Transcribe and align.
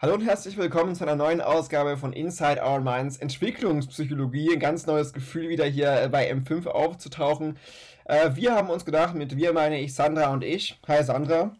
Hallo 0.00 0.14
und 0.14 0.24
herzlich 0.24 0.56
willkommen 0.56 0.94
zu 0.94 1.02
einer 1.02 1.16
neuen 1.16 1.40
Ausgabe 1.40 1.96
von 1.96 2.12
Inside 2.12 2.62
Our 2.64 2.78
Minds 2.78 3.16
Entwicklungspsychologie. 3.16 4.52
Ein 4.52 4.60
ganz 4.60 4.86
neues 4.86 5.12
Gefühl, 5.12 5.48
wieder 5.48 5.64
hier 5.64 6.02
äh, 6.02 6.08
bei 6.08 6.32
M5 6.32 6.68
aufzutauchen. 6.68 7.58
Äh, 8.04 8.30
wir 8.36 8.54
haben 8.54 8.70
uns 8.70 8.84
gedacht, 8.84 9.16
mit 9.16 9.36
wir 9.36 9.52
meine 9.52 9.80
ich 9.80 9.94
Sandra 9.94 10.32
und 10.32 10.44
ich. 10.44 10.78
Hi 10.86 11.02
Sandra. 11.02 11.56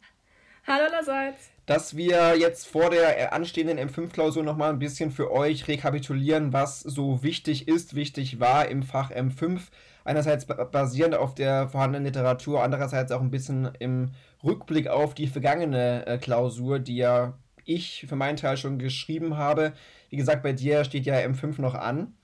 Hallo 0.68 0.84
allerseits. 0.84 1.50
Dass 1.66 1.96
wir 1.96 2.36
jetzt 2.38 2.68
vor 2.68 2.90
der 2.90 3.18
äh, 3.18 3.26
anstehenden 3.26 3.76
M5-Klausur 3.76 4.44
nochmal 4.44 4.70
ein 4.70 4.78
bisschen 4.78 5.10
für 5.10 5.32
euch 5.32 5.66
rekapitulieren, 5.66 6.52
was 6.52 6.78
so 6.78 7.24
wichtig 7.24 7.66
ist, 7.66 7.96
wichtig 7.96 8.38
war 8.38 8.68
im 8.68 8.84
Fach 8.84 9.10
M5. 9.10 9.62
Einerseits 10.04 10.46
basierend 10.46 11.16
auf 11.16 11.34
der 11.34 11.66
vorhandenen 11.66 12.04
Literatur, 12.04 12.62
andererseits 12.62 13.10
auch 13.10 13.20
ein 13.20 13.32
bisschen 13.32 13.72
im 13.80 14.12
Rückblick 14.44 14.86
auf 14.86 15.14
die 15.14 15.26
vergangene 15.26 16.20
Klausur, 16.22 16.78
die 16.78 16.98
ja 16.98 17.34
ich 17.68 18.06
für 18.08 18.16
meinen 18.16 18.36
Teil 18.36 18.56
schon 18.56 18.78
geschrieben 18.78 19.36
habe. 19.36 19.72
Wie 20.10 20.16
gesagt, 20.16 20.42
bei 20.42 20.52
dir 20.52 20.84
steht 20.84 21.06
ja 21.06 21.16
M5 21.16 21.60
noch 21.60 21.74
an. 21.74 22.14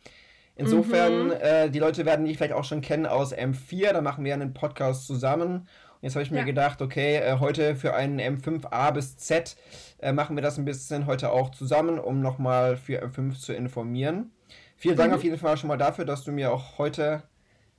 Insofern, 0.57 1.27
mhm. 1.27 1.33
äh, 1.33 1.69
die 1.69 1.79
Leute 1.80 2.07
werden 2.07 2.25
dich 2.25 2.37
vielleicht 2.37 2.52
auch 2.52 2.65
schon 2.65 2.80
kennen 2.80 3.07
aus 3.07 3.35
M4, 3.35 3.93
da 3.93 4.01
machen 4.01 4.25
wir 4.25 4.35
einen 4.35 4.55
Podcast 4.55 5.07
zusammen. 5.07 5.52
Und 5.55 6.02
jetzt 6.02 6.15
habe 6.15 6.23
ich 6.23 6.30
mir 6.30 6.38
ja. 6.38 6.45
gedacht, 6.45 6.80
okay, 6.80 7.16
äh, 7.16 7.38
heute 7.41 7.75
für 7.75 7.95
einen 7.95 8.21
M5A 8.21 8.93
bis 8.93 9.16
Z 9.16 9.57
äh, 9.99 10.12
machen 10.12 10.37
wir 10.37 10.43
das 10.43 10.59
ein 10.59 10.65
bisschen 10.65 11.07
heute 11.07 11.30
auch 11.30 11.51
zusammen, 11.51 11.99
um 11.99 12.21
nochmal 12.21 12.77
für 12.77 13.02
M5 13.02 13.38
zu 13.38 13.52
informieren. 13.52 14.30
Vielen 14.77 14.96
Dank 14.96 15.11
mhm. 15.11 15.16
auf 15.16 15.24
jeden 15.24 15.38
Fall 15.38 15.57
schon 15.57 15.68
mal 15.68 15.79
dafür, 15.79 16.05
dass 16.05 16.24
du 16.24 16.30
mir 16.30 16.52
auch 16.52 16.79
heute 16.79 17.23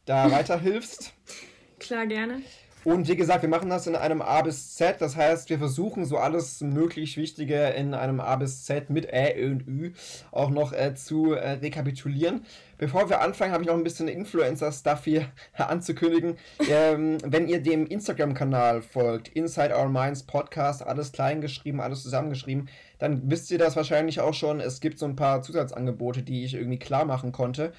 da 0.06 0.32
weiterhilfst. 0.32 1.14
Klar, 1.80 2.08
gerne. 2.08 2.42
Und 2.86 3.08
wie 3.08 3.16
gesagt, 3.16 3.42
wir 3.42 3.50
machen 3.50 3.72
das 3.72 3.88
in 3.88 3.96
einem 3.96 4.22
A 4.22 4.44
bis 4.44 4.76
Z. 4.76 5.02
Das 5.02 5.16
heißt, 5.16 5.50
wir 5.50 5.58
versuchen 5.58 6.06
so 6.06 6.18
alles 6.18 6.62
möglich 6.62 7.18
Wichtige 7.18 7.70
in 7.70 7.96
einem 7.96 8.20
A 8.20 8.36
bis 8.36 8.64
Z 8.64 8.92
mit 8.92 9.12
Ä 9.12 9.44
und 9.50 9.68
Ü 9.68 9.94
auch 10.32 10.52
noch 10.52 10.72
äh, 10.72 10.94
zu 10.94 11.34
äh, 11.34 11.54
rekapitulieren. 11.54 12.46
Bevor 12.78 13.10
wir 13.10 13.22
anfangen, 13.22 13.54
habe 13.54 13.64
ich 13.64 13.70
noch 13.70 13.76
ein 13.76 13.84
bisschen 13.84 14.08
Influencer-Stuff 14.08 15.04
hier 15.04 15.26
anzukündigen. 15.58 16.38
Ähm, 16.70 17.18
wenn 17.26 17.48
ihr 17.48 17.60
dem 17.60 17.88
Instagram-Kanal 17.88 18.84
folgt, 18.84 19.30
Inside 19.30 19.76
Our 19.76 19.90
Minds 19.90 20.22
Podcast, 20.22 20.86
alles 20.86 21.12
klein 21.12 21.42
geschrieben, 21.42 21.82
alles 21.82 22.04
zusammengeschrieben, 22.04 22.70
dann 23.00 23.32
wisst 23.32 23.50
ihr 23.50 23.58
das 23.58 23.76
wahrscheinlich 23.76 24.20
auch 24.20 24.36
schon. 24.36 24.60
Es 24.60 24.80
gibt 24.80 25.00
so 25.00 25.08
ein 25.08 25.16
paar 25.16 25.42
Zusatzangebote, 25.42 26.22
die 26.22 26.46
ich 26.46 26.54
irgendwie 26.54 26.78
klar 26.80 27.06
machen 27.06 27.32
konnte. 27.32 27.74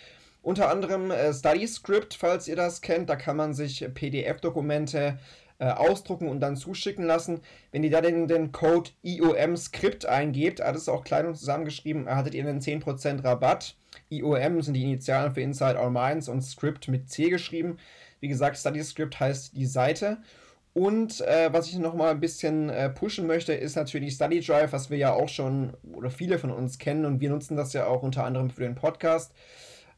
Unter 0.47 0.71
anderem 0.71 1.11
äh, 1.11 1.35
StudyScript, 1.35 2.15
falls 2.15 2.47
ihr 2.47 2.55
das 2.55 2.81
kennt. 2.81 3.11
Da 3.11 3.17
kann 3.17 3.37
man 3.37 3.53
sich 3.53 3.85
PDF-Dokumente 3.93 5.19
äh, 5.59 5.71
ausdrucken 5.71 6.29
und 6.29 6.39
dann 6.39 6.55
zuschicken 6.55 7.05
lassen. 7.05 7.41
Wenn 7.73 7.83
ihr 7.83 7.91
da 7.91 8.01
den, 8.01 8.29
den 8.29 8.53
Code 8.53 8.91
IOM-Script 9.03 10.07
eingebt, 10.07 10.61
alles 10.61 10.89
auch 10.89 11.03
klein 11.03 11.27
und 11.27 11.35
zusammengeschrieben, 11.35 12.07
erhaltet 12.07 12.35
ihr 12.37 12.47
einen 12.47 12.61
10% 12.61 13.25
Rabatt. 13.25 13.75
IOM 14.09 14.63
sind 14.63 14.75
die 14.75 14.85
Initialen 14.85 15.35
für 15.35 15.41
Inside 15.41 15.81
Our 15.81 15.91
Minds 15.91 16.29
und 16.29 16.43
Script 16.43 16.87
mit 16.87 17.11
C 17.11 17.29
geschrieben. 17.29 17.79
Wie 18.21 18.29
gesagt, 18.29 18.57
StudyScript 18.57 19.19
heißt 19.19 19.57
die 19.57 19.67
Seite. 19.67 20.19
Und 20.75 21.23
äh, 21.23 21.53
was 21.53 21.67
ich 21.67 21.79
noch 21.79 21.95
mal 21.95 22.13
ein 22.13 22.21
bisschen 22.21 22.71
äh, 22.71 22.89
pushen 22.89 23.27
möchte, 23.27 23.53
ist 23.53 23.75
natürlich 23.75 24.15
StudyDrive, 24.15 24.73
was 24.73 24.91
wir 24.91 24.99
ja 24.99 25.13
auch 25.13 25.29
schon 25.29 25.77
oder 25.93 26.11
viele 26.11 26.39
von 26.39 26.53
uns 26.53 26.79
kennen 26.79 27.05
und 27.05 27.21
wir 27.21 27.31
nutzen 27.31 27.57
das 27.57 27.73
ja 27.73 27.89
auch 27.89 28.05
unter 28.05 28.23
anderem 28.23 28.51
für 28.51 28.63
den 28.63 28.77
Podcast. 28.77 29.33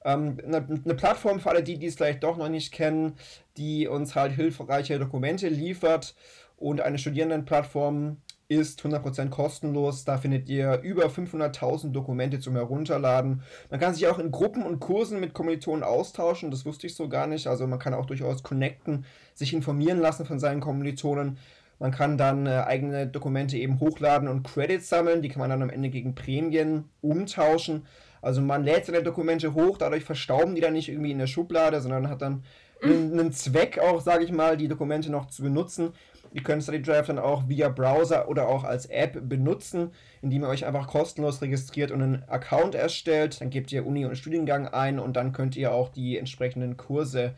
Ähm, 0.04 0.38
eine, 0.44 0.58
eine, 0.84 0.94
Plattform 0.94 1.40
für 1.40 1.50
alle 1.50 1.62
die, 1.62 1.78
die 1.78 1.86
es 1.86 1.96
vielleicht 1.96 2.22
doch 2.22 2.36
noch 2.36 2.48
nicht 2.48 2.72
kennen, 2.72 3.14
die 3.56 3.88
uns 3.88 4.14
halt 4.14 4.32
hilfreiche 4.32 4.98
Dokumente 4.98 5.48
liefert 5.48 6.14
und 6.56 6.80
eine 6.80 6.98
Studierendenplattform 6.98 8.18
ist 8.48 8.80
100% 8.80 9.28
kostenlos. 9.28 10.04
Da 10.04 10.16
findet 10.16 10.48
ihr 10.48 10.80
über 10.82 11.06
500.000 11.06 11.92
Dokumente 11.92 12.40
zum 12.40 12.54
Herunterladen. 12.54 13.42
Man 13.70 13.78
kann 13.78 13.94
sich 13.94 14.06
auch 14.08 14.18
in 14.18 14.30
Gruppen 14.30 14.62
und 14.62 14.80
Kursen 14.80 15.20
mit 15.20 15.34
Kommilitonen 15.34 15.84
austauschen. 15.84 16.50
Das 16.50 16.64
wusste 16.64 16.86
ich 16.86 16.94
so 16.94 17.08
gar 17.08 17.26
nicht. 17.26 17.46
Also 17.46 17.66
man 17.66 17.78
kann 17.78 17.94
auch 17.94 18.06
durchaus 18.06 18.42
connecten, 18.42 19.04
sich 19.34 19.52
informieren 19.52 20.00
lassen 20.00 20.24
von 20.24 20.38
seinen 20.38 20.60
Kommilitonen. 20.60 21.38
Man 21.78 21.92
kann 21.92 22.18
dann 22.18 22.46
äh, 22.46 22.64
eigene 22.66 23.06
Dokumente 23.06 23.56
eben 23.56 23.78
hochladen 23.78 24.28
und 24.28 24.42
Credits 24.42 24.88
sammeln. 24.88 25.22
Die 25.22 25.28
kann 25.28 25.40
man 25.40 25.50
dann 25.50 25.62
am 25.62 25.70
Ende 25.70 25.90
gegen 25.90 26.14
Prämien 26.14 26.88
umtauschen. 27.02 27.86
Also 28.22 28.40
man 28.40 28.64
lädt 28.64 28.86
seine 28.86 29.02
Dokumente 29.02 29.54
hoch, 29.54 29.78
dadurch 29.78 30.04
verstauben 30.04 30.54
die 30.54 30.60
dann 30.60 30.72
nicht 30.72 30.88
irgendwie 30.88 31.12
in 31.12 31.18
der 31.18 31.26
Schublade, 31.26 31.80
sondern 31.80 32.08
hat 32.08 32.22
dann 32.22 32.42
einen, 32.82 33.18
einen 33.18 33.32
Zweck 33.32 33.78
auch, 33.78 34.00
sage 34.00 34.24
ich 34.24 34.32
mal, 34.32 34.56
die 34.56 34.68
Dokumente 34.68 35.10
noch 35.10 35.26
zu 35.26 35.42
benutzen. 35.42 35.92
Ihr 36.32 36.42
könnt 36.42 36.62
Study 36.62 36.82
Drive 36.82 37.06
dann 37.06 37.18
auch 37.18 37.48
via 37.48 37.68
Browser 37.68 38.28
oder 38.28 38.48
auch 38.48 38.64
als 38.64 38.86
App 38.86 39.28
benutzen, 39.28 39.92
indem 40.20 40.42
ihr 40.42 40.48
euch 40.48 40.66
einfach 40.66 40.86
kostenlos 40.86 41.40
registriert 41.40 41.90
und 41.90 42.02
einen 42.02 42.28
Account 42.28 42.74
erstellt. 42.74 43.40
Dann 43.40 43.50
gebt 43.50 43.72
ihr 43.72 43.86
Uni 43.86 44.04
und 44.04 44.16
Studiengang 44.16 44.68
ein 44.68 44.98
und 44.98 45.16
dann 45.16 45.32
könnt 45.32 45.56
ihr 45.56 45.72
auch 45.72 45.88
die 45.88 46.18
entsprechenden 46.18 46.76
Kurse 46.76 47.34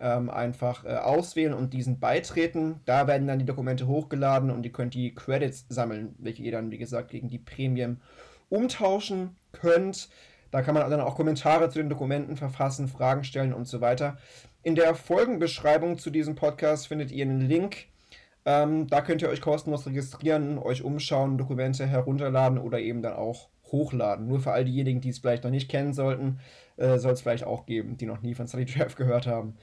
ähm, 0.00 0.30
einfach 0.30 0.84
äh, 0.84 0.94
auswählen 0.94 1.52
und 1.52 1.72
diesen 1.72 1.98
beitreten. 1.98 2.80
Da 2.84 3.08
werden 3.08 3.26
dann 3.26 3.40
die 3.40 3.44
Dokumente 3.44 3.88
hochgeladen 3.88 4.50
und 4.50 4.64
ihr 4.64 4.72
könnt 4.72 4.94
die 4.94 5.14
Credits 5.14 5.66
sammeln, 5.68 6.14
welche 6.18 6.42
ihr 6.42 6.52
dann, 6.52 6.70
wie 6.70 6.78
gesagt, 6.78 7.10
gegen 7.10 7.28
die 7.28 7.38
Premium 7.38 7.98
umtauschen 8.48 9.36
könnt. 9.52 10.08
Da 10.50 10.62
kann 10.62 10.74
man 10.74 10.90
dann 10.90 11.00
auch 11.00 11.16
Kommentare 11.16 11.68
zu 11.68 11.78
den 11.78 11.90
Dokumenten 11.90 12.36
verfassen, 12.36 12.88
Fragen 12.88 13.24
stellen 13.24 13.52
und 13.52 13.66
so 13.66 13.80
weiter. 13.80 14.16
In 14.62 14.74
der 14.74 14.94
Folgenbeschreibung 14.94 15.98
zu 15.98 16.10
diesem 16.10 16.34
Podcast 16.34 16.88
findet 16.88 17.10
ihr 17.10 17.24
einen 17.24 17.42
Link. 17.42 17.86
Ähm, 18.44 18.86
da 18.86 19.02
könnt 19.02 19.20
ihr 19.20 19.28
euch 19.28 19.40
kostenlos 19.40 19.86
registrieren, 19.86 20.58
euch 20.58 20.82
umschauen, 20.82 21.36
Dokumente 21.36 21.86
herunterladen 21.86 22.58
oder 22.58 22.80
eben 22.80 23.02
dann 23.02 23.14
auch 23.14 23.48
hochladen. 23.70 24.26
Nur 24.26 24.40
für 24.40 24.52
all 24.52 24.64
diejenigen, 24.64 25.00
die 25.00 25.10
es 25.10 25.18
vielleicht 25.18 25.44
noch 25.44 25.50
nicht 25.50 25.70
kennen 25.70 25.92
sollten, 25.92 26.40
äh, 26.76 26.98
soll 26.98 27.12
es 27.12 27.20
vielleicht 27.20 27.44
auch 27.44 27.66
geben, 27.66 27.98
die 27.98 28.06
noch 28.06 28.22
nie 28.22 28.34
von 28.34 28.48
StudyDrive 28.48 28.94
gehört 28.96 29.26
haben. 29.26 29.56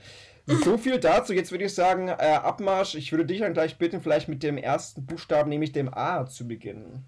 So 0.45 0.77
viel 0.77 0.99
dazu. 0.99 1.33
Jetzt 1.33 1.51
würde 1.51 1.65
ich 1.65 1.73
sagen, 1.73 2.09
äh, 2.09 2.13
Abmarsch. 2.13 2.93
Ich 2.93 3.11
würde 3.11 3.25
dich 3.25 3.39
dann 3.39 3.53
gleich 3.53 3.79
bitten, 3.79 4.01
vielleicht 4.01 4.29
mit 4.29 4.43
dem 4.43 4.57
ersten 4.57 5.05
Buchstaben, 5.05 5.49
nämlich 5.49 5.71
dem 5.71 5.91
A, 5.91 6.27
zu 6.27 6.47
beginnen. 6.47 7.03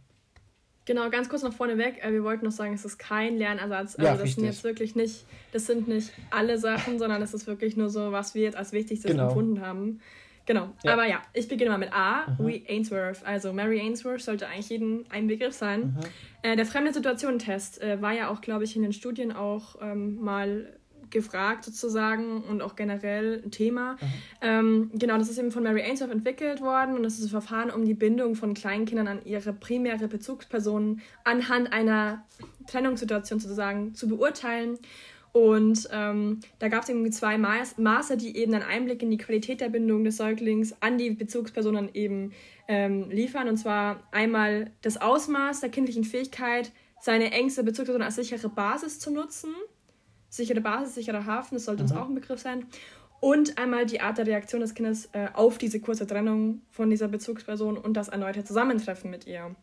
Genau, 0.87 1.09
ganz 1.09 1.27
kurz 1.27 1.43
noch 1.43 1.53
vorneweg. 1.53 2.01
Äh, 2.01 2.13
wir 2.13 2.23
wollten 2.23 2.45
noch 2.45 2.51
sagen, 2.51 2.73
es 2.73 2.85
ist 2.85 2.97
kein 2.97 3.37
Lernersatz. 3.37 3.97
Also 3.97 4.07
ja, 4.07 4.13
das 4.13 4.23
richtig. 4.23 4.35
sind 4.35 4.45
jetzt 4.45 4.63
wirklich 4.63 4.95
nicht, 4.95 5.25
das 5.51 5.65
sind 5.65 5.89
nicht 5.89 6.13
alle 6.31 6.57
Sachen, 6.57 6.97
sondern 6.97 7.19
das 7.19 7.33
ist 7.33 7.45
wirklich 7.45 7.75
nur 7.75 7.89
so, 7.89 8.13
was 8.13 8.33
wir 8.33 8.43
jetzt 8.43 8.55
als 8.55 8.71
wichtigstes 8.71 9.11
genau. 9.11 9.27
empfunden 9.27 9.61
haben. 9.61 9.99
Genau. 10.45 10.69
Ja. 10.85 10.93
Aber 10.93 11.05
ja, 11.05 11.21
ich 11.33 11.49
beginne 11.49 11.71
mal 11.71 11.77
mit 11.77 11.91
A, 11.91 12.37
mhm. 12.39 12.47
wie 12.47 12.65
Ainsworth. 12.69 13.25
Also 13.25 13.51
Mary 13.51 13.81
Ainsworth 13.81 14.21
sollte 14.21 14.47
eigentlich 14.47 14.69
jedem 14.69 15.03
ein 15.09 15.27
Begriff 15.27 15.53
sein. 15.53 15.97
Äh, 16.41 16.55
der 16.55 16.65
fremde 16.65 16.93
Situationen-Test 16.93 17.81
äh, 17.81 18.01
war 18.01 18.13
ja 18.13 18.29
auch, 18.29 18.39
glaube 18.39 18.63
ich, 18.63 18.77
in 18.77 18.81
den 18.81 18.93
Studien 18.93 19.33
auch 19.33 19.75
ähm, 19.81 20.15
mal 20.21 20.73
gefragt 21.09 21.63
sozusagen 21.63 22.43
und 22.43 22.61
auch 22.61 22.75
generell 22.75 23.41
ein 23.43 23.51
Thema. 23.51 23.97
Ähm, 24.41 24.91
genau, 24.93 25.17
das 25.17 25.29
ist 25.29 25.37
eben 25.37 25.51
von 25.51 25.63
Mary 25.63 25.81
Ainsworth 25.81 26.11
entwickelt 26.11 26.61
worden 26.61 26.95
und 26.95 27.03
das 27.03 27.17
ist 27.19 27.25
ein 27.25 27.29
Verfahren, 27.29 27.71
um 27.71 27.85
die 27.85 27.93
Bindung 27.93 28.35
von 28.35 28.53
Kleinkindern 28.53 29.07
an 29.07 29.25
ihre 29.25 29.53
primäre 29.53 30.07
Bezugsperson 30.07 31.01
anhand 31.23 31.73
einer 31.73 32.25
Trennungssituation 32.67 33.39
sozusagen 33.39 33.95
zu 33.95 34.07
beurteilen. 34.07 34.77
Und 35.33 35.87
ähm, 35.91 36.39
da 36.57 36.67
gab 36.67 36.83
es 36.83 36.89
irgendwie 36.89 37.11
zwei 37.11 37.37
Maß, 37.37 37.77
Maße, 37.77 38.17
die 38.17 38.37
eben 38.37 38.53
einen 38.55 38.63
Einblick 38.63 39.03
in 39.03 39.11
die 39.11 39.17
Qualität 39.17 39.61
der 39.61 39.69
Bindung 39.69 40.03
des 40.03 40.17
Säuglings 40.17 40.75
an 40.81 40.97
die 40.97 41.11
Bezugspersonen 41.11 41.89
eben 41.93 42.31
ähm, 42.67 43.09
liefern. 43.11 43.47
Und 43.47 43.57
zwar 43.57 44.07
einmal 44.11 44.71
das 44.81 44.97
Ausmaß 44.97 45.59
der 45.59 45.69
kindlichen 45.69 46.05
Fähigkeit, 46.05 46.71
seine 47.01 47.31
engste 47.31 47.63
Bezugsperson 47.63 48.01
als 48.01 48.15
sichere 48.15 48.49
Basis 48.49 48.99
zu 48.99 49.11
nutzen 49.11 49.53
sichere 50.29 50.61
Basis, 50.61 50.95
sicherer 50.95 51.25
Hafen, 51.25 51.55
das 51.55 51.65
sollte 51.65 51.83
mhm. 51.83 51.89
uns 51.89 51.97
auch 51.97 52.07
ein 52.07 52.15
Begriff 52.15 52.39
sein. 52.39 52.65
Und 53.19 53.57
einmal 53.57 53.87
die 53.87 53.99
Art 53.99 54.19
der 54.19 54.27
Reaktion 54.27 54.61
des 54.61 54.75
Kindes 54.75 55.09
äh, 55.13 55.29
auf 55.33 55.57
diese 55.57 55.79
kurze 55.79 56.05
Trennung 56.05 56.61
von 56.69 56.89
dieser 56.89 57.07
Bezugsperson 57.07 57.75
und 57.77 57.97
das 57.97 58.09
erneute 58.09 58.43
Zusammentreffen 58.43 59.09
mit 59.09 59.25
ihr. 59.25 59.55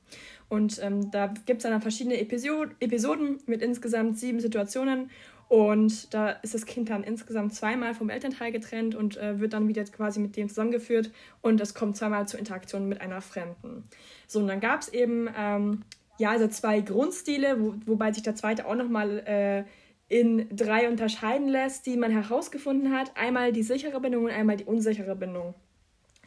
Und 0.49 0.81
ähm, 0.83 1.13
da 1.13 1.33
gibt 1.47 1.63
es 1.65 1.71
dann 1.71 1.81
verschiedene 1.81 2.21
Episod 2.21 2.71
Episoden 2.81 3.39
mit 3.47 3.63
insgesamt 3.63 4.19
sieben 4.19 4.41
Situationen. 4.41 5.11
Und 5.49 6.13
da 6.13 6.31
ist 6.31 6.55
das 6.55 6.67
Kind 6.67 6.91
dann 6.91 7.05
insgesamt 7.05 7.55
zweimal 7.55 7.95
vom 7.95 8.11
Elternteil 8.11 8.51
getrennt 8.51 8.97
und 8.97 9.19
äh, 9.19 9.39
wird 9.39 9.53
dann 9.53 9.69
wieder 9.69 9.85
quasi 9.85 10.19
mit 10.19 10.37
dem 10.37 10.49
zusammengeführt. 10.49 11.13
Und 11.41 11.61
es 11.61 11.75
kommt 11.75 11.97
zweimal 11.97 12.27
zur 12.27 12.41
Interaktion 12.41 12.89
mit 12.89 13.01
einer 13.01 13.21
Fremden. 13.21 13.85
So, 14.27 14.41
und 14.41 14.49
dann 14.49 14.59
gab 14.59 14.81
es 14.81 14.89
eben 14.89 15.29
ähm, 15.37 15.83
ja, 16.19 16.31
also 16.31 16.49
zwei 16.49 16.81
Grundstile, 16.81 17.61
wo, 17.61 17.75
wobei 17.87 18.13
sich 18.13 18.23
der 18.23 18.35
zweite 18.35 18.67
auch 18.67 18.75
nochmal 18.75 19.19
äh, 19.27 19.65
in 20.09 20.49
drei 20.55 20.89
unterscheiden 20.89 21.49
lässt, 21.49 21.87
die 21.87 21.97
man 21.97 22.11
herausgefunden 22.11 22.93
hat. 22.93 23.17
Einmal 23.17 23.53
die 23.53 23.63
sichere 23.63 24.01
Bindung 24.01 24.25
und 24.25 24.31
einmal 24.31 24.57
die 24.57 24.65
unsichere 24.65 25.17
Bindung. 25.17 25.55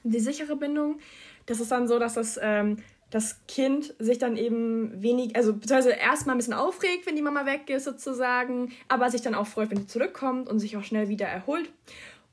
Die 0.03 0.19
sichere 0.19 0.55
Bindung, 0.55 0.99
das 1.45 1.59
ist 1.59 1.71
dann 1.71 1.87
so, 1.87 1.99
dass 1.99 2.15
das, 2.15 2.39
ähm, 2.41 2.77
das 3.09 3.45
Kind 3.47 3.93
sich 3.99 4.17
dann 4.17 4.35
eben 4.35 5.01
wenig, 5.01 5.35
also 5.35 5.53
beziehungsweise 5.53 5.95
erstmal 5.95 6.35
ein 6.35 6.39
bisschen 6.39 6.53
aufregt, 6.53 7.05
wenn 7.05 7.15
die 7.15 7.21
Mama 7.21 7.45
weg 7.45 7.69
ist 7.69 7.85
sozusagen, 7.85 8.71
aber 8.87 9.09
sich 9.09 9.21
dann 9.21 9.35
auch 9.35 9.47
freut, 9.47 9.69
wenn 9.69 9.79
sie 9.79 9.87
zurückkommt 9.87 10.49
und 10.49 10.59
sich 10.59 10.75
auch 10.77 10.83
schnell 10.83 11.07
wieder 11.07 11.27
erholt. 11.27 11.71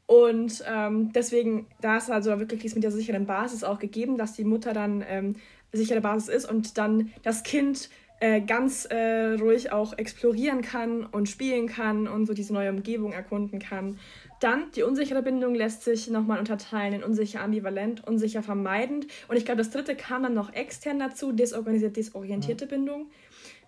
Und 0.06 0.62
ähm, 0.68 1.12
deswegen, 1.12 1.66
da 1.80 1.96
ist 1.96 2.10
also 2.10 2.38
wirklich 2.38 2.60
dies 2.60 2.74
mit 2.74 2.84
der 2.84 2.90
sicheren 2.90 3.26
Basis 3.26 3.64
auch 3.64 3.78
gegeben, 3.78 4.18
dass 4.18 4.34
die 4.34 4.44
Mutter 4.44 4.72
dann 4.72 5.04
ähm, 5.06 5.36
sichere 5.72 6.00
Basis 6.00 6.28
ist 6.28 6.50
und 6.50 6.76
dann 6.78 7.12
das 7.22 7.42
Kind 7.42 7.88
äh, 8.24 8.40
ganz 8.40 8.86
äh, 8.86 9.34
ruhig 9.34 9.70
auch 9.70 9.98
explorieren 9.98 10.62
kann 10.62 11.04
und 11.04 11.28
spielen 11.28 11.66
kann 11.66 12.08
und 12.08 12.24
so 12.24 12.32
diese 12.32 12.54
neue 12.54 12.70
Umgebung 12.70 13.12
erkunden 13.12 13.58
kann. 13.58 13.98
Dann 14.40 14.70
die 14.74 14.82
unsichere 14.82 15.22
Bindung 15.22 15.54
lässt 15.54 15.82
sich 15.82 16.08
nochmal 16.08 16.38
unterteilen 16.38 16.94
in 16.94 17.04
unsicher 17.04 17.42
ambivalent, 17.42 18.06
unsicher 18.06 18.42
vermeidend. 18.42 19.08
Und 19.28 19.36
ich 19.36 19.44
glaube, 19.44 19.58
das 19.58 19.68
dritte 19.68 19.94
kam 19.94 20.22
dann 20.22 20.32
noch 20.32 20.54
extern 20.54 20.98
dazu, 20.98 21.32
desorganisiert, 21.32 21.98
desorientierte 21.98 22.64
ja. 22.64 22.70
Bindung. 22.70 23.10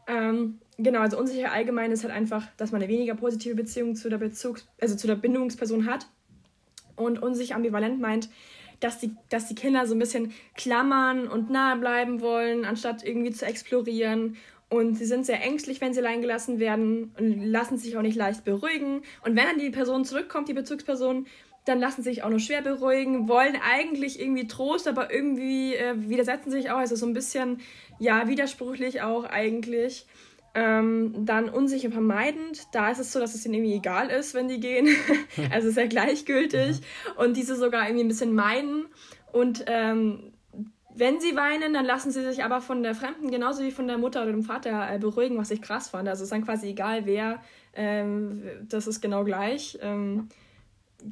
Ähm, 0.07 0.59
genau, 0.79 1.01
also 1.01 1.19
unsicher 1.19 1.53
allgemein 1.53 1.93
ist 1.93 2.05
halt 2.05 2.15
einfach, 2.15 2.47
dass 2.57 2.73
man 2.73 2.81
eine 2.81 2.91
weniger 2.91 3.15
positive 3.15 3.57
Beziehung 3.57 3.95
zu 3.95 4.09
der 4.09 4.17
Bezugs-, 4.17 4.67
also 4.81 4.97
zu 4.97 5.07
der 5.07 5.17
Bindungsperson 5.17 5.85
hat. 5.85 6.07
Und 6.97 7.23
unsicher 7.23 7.57
ambivalent 7.57 8.01
meint, 8.01 8.31
dass 8.81 8.99
die, 8.99 9.15
dass 9.29 9.49
die 9.49 9.55
Kinder 9.55 9.87
so 9.87 9.95
ein 9.95 9.99
bisschen 9.99 10.33
klammern 10.55 11.29
und 11.29 11.51
nahe 11.51 11.77
bleiben 11.79 12.21
wollen, 12.21 12.65
anstatt 12.65 13.05
irgendwie 13.05 13.33
zu 13.33 13.47
explorieren. 13.47 14.37
Und 14.69 14.97
sie 14.97 15.07
sind 15.07 15.25
sehr 15.25 15.43
ängstlich, 15.43 15.81
wenn 15.81 15.95
sie 15.95 16.01
allein 16.01 16.21
gelassen 16.21 16.59
werden 16.59 17.15
und 17.19 17.41
lassen 17.45 17.79
sich 17.79 17.97
auch 17.97 18.03
nicht 18.03 18.17
leicht 18.17 18.45
beruhigen. 18.45 19.03
Und 19.25 19.37
wenn 19.37 19.45
dann 19.45 19.59
die 19.59 19.71
Person 19.71 20.05
zurückkommt, 20.05 20.49
die 20.49 20.55
Bezugsperson, 20.55 21.27
dann 21.67 21.81
lassen 21.81 22.03
sie 22.03 22.11
sich 22.11 22.23
auch 22.23 22.31
nur 22.31 22.41
schwer 22.41 22.63
beruhigen, 22.63 23.29
wollen 23.29 23.57
eigentlich 23.63 24.21
irgendwie 24.21 24.47
Trost, 24.47 24.87
aber 24.89 25.13
irgendwie 25.13 25.75
äh, 25.75 25.95
widersetzen 26.09 26.51
sich 26.51 26.71
auch. 26.71 26.79
Also 26.79 26.97
so 26.97 27.07
ein 27.07 27.13
bisschen, 27.13 27.61
ja, 27.99 28.29
widersprüchlich 28.29 29.03
auch 29.03 29.25
eigentlich. 29.25 30.07
Ähm, 30.59 31.13
dann 31.27 31.51
unsicher 31.51 31.91
vermeidend. 31.91 32.63
Da 32.73 32.91
ist 32.91 32.99
es 32.99 33.13
so, 33.13 33.21
dass 33.21 33.35
es 33.35 33.45
ihnen 33.45 33.57
irgendwie 33.57 33.75
egal 33.75 34.09
ist, 34.09 34.33
wenn 34.33 34.49
die 34.49 34.59
gehen. 34.59 34.89
also 35.53 35.71
sehr 35.71 35.87
gleichgültig. 35.87 36.81
Und 37.17 37.37
diese 37.37 37.57
sogar 37.57 37.87
irgendwie 37.87 38.05
ein 38.05 38.09
bisschen 38.09 38.35
meiden. 38.35 38.87
Und 39.33 39.65
ähm, 39.67 40.33
wenn 40.95 41.21
sie 41.21 41.37
weinen, 41.37 41.75
dann 41.75 41.85
lassen 41.85 42.11
sie 42.11 42.25
sich 42.25 42.43
aber 42.43 42.63
von 42.63 42.83
der 42.83 42.95
Fremden 42.95 43.31
genauso 43.31 43.63
wie 43.63 43.71
von 43.71 43.87
der 43.87 43.99
Mutter 43.99 44.23
oder 44.23 44.33
dem 44.33 44.45
Vater 44.45 44.91
äh, 44.91 44.99
beruhigen, 44.99 45.37
was 45.37 45.51
ich 45.51 45.61
krass 45.61 45.89
fand. 45.91 46.09
Also 46.09 46.23
es 46.23 46.29
ist 46.29 46.33
dann 46.33 46.45
quasi 46.47 46.69
egal, 46.69 47.05
wer. 47.05 47.43
Ähm, 47.75 48.43
das 48.67 48.87
ist 48.87 49.03
genau 49.03 49.25
gleich. 49.25 49.79
Ähm, 49.83 50.31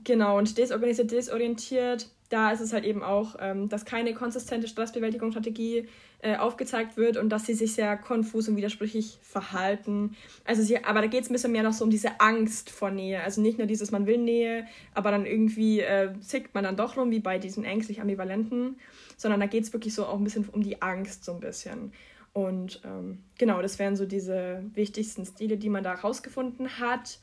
genau, 0.04 0.38
und 0.38 0.56
desorganisiert, 0.56 1.10
desorientiert 1.10 2.08
da 2.30 2.50
ist 2.50 2.60
es 2.60 2.72
halt 2.72 2.84
eben 2.84 3.02
auch, 3.02 3.36
ähm, 3.38 3.68
dass 3.68 3.84
keine 3.84 4.14
konsistente 4.14 4.66
Stressbewältigungsstrategie 4.66 5.88
äh, 6.20 6.36
aufgezeigt 6.36 6.96
wird 6.96 7.16
und 7.16 7.28
dass 7.28 7.46
sie 7.46 7.54
sich 7.54 7.74
sehr 7.74 7.96
konfus 7.96 8.48
und 8.48 8.56
widersprüchlich 8.56 9.18
verhalten. 9.22 10.16
Also 10.44 10.62
sie, 10.62 10.82
aber 10.82 11.02
da 11.02 11.06
geht 11.06 11.24
es 11.24 11.30
ein 11.30 11.34
bisschen 11.34 11.52
mehr 11.52 11.62
noch 11.62 11.74
so 11.74 11.84
um 11.84 11.90
diese 11.90 12.20
Angst 12.20 12.70
vor 12.70 12.90
Nähe. 12.90 13.22
Also 13.22 13.40
nicht 13.40 13.58
nur 13.58 13.66
dieses, 13.66 13.90
man 13.90 14.06
will 14.06 14.18
Nähe, 14.18 14.66
aber 14.94 15.10
dann 15.10 15.26
irgendwie 15.26 15.80
äh, 15.80 16.12
zickt 16.20 16.54
man 16.54 16.64
dann 16.64 16.76
doch 16.76 16.96
rum, 16.96 17.10
wie 17.10 17.20
bei 17.20 17.38
diesen 17.38 17.64
ängstlich 17.64 18.00
ambivalenten, 18.00 18.76
sondern 19.16 19.40
da 19.40 19.46
geht 19.46 19.64
es 19.64 19.72
wirklich 19.72 19.94
so 19.94 20.06
auch 20.06 20.16
ein 20.16 20.24
bisschen 20.24 20.48
um 20.48 20.62
die 20.62 20.80
Angst 20.80 21.24
so 21.24 21.32
ein 21.34 21.40
bisschen. 21.40 21.92
Und 22.32 22.80
ähm, 22.84 23.18
genau, 23.38 23.62
das 23.62 23.78
wären 23.78 23.94
so 23.94 24.06
diese 24.06 24.64
wichtigsten 24.74 25.24
Stile, 25.24 25.56
die 25.56 25.68
man 25.68 25.84
da 25.84 25.92
rausgefunden 25.92 26.80
hat. 26.80 27.18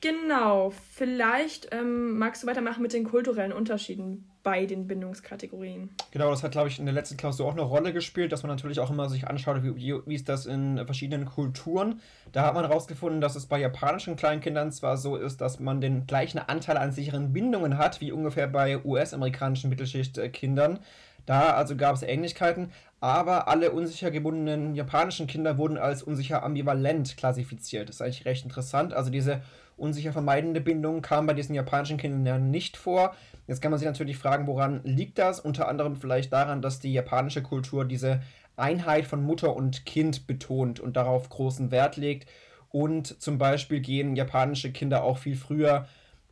Genau, 0.00 0.72
vielleicht 0.92 1.68
ähm, 1.72 2.18
magst 2.18 2.42
du 2.42 2.46
weitermachen 2.46 2.82
mit 2.82 2.92
den 2.92 3.04
kulturellen 3.04 3.52
Unterschieden 3.52 4.30
bei 4.44 4.64
den 4.64 4.86
Bindungskategorien. 4.86 5.90
Genau, 6.12 6.30
das 6.30 6.42
hat, 6.42 6.52
glaube 6.52 6.68
ich, 6.68 6.78
in 6.78 6.86
der 6.86 6.94
letzten 6.94 7.16
Klausur 7.16 7.46
auch 7.46 7.52
eine 7.52 7.62
Rolle 7.62 7.92
gespielt, 7.92 8.30
dass 8.30 8.44
man 8.44 8.50
natürlich 8.50 8.78
auch 8.78 8.90
immer 8.90 9.08
sich 9.08 9.26
anschaut, 9.26 9.62
wie, 9.62 9.76
wie, 9.76 10.14
ist 10.14 10.28
das 10.28 10.46
in 10.46 10.78
verschiedenen 10.86 11.26
Kulturen. 11.26 12.00
Da 12.32 12.46
hat 12.46 12.54
man 12.54 12.64
herausgefunden, 12.64 13.20
dass 13.20 13.34
es 13.34 13.46
bei 13.46 13.58
japanischen 13.58 14.14
Kleinkindern 14.14 14.70
zwar 14.70 14.96
so 14.96 15.16
ist, 15.16 15.40
dass 15.40 15.58
man 15.58 15.80
den 15.80 16.06
gleichen 16.06 16.38
Anteil 16.38 16.76
an 16.76 16.92
sicheren 16.92 17.32
Bindungen 17.32 17.76
hat, 17.76 18.00
wie 18.00 18.12
ungefähr 18.12 18.46
bei 18.46 18.82
US-amerikanischen 18.84 19.68
Mittelschichtkindern. 19.68 20.78
Da 21.26 21.50
also 21.50 21.76
gab 21.76 21.94
es 21.94 22.02
Ähnlichkeiten, 22.02 22.72
aber 23.00 23.48
alle 23.48 23.72
unsicher 23.72 24.10
gebundenen 24.10 24.74
japanischen 24.74 25.26
Kinder 25.26 25.58
wurden 25.58 25.76
als 25.76 26.02
unsicher 26.02 26.42
ambivalent 26.42 27.18
klassifiziert. 27.18 27.90
Das 27.90 27.96
ist 27.96 28.02
eigentlich 28.02 28.24
recht 28.24 28.44
interessant. 28.44 28.94
Also 28.94 29.10
diese 29.10 29.42
unsicher 29.78 30.12
vermeidende 30.12 30.60
Bindung 30.60 31.02
kam 31.02 31.26
bei 31.26 31.34
diesen 31.34 31.54
japanischen 31.54 31.96
Kindern 31.96 32.50
nicht 32.50 32.76
vor. 32.76 33.14
Jetzt 33.46 33.62
kann 33.62 33.70
man 33.70 33.78
sich 33.78 33.86
natürlich 33.86 34.18
fragen, 34.18 34.46
woran 34.46 34.80
liegt 34.84 35.18
das? 35.18 35.40
Unter 35.40 35.68
anderem 35.68 35.96
vielleicht 35.96 36.32
daran, 36.32 36.62
dass 36.62 36.80
die 36.80 36.92
japanische 36.92 37.42
Kultur 37.42 37.84
diese 37.84 38.20
Einheit 38.56 39.06
von 39.06 39.22
Mutter 39.22 39.54
und 39.56 39.86
Kind 39.86 40.26
betont 40.26 40.80
und 40.80 40.96
darauf 40.96 41.28
großen 41.28 41.70
Wert 41.70 41.96
legt. 41.96 42.28
Und 42.70 43.20
zum 43.22 43.38
Beispiel 43.38 43.80
gehen 43.80 44.16
japanische 44.16 44.72
Kinder 44.72 45.02
auch 45.02 45.18
viel 45.18 45.36
früher 45.36 45.86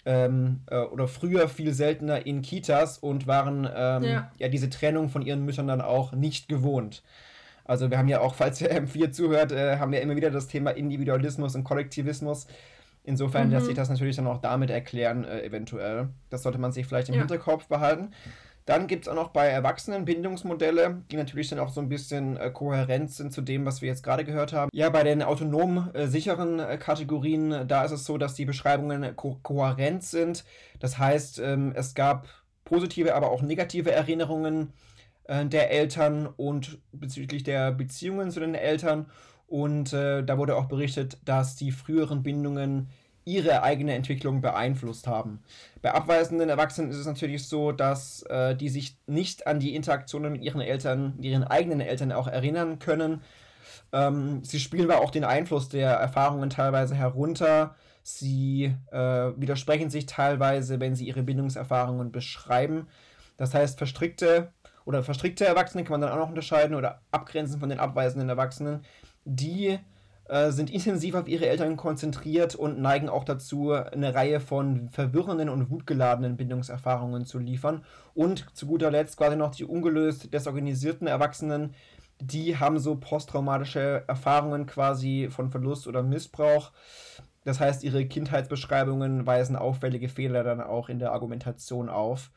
ähm, 0.05 0.61
äh, 0.71 0.79
oder 0.79 1.09
früher 1.09 1.49
viel 1.49 1.73
seltener 1.73 2.27
in 2.27 2.43
Kitas 2.43 2.99
und 2.99 3.27
waren 3.27 3.69
ähm, 3.75 4.03
ja. 4.03 4.31
ja. 4.39 4.49
diese 4.49 4.71
Trennung 4.71 5.09
von 5.09 5.23
ihren 5.23 5.45
Müttern 5.45 5.67
dann 5.67 5.81
auch 5.81 6.13
nicht 6.13 6.49
gewohnt. 6.49 7.03
Also 7.65 7.91
wir 7.91 7.99
haben 7.99 8.09
ja 8.09 8.21
auch, 8.21 8.35
falls 8.35 8.61
ihr 8.63 8.71
M4 8.71 9.11
zuhört, 9.11 9.53
äh, 9.53 9.79
haben 9.79 9.93
wir 9.93 10.01
immer 10.01 10.17
wieder 10.17 10.31
das 10.31 10.47
Thema 10.47 10.71
Individualismus 10.71 11.55
und 11.55 11.65
Kollektivismus. 11.65 12.47
Insofern 13.07 13.47
mhm. 13.47 13.53
lässt 13.53 13.67
sich 13.67 13.77
das 13.77 13.89
natürlich 13.89 14.17
dann 14.17 14.27
auch 14.27 14.41
damit 14.41 14.69
erklären, 14.69 15.25
äh, 15.25 15.45
eventuell. 15.45 16.09
Das 16.29 16.43
sollte 16.43 16.59
man 16.59 16.73
sich 16.73 16.87
vielleicht 16.87 17.09
im 17.09 17.15
ja. 17.15 17.21
Hinterkopf 17.21 17.69
behalten. 17.69 18.11
Dann 18.65 18.89
gibt 18.89 19.07
es 19.07 19.09
auch 19.09 19.15
noch 19.15 19.29
bei 19.29 19.47
Erwachsenen 19.47 20.05
Bindungsmodelle, 20.05 21.03
die 21.13 21.17
natürlich 21.17 21.49
dann 21.49 21.61
auch 21.61 21.69
so 21.69 21.81
ein 21.81 21.89
bisschen 21.89 22.37
äh, 22.37 22.51
kohärent 22.51 23.13
sind 23.13 23.33
zu 23.33 23.43
dem, 23.43 23.65
was 23.65 23.81
wir 23.81 23.89
jetzt 23.89 24.03
gerade 24.03 24.25
gehört 24.25 24.53
haben. 24.53 24.71
Ja, 24.73 24.91
bei 24.91 25.05
den 25.05 25.23
autonom 25.23 25.89
äh, 25.95 26.09
sicheren 26.09 26.59
äh, 26.59 26.77
Kategorien, 26.77 27.69
da 27.69 27.85
ist 27.85 27.93
es 27.93 28.05
so, 28.05 28.19
dass 28.19 28.35
die 28.35 28.45
Beschreibungen 28.45 29.15
ko 29.15 29.39
kohärent 29.41 30.03
sind. 30.03 30.45
Das 30.81 30.99
heißt, 30.99 31.39
ähm, 31.39 31.75
es 31.77 31.95
gab 31.95 32.27
positive, 32.65 33.15
aber 33.15 33.31
auch 33.31 33.41
negative 33.41 33.93
Erinnerungen 33.93 34.73
äh, 35.29 35.47
der 35.47 35.71
Eltern 35.71 36.27
und 36.27 36.79
bezüglich 36.91 37.45
der 37.45 37.71
Beziehungen 37.71 38.33
zu 38.33 38.41
den 38.41 38.57
Eltern 38.57 39.07
und 39.47 39.93
äh, 39.93 40.23
da 40.23 40.39
wurde 40.39 40.57
auch 40.57 40.67
berichtet, 40.67 41.19
dass 41.25 41.57
die 41.57 41.71
früheren 41.71 42.23
Bindungen 42.23 42.89
ihre 43.25 43.63
eigene 43.65 43.95
Entwicklung 43.95 44.41
beeinflusst 44.41 45.09
haben. 45.09 45.43
Bei 45.83 45.93
abweisenden 45.93 46.49
Erwachsenen 46.49 46.91
ist 46.91 46.97
es 46.97 47.07
natürlich 47.07 47.49
so, 47.49 47.73
dass 47.73 48.23
äh, 48.23 48.55
die 48.55 48.69
sich 48.69 48.97
nicht 49.07 49.47
an 49.49 49.59
die 49.59 49.75
Interaktionen 49.75 50.33
mit 50.33 50.43
ihren 50.43 50.61
Eltern, 50.61 51.19
ihren 51.21 51.43
eigenen 51.43 51.81
Eltern 51.81 52.13
auch 52.13 52.29
erinnern 52.29 52.79
können. 52.79 53.23
Ähm, 53.93 54.45
sie 54.45 54.61
spielen 54.61 54.89
aber 54.89 55.03
auch 55.03 55.11
den 55.11 55.25
Einfluss 55.25 55.69
der 55.69 55.91
Erfahrungen 55.91 56.51
teilweise 56.51 56.95
herunter. 56.95 57.75
Sie 58.05 58.73
äh, 58.93 58.99
widersprechen 58.99 59.91
sich 59.91 60.07
teilweise, 60.07 60.79
wenn 60.79 60.95
sie 60.95 61.07
ihre 61.09 61.25
Bindungserfahrungen 61.25 62.13
beschreiben. 62.13 62.87
Das 63.37 63.55
heißt, 63.55 63.77
verstrickte 63.77 64.53
oder 64.85 65.03
verstrickte 65.03 65.45
Erwachsene 65.45 65.83
kann 65.83 65.95
man 65.95 66.03
dann 66.03 66.13
auch 66.13 66.23
noch 66.23 66.29
unterscheiden 66.29 66.77
oder 66.77 67.01
abgrenzen 67.11 67.59
von 67.59 67.69
den 67.69 67.81
abweisenden 67.81 68.29
Erwachsenen 68.29 68.85
die 69.27 69.79
äh, 70.29 70.51
sind 70.51 70.71
intensiv 70.71 71.15
auf 71.15 71.29
ihre 71.29 71.47
Eltern 71.47 71.77
konzentriert 71.77 72.55
und 72.55 72.81
neigen 72.81 73.09
auch 73.09 73.25
dazu, 73.25 73.73
eine 73.73 74.15
Reihe 74.15 74.41
von 74.41 74.89
verwirrenden 74.89 75.49
und 75.51 75.71
wutgeladenen 75.71 76.37
Bindungserfahrungen 76.37 77.27
zu 77.27 77.39
liefern. 77.39 77.85
Und 78.15 78.47
zu 78.55 78.67
guter 78.67 78.91
Letzt 78.91 79.19
quasi 79.19 79.37
noch 79.37 79.55
die 79.55 79.65
ungelöst 79.65 80.33
desorganisierten 80.33 81.07
Erwachsenen, 81.07 81.75
die 82.19 82.59
haben 82.59 82.79
so 82.79 82.97
posttraumatische 82.97 84.05
Erfahrungen 84.07 84.67
quasi 84.67 85.29
von 85.31 85.51
Verlust 85.51 85.87
oder 85.87 86.03
Missbrauch. 86.03 86.73
Das 87.47 87.61
heißt, 87.61 87.85
ihre 87.85 88.05
Kindheitsbeschreibungen 88.05 89.25
weisen 89.25 89.55
auffällige 89.55 90.09
Fehler 90.09 90.43
dann 90.43 90.61
auch 90.61 90.89
in 90.89 90.99
der 90.99 91.13
Argumentation 91.13 91.89
auf. 91.89 92.33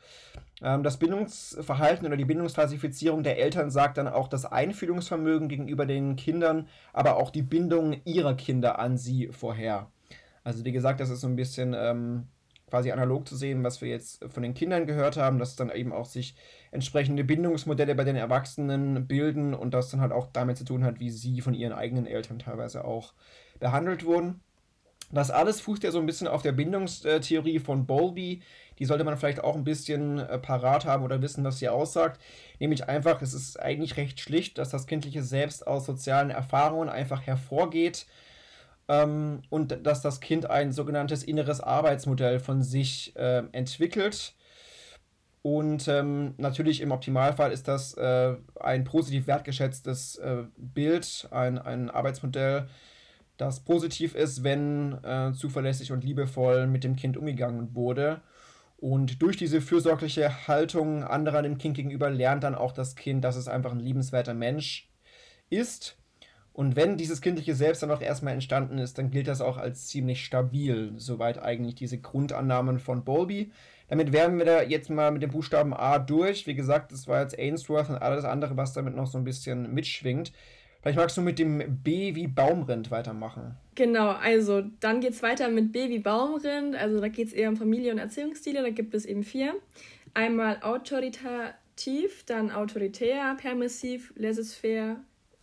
Ähm, 0.62 0.84
das 0.84 0.98
Bindungsverhalten 0.98 2.06
oder 2.06 2.16
die 2.16 2.24
Bindungsklassifizierung 2.24 3.24
der 3.24 3.40
Eltern 3.40 3.72
sagt 3.72 3.98
dann 3.98 4.06
auch 4.06 4.28
das 4.28 4.44
Einfühlungsvermögen 4.44 5.48
gegenüber 5.48 5.84
den 5.84 6.14
Kindern, 6.14 6.68
aber 6.92 7.16
auch 7.16 7.30
die 7.30 7.42
Bindung 7.42 8.00
ihrer 8.04 8.34
Kinder 8.34 8.78
an 8.78 8.98
sie 8.98 9.30
vorher. 9.32 9.90
Also 10.44 10.64
wie 10.64 10.70
gesagt, 10.70 11.00
das 11.00 11.10
ist 11.10 11.22
so 11.22 11.26
ein 11.26 11.34
bisschen 11.34 11.74
ähm, 11.76 12.28
quasi 12.68 12.92
analog 12.92 13.26
zu 13.26 13.34
sehen, 13.34 13.64
was 13.64 13.80
wir 13.80 13.88
jetzt 13.88 14.24
von 14.30 14.44
den 14.44 14.54
Kindern 14.54 14.86
gehört 14.86 15.16
haben, 15.16 15.40
dass 15.40 15.56
dann 15.56 15.70
eben 15.70 15.92
auch 15.92 16.06
sich 16.06 16.36
entsprechende 16.70 17.24
Bindungsmodelle 17.24 17.96
bei 17.96 18.04
den 18.04 18.14
Erwachsenen 18.14 19.08
bilden 19.08 19.54
und 19.54 19.74
das 19.74 19.90
dann 19.90 20.00
halt 20.00 20.12
auch 20.12 20.28
damit 20.32 20.56
zu 20.56 20.64
tun 20.64 20.84
hat, 20.84 21.00
wie 21.00 21.10
sie 21.10 21.40
von 21.40 21.54
ihren 21.54 21.72
eigenen 21.72 22.06
Eltern 22.06 22.38
teilweise 22.38 22.84
auch 22.84 23.12
behandelt 23.58 24.04
wurden. 24.04 24.40
Das 25.12 25.30
alles 25.30 25.60
fußt 25.60 25.82
ja 25.82 25.90
so 25.90 25.98
ein 25.98 26.06
bisschen 26.06 26.28
auf 26.28 26.42
der 26.42 26.52
Bindungstheorie 26.52 27.58
von 27.58 27.86
Bowlby. 27.86 28.42
Die 28.78 28.84
sollte 28.84 29.04
man 29.04 29.16
vielleicht 29.16 29.42
auch 29.42 29.56
ein 29.56 29.64
bisschen 29.64 30.18
äh, 30.18 30.38
parat 30.38 30.84
haben 30.84 31.04
oder 31.04 31.20
wissen, 31.20 31.44
was 31.44 31.58
sie 31.58 31.68
aussagt. 31.68 32.20
Nämlich 32.58 32.88
einfach, 32.88 33.20
es 33.20 33.34
ist 33.34 33.58
eigentlich 33.58 33.96
recht 33.96 34.20
schlicht, 34.20 34.58
dass 34.58 34.70
das 34.70 34.86
kindliche 34.86 35.22
Selbst 35.22 35.66
aus 35.66 35.84
sozialen 35.86 36.30
Erfahrungen 36.30 36.88
einfach 36.88 37.26
hervorgeht 37.26 38.06
ähm, 38.88 39.42
und 39.50 39.86
dass 39.86 40.00
das 40.00 40.20
Kind 40.20 40.48
ein 40.48 40.72
sogenanntes 40.72 41.22
inneres 41.24 41.60
Arbeitsmodell 41.60 42.40
von 42.40 42.62
sich 42.62 43.14
äh, 43.16 43.42
entwickelt. 43.52 44.34
Und 45.42 45.88
ähm, 45.88 46.34
natürlich 46.36 46.82
im 46.82 46.90
Optimalfall 46.90 47.50
ist 47.50 47.66
das 47.66 47.94
äh, 47.94 48.36
ein 48.60 48.84
positiv 48.84 49.26
wertgeschätztes 49.26 50.16
äh, 50.16 50.44
Bild, 50.56 51.28
ein, 51.30 51.58
ein 51.58 51.88
Arbeitsmodell, 51.88 52.68
das 53.40 53.60
positiv 53.60 54.14
ist, 54.14 54.44
wenn 54.44 55.02
äh, 55.04 55.32
zuverlässig 55.32 55.92
und 55.92 56.04
liebevoll 56.04 56.66
mit 56.66 56.84
dem 56.84 56.96
Kind 56.96 57.16
umgegangen 57.16 57.74
wurde. 57.74 58.20
Und 58.76 59.20
durch 59.22 59.36
diese 59.36 59.60
fürsorgliche 59.60 60.48
Haltung 60.48 61.04
anderer 61.04 61.42
dem 61.42 61.58
Kind 61.58 61.76
gegenüber 61.76 62.10
lernt 62.10 62.44
dann 62.44 62.54
auch 62.54 62.72
das 62.72 62.96
Kind, 62.96 63.24
dass 63.24 63.36
es 63.36 63.48
einfach 63.48 63.72
ein 63.72 63.80
liebenswerter 63.80 64.34
Mensch 64.34 64.88
ist. 65.50 65.96
Und 66.52 66.76
wenn 66.76 66.96
dieses 66.96 67.20
kindliche 67.20 67.54
Selbst 67.54 67.82
dann 67.82 67.90
auch 67.90 68.00
erstmal 68.00 68.34
entstanden 68.34 68.78
ist, 68.78 68.98
dann 68.98 69.10
gilt 69.10 69.28
das 69.28 69.40
auch 69.40 69.56
als 69.56 69.86
ziemlich 69.86 70.24
stabil. 70.24 70.92
Soweit 70.96 71.38
eigentlich 71.38 71.74
diese 71.74 71.98
Grundannahmen 71.98 72.78
von 72.78 73.04
Bowlby. 73.04 73.52
Damit 73.88 74.12
wären 74.12 74.38
wir 74.38 74.44
da 74.44 74.62
jetzt 74.62 74.90
mal 74.90 75.10
mit 75.10 75.22
dem 75.22 75.30
Buchstaben 75.30 75.74
A 75.74 75.98
durch. 75.98 76.46
Wie 76.46 76.54
gesagt, 76.54 76.92
das 76.92 77.06
war 77.06 77.22
jetzt 77.22 77.38
Ainsworth 77.38 77.90
und 77.90 77.96
alles 77.96 78.24
andere, 78.24 78.56
was 78.56 78.72
damit 78.72 78.96
noch 78.96 79.06
so 79.06 79.18
ein 79.18 79.24
bisschen 79.24 79.72
mitschwingt. 79.74 80.32
Vielleicht 80.82 80.98
magst 80.98 81.16
du 81.16 81.20
mit 81.20 81.38
dem 81.38 81.78
B 81.82 82.14
wie 82.14 82.26
Baumrind 82.26 82.90
weitermachen. 82.90 83.54
Genau, 83.74 84.10
also 84.10 84.62
dann 84.80 85.00
geht 85.00 85.12
es 85.12 85.22
weiter 85.22 85.48
mit 85.48 85.72
B 85.72 85.90
wie 85.90 85.98
Baumrind. 85.98 86.74
Also 86.74 87.00
da 87.00 87.08
geht 87.08 87.28
es 87.28 87.32
eher 87.34 87.50
um 87.50 87.56
Familie- 87.56 87.92
und 87.92 87.98
Erziehungsstile. 87.98 88.62
Da 88.62 88.70
gibt 88.70 88.94
es 88.94 89.04
eben 89.04 89.22
vier. 89.22 89.54
Einmal 90.14 90.62
autoritativ, 90.62 92.24
dann 92.24 92.50
autoritär, 92.50 93.36
permissiv, 93.38 94.12
laissez-faire, 94.16 94.96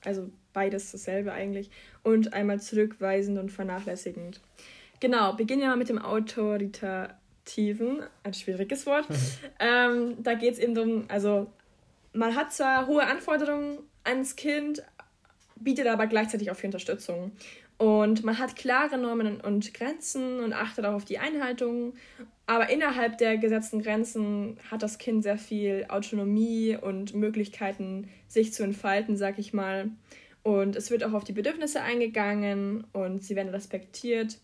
also 0.03 0.29
beides 0.53 0.91
dasselbe 0.91 1.33
eigentlich. 1.33 1.69
Und 2.03 2.33
einmal 2.33 2.59
zurückweisend 2.59 3.37
und 3.37 3.51
vernachlässigend. 3.51 4.41
Genau, 4.99 5.33
beginnen 5.33 5.61
wir 5.61 5.67
mal 5.67 5.77
mit 5.77 5.89
dem 5.89 5.99
autoritativen, 5.99 8.01
ein 8.23 8.33
schwieriges 8.33 8.87
Wort. 8.87 9.05
ähm, 9.59 10.15
da 10.23 10.33
geht 10.33 10.53
es 10.53 10.59
eben 10.59 10.73
darum, 10.73 11.05
also 11.09 11.51
man 12.13 12.35
hat 12.35 12.51
zwar 12.51 12.87
hohe 12.87 13.05
Anforderungen 13.05 13.77
ans 14.03 14.35
Kind, 14.35 14.81
bietet 15.59 15.87
aber 15.87 16.07
gleichzeitig 16.07 16.51
auch 16.51 16.55
viel 16.55 16.67
Unterstützung. 16.67 17.31
Und 17.77 18.23
man 18.23 18.39
hat 18.39 18.55
klare 18.55 18.97
Normen 18.97 19.39
und 19.39 19.73
Grenzen 19.73 20.39
und 20.39 20.53
achtet 20.53 20.85
auch 20.85 20.93
auf 20.93 21.05
die 21.05 21.19
Einhaltung. 21.19 21.93
Aber 22.47 22.69
innerhalb 22.69 23.17
der 23.17 23.37
gesetzten 23.37 23.81
Grenzen 23.81 24.57
hat 24.71 24.81
das 24.81 24.97
Kind 24.97 25.23
sehr 25.23 25.37
viel 25.37 25.85
Autonomie 25.89 26.77
und 26.79 27.13
Möglichkeiten, 27.13 28.09
sich 28.27 28.53
zu 28.53 28.63
entfalten, 28.63 29.17
sag 29.17 29.37
ich 29.37 29.53
mal. 29.53 29.91
Und 30.43 30.75
es 30.75 30.89
wird 30.89 31.03
auch 31.03 31.13
auf 31.13 31.25
die 31.25 31.33
Bedürfnisse 31.33 31.81
eingegangen 31.81 32.85
und 32.93 33.23
sie 33.23 33.35
werden 33.35 33.49
respektiert. 33.49 34.39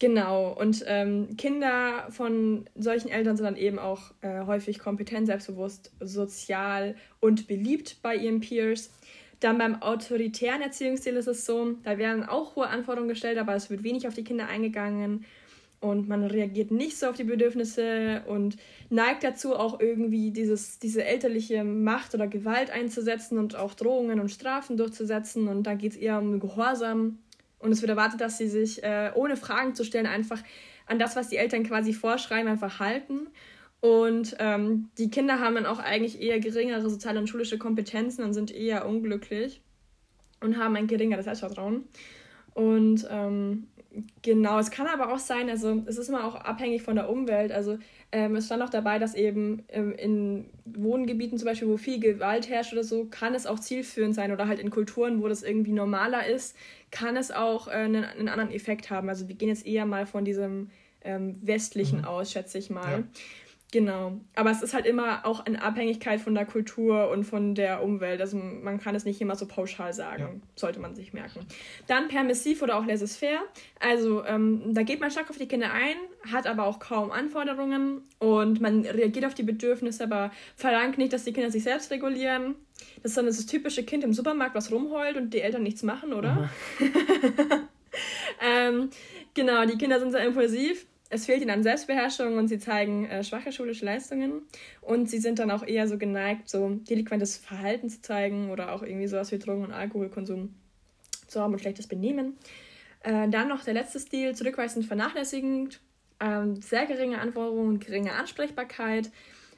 Genau, 0.00 0.52
und 0.52 0.84
ähm, 0.86 1.36
Kinder 1.36 2.06
von 2.10 2.64
solchen 2.76 3.08
Eltern 3.08 3.36
sind 3.36 3.44
dann 3.44 3.56
eben 3.56 3.80
auch 3.80 4.12
äh, 4.20 4.46
häufig 4.46 4.78
kompetent, 4.78 5.26
selbstbewusst, 5.26 5.92
sozial 5.98 6.94
und 7.18 7.48
beliebt 7.48 7.96
bei 8.00 8.14
ihren 8.14 8.38
Peers. 8.38 8.90
Dann 9.40 9.58
beim 9.58 9.82
autoritären 9.82 10.62
Erziehungsstil 10.62 11.14
ist 11.14 11.28
es 11.28 11.46
so, 11.46 11.76
da 11.84 11.96
werden 11.96 12.24
auch 12.24 12.56
hohe 12.56 12.68
Anforderungen 12.68 13.10
gestellt, 13.10 13.38
aber 13.38 13.54
es 13.54 13.70
wird 13.70 13.84
wenig 13.84 14.08
auf 14.08 14.14
die 14.14 14.24
Kinder 14.24 14.48
eingegangen 14.48 15.24
und 15.80 16.08
man 16.08 16.24
reagiert 16.24 16.72
nicht 16.72 16.98
so 16.98 17.06
auf 17.06 17.14
die 17.14 17.24
Bedürfnisse 17.24 18.22
und 18.26 18.56
neigt 18.90 19.22
dazu 19.22 19.54
auch 19.54 19.78
irgendwie 19.78 20.32
dieses, 20.32 20.80
diese 20.80 21.04
elterliche 21.04 21.62
Macht 21.62 22.14
oder 22.14 22.26
Gewalt 22.26 22.70
einzusetzen 22.70 23.38
und 23.38 23.54
auch 23.54 23.74
Drohungen 23.74 24.18
und 24.18 24.28
Strafen 24.28 24.76
durchzusetzen 24.76 25.46
und 25.46 25.64
da 25.64 25.74
geht 25.74 25.92
es 25.92 25.98
eher 25.98 26.18
um 26.18 26.40
Gehorsam. 26.40 27.18
Und 27.60 27.72
es 27.72 27.80
wird 27.80 27.90
erwartet, 27.90 28.20
dass 28.20 28.38
sie 28.38 28.48
sich 28.48 28.82
äh, 28.84 29.10
ohne 29.14 29.36
Fragen 29.36 29.74
zu 29.74 29.84
stellen 29.84 30.06
einfach 30.06 30.42
an 30.86 30.98
das, 30.98 31.16
was 31.16 31.28
die 31.28 31.36
Eltern 31.36 31.64
quasi 31.64 31.92
vorschreiben, 31.92 32.48
einfach 32.48 32.80
halten 32.80 33.28
und 33.80 34.36
ähm, 34.40 34.90
die 34.98 35.10
Kinder 35.10 35.38
haben 35.40 35.54
dann 35.54 35.66
auch 35.66 35.78
eigentlich 35.78 36.20
eher 36.20 36.40
geringere 36.40 36.88
soziale 36.88 37.20
und 37.20 37.28
schulische 37.28 37.58
Kompetenzen 37.58 38.24
und 38.24 38.34
sind 38.34 38.50
eher 38.50 38.86
unglücklich 38.86 39.60
und 40.40 40.58
haben 40.58 40.76
ein 40.76 40.88
geringeres 40.88 41.26
Selbstvertrauen. 41.26 41.84
Und 42.54 43.06
ähm, 43.08 43.68
genau, 44.22 44.58
es 44.58 44.72
kann 44.72 44.88
aber 44.88 45.12
auch 45.12 45.20
sein, 45.20 45.48
also 45.48 45.82
es 45.86 45.96
ist 45.96 46.08
immer 46.08 46.24
auch 46.24 46.34
abhängig 46.34 46.82
von 46.82 46.96
der 46.96 47.08
Umwelt. 47.08 47.52
Also 47.52 47.78
ähm, 48.10 48.34
es 48.34 48.46
stand 48.46 48.62
auch 48.62 48.70
dabei, 48.70 48.98
dass 48.98 49.14
eben 49.14 49.62
ähm, 49.68 49.92
in 49.92 50.46
Wohngebieten 50.64 51.38
zum 51.38 51.46
Beispiel, 51.46 51.68
wo 51.68 51.76
viel 51.76 52.00
Gewalt 52.00 52.48
herrscht 52.48 52.72
oder 52.72 52.82
so, 52.82 53.04
kann 53.04 53.34
es 53.36 53.46
auch 53.46 53.60
zielführend 53.60 54.14
sein 54.14 54.32
oder 54.32 54.48
halt 54.48 54.58
in 54.58 54.70
Kulturen, 54.70 55.22
wo 55.22 55.28
das 55.28 55.44
irgendwie 55.44 55.72
normaler 55.72 56.26
ist, 56.26 56.56
kann 56.90 57.16
es 57.16 57.30
auch 57.30 57.68
äh, 57.68 57.72
einen, 57.72 58.04
einen 58.04 58.28
anderen 58.28 58.50
Effekt 58.50 58.90
haben. 58.90 59.08
Also 59.08 59.28
wir 59.28 59.36
gehen 59.36 59.50
jetzt 59.50 59.66
eher 59.66 59.86
mal 59.86 60.04
von 60.04 60.24
diesem 60.24 60.70
ähm, 61.02 61.36
westlichen 61.42 61.98
mhm. 61.98 62.06
aus, 62.06 62.32
schätze 62.32 62.58
ich 62.58 62.70
mal. 62.70 62.90
Ja. 62.90 63.04
Genau. 63.70 64.18
Aber 64.34 64.50
es 64.50 64.62
ist 64.62 64.72
halt 64.72 64.86
immer 64.86 65.26
auch 65.26 65.44
in 65.44 65.56
Abhängigkeit 65.56 66.22
von 66.22 66.34
der 66.34 66.46
Kultur 66.46 67.10
und 67.10 67.24
von 67.24 67.54
der 67.54 67.82
Umwelt. 67.82 68.20
Also 68.20 68.38
man 68.38 68.80
kann 68.80 68.94
es 68.94 69.04
nicht 69.04 69.20
immer 69.20 69.36
so 69.36 69.46
pauschal 69.46 69.92
sagen. 69.92 70.22
Ja. 70.22 70.48
Sollte 70.56 70.80
man 70.80 70.94
sich 70.94 71.12
merken. 71.12 71.40
Dann 71.86 72.08
permissiv 72.08 72.62
oder 72.62 72.78
auch 72.78 72.86
laissez-faire. 72.86 73.42
Also 73.78 74.24
ähm, 74.24 74.72
da 74.72 74.84
geht 74.84 75.00
man 75.00 75.10
stark 75.10 75.28
auf 75.28 75.36
die 75.36 75.48
Kinder 75.48 75.70
ein, 75.70 75.96
hat 76.32 76.46
aber 76.46 76.64
auch 76.64 76.78
kaum 76.78 77.10
Anforderungen 77.10 78.00
und 78.18 78.60
man 78.62 78.86
reagiert 78.86 79.26
auf 79.26 79.34
die 79.34 79.42
Bedürfnisse, 79.42 80.04
aber 80.04 80.30
verlangt 80.56 80.96
nicht, 80.96 81.12
dass 81.12 81.24
die 81.24 81.34
Kinder 81.34 81.50
sich 81.50 81.64
selbst 81.64 81.90
regulieren. 81.90 82.54
Das 83.02 83.12
ist 83.12 83.18
dann 83.18 83.26
das 83.26 83.44
typische 83.44 83.82
Kind 83.82 84.02
im 84.02 84.14
Supermarkt, 84.14 84.54
was 84.54 84.72
rumheult 84.72 85.16
und 85.18 85.34
die 85.34 85.40
Eltern 85.40 85.62
nichts 85.62 85.82
machen, 85.82 86.14
oder? 86.14 86.48
Mhm. 86.78 86.88
ähm, 88.40 88.90
genau, 89.34 89.66
die 89.66 89.76
Kinder 89.76 90.00
sind 90.00 90.12
sehr 90.12 90.24
impulsiv 90.24 90.86
es 91.10 91.26
fehlt 91.26 91.40
ihnen 91.40 91.50
an 91.50 91.62
Selbstbeherrschung 91.62 92.36
und 92.36 92.48
sie 92.48 92.58
zeigen 92.58 93.06
äh, 93.06 93.24
schwache 93.24 93.52
schulische 93.52 93.84
Leistungen. 93.84 94.42
Und 94.80 95.08
sie 95.08 95.18
sind 95.18 95.38
dann 95.38 95.50
auch 95.50 95.66
eher 95.66 95.88
so 95.88 95.96
geneigt, 95.96 96.48
so 96.48 96.68
delinquentes 96.68 97.38
Verhalten 97.38 97.88
zu 97.88 98.02
zeigen 98.02 98.50
oder 98.50 98.72
auch 98.72 98.82
irgendwie 98.82 99.06
sowas 99.06 99.32
wie 99.32 99.38
Drogen- 99.38 99.64
und 99.64 99.72
Alkoholkonsum 99.72 100.54
zu 101.26 101.40
haben 101.40 101.52
und 101.52 101.60
schlechtes 101.60 101.86
Benehmen. 101.86 102.36
Äh, 103.02 103.28
dann 103.28 103.48
noch 103.48 103.64
der 103.64 103.74
letzte 103.74 104.00
Stil, 104.00 104.34
zurückweisend 104.34 104.84
vernachlässigend, 104.86 105.80
äh, 106.18 106.44
sehr 106.60 106.86
geringe 106.86 107.20
Anforderungen 107.20 107.68
und 107.68 107.84
geringe 107.84 108.12
Ansprechbarkeit. 108.12 109.10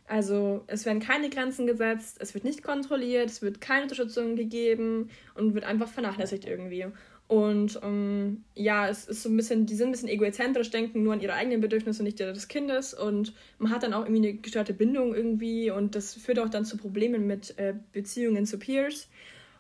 Also 0.07 0.65
es 0.67 0.87
werden 0.87 1.01
keine 1.01 1.31
Grenzen 1.31 1.67
gesetzt, 1.67 2.17
es 2.21 2.35
wird 2.35 2.45
nicht 2.45 2.65
kontrolliert, 2.65 3.31
es 3.31 3.43
wird 3.43 3.61
keine 3.61 3.85
Unterstützung 3.85 4.35
gegeben 4.35 5.09
und 5.35 5.55
wird 5.55 5.65
einfach 5.65 5.89
vernachlässigt 5.89 6.45
irgendwie. 6.45 6.87
Und 7.31 7.79
ähm, 7.85 8.43
ja, 8.57 8.89
es 8.89 9.05
ist 9.05 9.23
so 9.23 9.29
ein 9.29 9.37
bisschen, 9.37 9.65
die 9.65 9.77
sind 9.77 9.91
ein 9.91 9.93
bisschen 9.93 10.09
egozentrisch, 10.09 10.71
denken 10.71 11.05
nur 11.05 11.13
an 11.13 11.21
ihre 11.21 11.35
eigenen 11.35 11.61
Bedürfnisse 11.61 12.01
und 12.01 12.07
nicht 12.07 12.19
die 12.19 12.25
des 12.25 12.49
Kindes. 12.49 12.93
Und 12.93 13.35
man 13.59 13.71
hat 13.71 13.85
dann 13.85 13.95
auch 13.95 14.05
irgendwie 14.05 14.31
eine 14.31 14.39
gestörte 14.39 14.75
Bindung 14.75 15.15
irgendwie 15.15 15.71
und 15.71 15.95
das 15.95 16.13
führt 16.15 16.41
auch 16.41 16.49
dann 16.49 16.65
zu 16.65 16.77
Problemen 16.77 17.29
mit 17.29 17.57
äh, 17.57 17.75
Beziehungen 17.93 18.47
zu 18.47 18.59
Peers. 18.59 19.09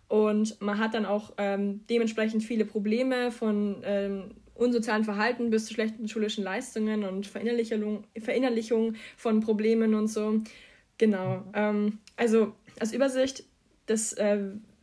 Und 0.09 0.61
man 0.61 0.79
hat 0.79 0.95
dann 0.95 1.07
auch 1.07 1.35
ähm, 1.39 1.83
dementsprechend 1.89 2.43
viele 2.43 2.65
Probleme 2.65 3.31
von 3.31 3.77
ähm, 3.85 4.33
unsozialen 4.57 5.05
Verhalten 5.05 5.51
bis 5.51 5.67
zu 5.67 5.75
schlechten 5.75 6.09
schulischen 6.09 6.43
Leistungen 6.43 7.05
und 7.05 7.29
Verinnerlichung, 7.29 8.03
Verinnerlichung 8.19 8.95
von 9.17 9.39
Problemen 9.39 9.95
und 9.95 10.09
so. 10.09 10.41
Genau. 10.99 11.45
Ähm, 11.55 11.99
also 12.17 12.53
als 12.81 12.93
Übersicht, 12.93 13.45
das 13.87 14.13
äh, 14.15 14.39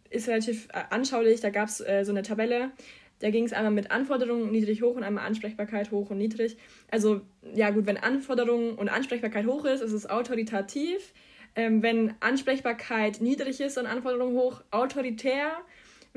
ist 0.10 0.28
relativ 0.28 0.68
äh, 0.74 0.84
anschaulich. 0.90 1.42
Da 1.42 1.50
gab 1.50 1.70
es 1.70 1.80
äh, 1.82 2.04
so 2.04 2.12
eine 2.12 2.24
Tabelle. 2.24 2.72
Da 3.20 3.32
ging 3.32 3.46
es 3.46 3.54
einmal 3.54 3.72
mit 3.72 3.90
Anforderungen 3.90 4.52
niedrig 4.52 4.84
hoch 4.84 4.96
und 4.96 5.04
einmal 5.04 5.26
Ansprechbarkeit 5.26 5.92
hoch 5.92 6.12
und 6.12 6.18
niedrig. 6.18 6.58
Also 6.92 7.22
ja 7.54 7.72
gut, 7.72 7.88
wenn 7.88 7.98
Anforderungen 7.98 8.76
und 8.76 8.90
Ansprechbarkeit 8.90 9.48
hoch 9.48 9.66
ist, 9.66 9.82
ist 9.82 9.94
es 9.94 10.10
autoritativ. 10.10 11.14
Ähm, 11.56 11.82
wenn 11.82 12.14
Ansprechbarkeit 12.20 13.20
niedrig 13.22 13.60
ist 13.60 13.78
und 13.80 13.88
Anforderungen 13.88 14.36
hoch, 14.36 14.62
autoritär 14.70 15.52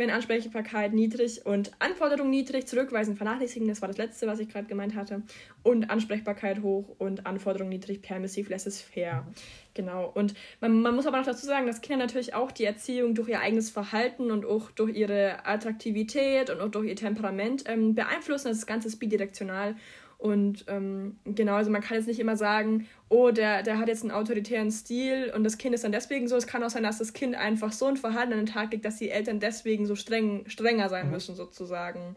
wenn 0.00 0.10
Ansprechbarkeit 0.10 0.94
niedrig 0.94 1.44
und 1.44 1.72
Anforderung 1.78 2.30
niedrig, 2.30 2.66
zurückweisen, 2.66 3.16
vernachlässigen, 3.16 3.68
das 3.68 3.82
war 3.82 3.88
das 3.88 3.98
letzte, 3.98 4.26
was 4.26 4.40
ich 4.40 4.48
gerade 4.48 4.66
gemeint 4.66 4.94
hatte, 4.94 5.22
und 5.62 5.90
Ansprechbarkeit 5.90 6.62
hoch 6.62 6.96
und 6.98 7.26
Anforderung 7.26 7.68
niedrig, 7.68 8.00
permissiv, 8.00 8.48
laissez-faire. 8.48 9.22
Mhm. 9.22 9.34
Genau. 9.74 10.10
Und 10.14 10.34
man, 10.60 10.80
man 10.80 10.96
muss 10.96 11.06
aber 11.06 11.18
noch 11.18 11.26
dazu 11.26 11.44
sagen, 11.44 11.66
dass 11.66 11.82
Kinder 11.82 11.98
natürlich 11.98 12.34
auch 12.34 12.50
die 12.50 12.64
Erziehung 12.64 13.14
durch 13.14 13.28
ihr 13.28 13.40
eigenes 13.40 13.68
Verhalten 13.68 14.30
und 14.30 14.46
auch 14.46 14.70
durch 14.70 14.96
ihre 14.96 15.46
Attraktivität 15.46 16.48
und 16.48 16.60
auch 16.60 16.70
durch 16.70 16.88
ihr 16.88 16.96
Temperament 16.96 17.64
ähm, 17.66 17.94
beeinflussen. 17.94 18.48
Das 18.48 18.66
Ganze 18.66 18.88
ist 18.88 18.96
bidirektional 18.96 19.76
und 20.20 20.66
ähm, 20.68 21.16
genau, 21.24 21.54
also 21.54 21.70
man 21.70 21.80
kann 21.80 21.96
jetzt 21.96 22.06
nicht 22.06 22.20
immer 22.20 22.36
sagen, 22.36 22.86
oh, 23.08 23.30
der, 23.30 23.62
der 23.62 23.78
hat 23.78 23.88
jetzt 23.88 24.02
einen 24.02 24.10
autoritären 24.10 24.70
Stil 24.70 25.32
und 25.34 25.44
das 25.44 25.56
Kind 25.56 25.74
ist 25.74 25.82
dann 25.82 25.92
deswegen 25.92 26.28
so. 26.28 26.36
Es 26.36 26.46
kann 26.46 26.62
auch 26.62 26.68
sein, 26.68 26.82
dass 26.82 26.98
das 26.98 27.14
Kind 27.14 27.34
einfach 27.34 27.72
so 27.72 27.86
ein 27.86 27.96
Verhalten 27.96 28.34
an 28.34 28.40
den 28.40 28.46
Tag 28.46 28.70
legt, 28.72 28.84
dass 28.84 28.98
die 28.98 29.08
Eltern 29.08 29.40
deswegen 29.40 29.86
so 29.86 29.94
streng, 29.94 30.46
strenger 30.46 30.90
sein 30.90 31.06
mhm. 31.06 31.12
müssen, 31.12 31.36
sozusagen. 31.36 32.16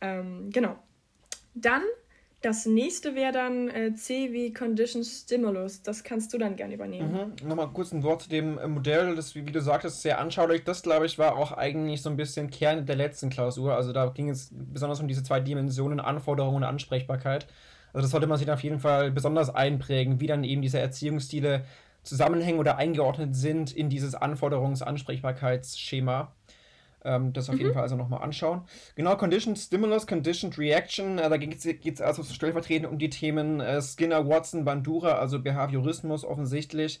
Ähm, 0.00 0.50
genau. 0.52 0.76
Dann 1.54 1.82
das 2.42 2.66
nächste 2.66 3.14
wäre 3.14 3.32
dann 3.32 3.68
äh, 3.68 3.94
C 3.94 4.32
wie 4.32 4.52
Condition 4.52 5.04
Stimulus. 5.04 5.82
Das 5.82 6.02
kannst 6.02 6.34
du 6.34 6.38
dann 6.38 6.56
gerne 6.56 6.74
übernehmen. 6.74 7.34
Mhm. 7.40 7.48
Nochmal 7.48 7.68
kurz 7.72 7.92
ein 7.92 8.02
Wort 8.02 8.22
zu 8.22 8.28
dem 8.28 8.58
äh, 8.58 8.66
Modell, 8.66 9.14
das, 9.14 9.34
wie 9.34 9.42
du 9.42 9.60
sagtest, 9.60 10.02
sehr 10.02 10.20
anschaulich. 10.20 10.64
Das, 10.64 10.82
glaube 10.82 11.06
ich, 11.06 11.18
war 11.18 11.36
auch 11.36 11.52
eigentlich 11.52 12.02
so 12.02 12.10
ein 12.10 12.16
bisschen 12.16 12.50
Kern 12.50 12.84
der 12.84 12.96
letzten 12.96 13.30
Klausur. 13.30 13.74
Also 13.74 13.92
da 13.92 14.06
ging 14.06 14.28
es 14.28 14.50
besonders 14.52 15.00
um 15.00 15.08
diese 15.08 15.22
zwei 15.22 15.40
Dimensionen, 15.40 16.00
Anforderungen 16.00 16.56
und 16.56 16.64
Ansprechbarkeit. 16.64 17.46
Also 17.92 18.04
das 18.04 18.10
sollte 18.10 18.26
man 18.26 18.38
sich 18.38 18.50
auf 18.50 18.62
jeden 18.62 18.80
Fall 18.80 19.12
besonders 19.12 19.54
einprägen, 19.54 20.20
wie 20.20 20.26
dann 20.26 20.44
eben 20.44 20.62
diese 20.62 20.80
Erziehungsstile 20.80 21.64
zusammenhängen 22.02 22.58
oder 22.58 22.78
eingeordnet 22.78 23.36
sind 23.36 23.72
in 23.72 23.88
dieses 23.88 24.14
Anforderungs-Ansprechbarkeitsschema. 24.14 26.32
Ähm, 27.04 27.32
das 27.32 27.48
auf 27.48 27.56
mhm. 27.56 27.60
jeden 27.60 27.74
Fall 27.74 27.82
also 27.82 27.96
nochmal 27.96 28.22
anschauen. 28.22 28.62
Genau, 28.94 29.16
Conditioned 29.16 29.58
Stimulus, 29.58 30.06
Conditioned 30.06 30.56
Reaction, 30.58 31.18
äh, 31.18 31.28
da 31.28 31.36
geht 31.36 31.64
es 31.64 32.00
also 32.00 32.22
stellvertretend 32.22 32.90
um 32.90 32.98
die 32.98 33.10
Themen 33.10 33.60
äh, 33.60 33.80
Skinner, 33.82 34.28
Watson, 34.28 34.64
Bandura, 34.64 35.14
also 35.14 35.40
Behaviorismus 35.40 36.24
offensichtlich. 36.24 37.00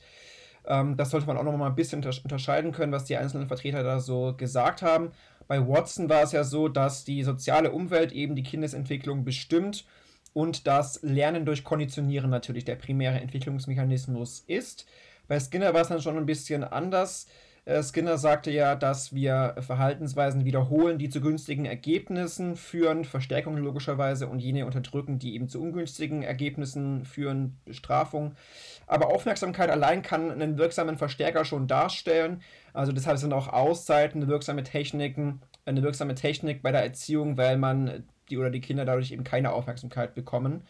Ähm, 0.66 0.96
das 0.96 1.10
sollte 1.10 1.26
man 1.26 1.36
auch 1.36 1.44
nochmal 1.44 1.70
ein 1.70 1.76
bisschen 1.76 2.04
unterscheiden 2.04 2.72
können, 2.72 2.92
was 2.92 3.04
die 3.04 3.16
einzelnen 3.16 3.48
Vertreter 3.48 3.82
da 3.82 4.00
so 4.00 4.34
gesagt 4.36 4.82
haben. 4.82 5.10
Bei 5.48 5.66
Watson 5.66 6.08
war 6.08 6.22
es 6.22 6.32
ja 6.32 6.44
so, 6.44 6.68
dass 6.68 7.04
die 7.04 7.22
soziale 7.22 7.72
Umwelt 7.72 8.12
eben 8.12 8.36
die 8.36 8.42
Kindesentwicklung 8.42 9.24
bestimmt 9.24 9.84
und 10.32 10.66
das 10.66 11.00
Lernen 11.02 11.44
durch 11.44 11.64
Konditionieren 11.64 12.30
natürlich 12.30 12.64
der 12.64 12.76
primäre 12.76 13.20
Entwicklungsmechanismus 13.20 14.44
ist. 14.46 14.86
Bei 15.28 15.38
Skinner 15.38 15.74
war 15.74 15.82
es 15.82 15.88
dann 15.88 16.00
schon 16.00 16.16
ein 16.16 16.26
bisschen 16.26 16.64
anders. 16.64 17.26
Äh, 17.64 17.82
Skinner 17.82 18.18
sagte 18.18 18.50
ja, 18.50 18.74
dass 18.74 19.14
wir 19.14 19.54
Verhaltensweisen 19.60 20.44
wiederholen, 20.44 20.98
die 20.98 21.10
zu 21.10 21.20
günstigen 21.20 21.64
Ergebnissen 21.64 22.56
führen, 22.56 23.04
Verstärkung 23.04 23.56
logischerweise, 23.56 24.26
und 24.26 24.40
jene 24.40 24.66
unterdrücken, 24.66 25.20
die 25.20 25.34
eben 25.34 25.48
zu 25.48 25.62
ungünstigen 25.62 26.22
Ergebnissen 26.22 27.04
führen, 27.04 27.56
Bestrafung. 27.64 28.34
Aber 28.88 29.08
Aufmerksamkeit 29.08 29.70
allein 29.70 30.02
kann 30.02 30.32
einen 30.32 30.58
wirksamen 30.58 30.98
Verstärker 30.98 31.44
schon 31.44 31.68
darstellen. 31.68 32.42
Also 32.72 32.90
deshalb 32.90 33.18
sind 33.18 33.32
auch 33.32 33.48
Auszeiten 33.48 34.26
wirksame 34.26 34.64
Techniken, 34.64 35.40
eine 35.64 35.82
wirksame 35.82 36.16
Technik 36.16 36.62
bei 36.62 36.72
der 36.72 36.82
Erziehung, 36.82 37.36
weil 37.36 37.58
man 37.58 38.04
die 38.28 38.38
oder 38.38 38.50
die 38.50 38.60
Kinder 38.60 38.84
dadurch 38.84 39.12
eben 39.12 39.24
keine 39.24 39.52
Aufmerksamkeit 39.52 40.14
bekommen. 40.14 40.62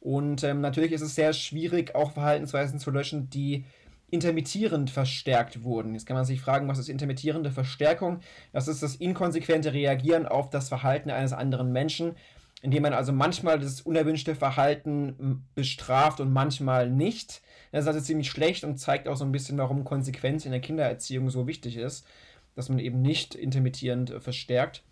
Und 0.00 0.44
ähm, 0.44 0.60
natürlich 0.60 0.92
ist 0.92 1.00
es 1.00 1.14
sehr 1.14 1.32
schwierig, 1.32 1.94
auch 1.94 2.12
Verhaltensweisen 2.12 2.78
zu 2.78 2.90
löschen, 2.90 3.30
die 3.30 3.64
intermittierend 4.10 4.90
verstärkt 4.90 5.64
wurden. 5.64 5.94
Jetzt 5.94 6.06
kann 6.06 6.16
man 6.16 6.24
sich 6.24 6.40
fragen, 6.40 6.68
was 6.68 6.78
ist 6.78 6.88
intermittierende 6.88 7.50
Verstärkung? 7.50 8.20
Das 8.52 8.68
ist 8.68 8.82
das 8.82 8.96
inkonsequente 8.96 9.72
Reagieren 9.72 10.26
auf 10.26 10.48
das 10.50 10.68
Verhalten 10.68 11.10
eines 11.10 11.32
anderen 11.32 11.72
Menschen, 11.72 12.14
indem 12.62 12.84
man 12.84 12.94
also 12.94 13.12
manchmal 13.12 13.58
das 13.58 13.80
unerwünschte 13.80 14.34
Verhalten 14.34 15.44
bestraft 15.54 16.20
und 16.20 16.32
manchmal 16.32 16.88
nicht. 16.88 17.42
Das 17.72 17.82
ist 17.82 17.88
also 17.88 18.00
ziemlich 18.00 18.30
schlecht 18.30 18.64
und 18.64 18.78
zeigt 18.78 19.08
auch 19.08 19.16
so 19.16 19.24
ein 19.24 19.32
bisschen, 19.32 19.58
warum 19.58 19.84
Konsequenz 19.84 20.46
in 20.46 20.52
der 20.52 20.60
Kindererziehung 20.60 21.28
so 21.28 21.46
wichtig 21.46 21.76
ist, 21.76 22.06
dass 22.54 22.68
man 22.68 22.78
eben 22.78 23.02
nicht 23.02 23.34
intermittierend 23.34 24.14
verstärkt. 24.20 24.82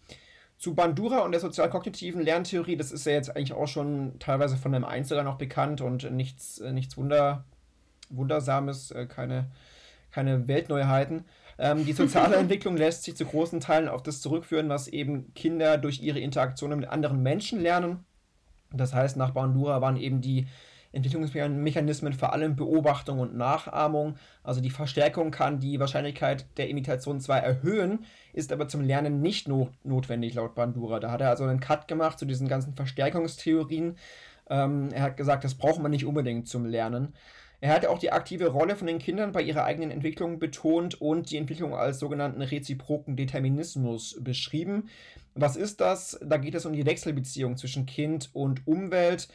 Zu 0.58 0.74
Bandura 0.74 1.20
und 1.20 1.32
der 1.32 1.40
sozialkognitiven 1.40 2.20
Lerntheorie, 2.20 2.76
das 2.76 2.92
ist 2.92 3.06
ja 3.06 3.12
jetzt 3.12 3.34
eigentlich 3.34 3.52
auch 3.52 3.66
schon 3.68 4.18
teilweise 4.18 4.56
von 4.56 4.74
einem 4.74 4.84
Einzelner 4.84 5.22
noch 5.22 5.38
bekannt 5.38 5.80
und 5.80 6.10
nichts, 6.12 6.60
nichts 6.60 6.96
Wunder, 6.96 7.44
Wundersames, 8.16 8.90
äh, 8.90 9.06
keine, 9.06 9.50
keine 10.10 10.48
Weltneuheiten. 10.48 11.24
Ähm, 11.58 11.84
die 11.84 11.92
soziale 11.92 12.36
Entwicklung 12.38 12.76
lässt 12.76 13.04
sich 13.04 13.16
zu 13.16 13.24
großen 13.24 13.60
Teilen 13.60 13.88
auf 13.88 14.02
das 14.02 14.20
zurückführen, 14.20 14.68
was 14.68 14.88
eben 14.88 15.32
Kinder 15.34 15.78
durch 15.78 16.00
ihre 16.00 16.20
Interaktionen 16.20 16.80
mit 16.80 16.88
anderen 16.88 17.22
Menschen 17.22 17.60
lernen. 17.60 18.04
Das 18.72 18.92
heißt, 18.92 19.16
nach 19.16 19.30
Bandura 19.30 19.80
waren 19.80 19.96
eben 19.96 20.20
die 20.20 20.46
Entwicklungsmechanismen 20.94 22.12
vor 22.12 22.32
allem 22.32 22.56
Beobachtung 22.56 23.18
und 23.18 23.36
Nachahmung. 23.36 24.16
Also 24.42 24.60
die 24.60 24.70
Verstärkung 24.70 25.30
kann 25.30 25.58
die 25.58 25.80
Wahrscheinlichkeit 25.80 26.46
der 26.56 26.68
Imitation 26.68 27.20
zwar 27.20 27.40
erhöhen, 27.40 28.04
ist 28.32 28.52
aber 28.52 28.68
zum 28.68 28.80
Lernen 28.82 29.20
nicht 29.20 29.48
not 29.48 29.70
notwendig 29.82 30.34
laut 30.34 30.54
Bandura. 30.54 31.00
Da 31.00 31.10
hat 31.10 31.20
er 31.20 31.30
also 31.30 31.44
einen 31.44 31.60
Cut 31.60 31.88
gemacht 31.88 32.18
zu 32.18 32.26
diesen 32.26 32.48
ganzen 32.48 32.74
Verstärkungstheorien. 32.74 33.96
Ähm, 34.48 34.90
er 34.92 35.02
hat 35.02 35.16
gesagt, 35.16 35.44
das 35.44 35.54
braucht 35.54 35.80
man 35.80 35.90
nicht 35.90 36.06
unbedingt 36.06 36.48
zum 36.48 36.64
Lernen. 36.64 37.14
Er 37.64 37.72
hat 37.72 37.86
auch 37.86 37.98
die 37.98 38.12
aktive 38.12 38.48
Rolle 38.48 38.76
von 38.76 38.86
den 38.86 38.98
Kindern 38.98 39.32
bei 39.32 39.40
ihrer 39.40 39.64
eigenen 39.64 39.90
Entwicklung 39.90 40.38
betont 40.38 41.00
und 41.00 41.30
die 41.30 41.38
Entwicklung 41.38 41.74
als 41.74 41.98
sogenannten 41.98 42.42
reziproken 42.42 43.16
Determinismus 43.16 44.18
beschrieben. 44.22 44.90
Was 45.34 45.56
ist 45.56 45.80
das? 45.80 46.20
Da 46.22 46.36
geht 46.36 46.54
es 46.54 46.66
um 46.66 46.74
die 46.74 46.84
Wechselbeziehung 46.84 47.56
zwischen 47.56 47.86
Kind 47.86 48.28
und 48.34 48.66
Umwelt. 48.66 49.28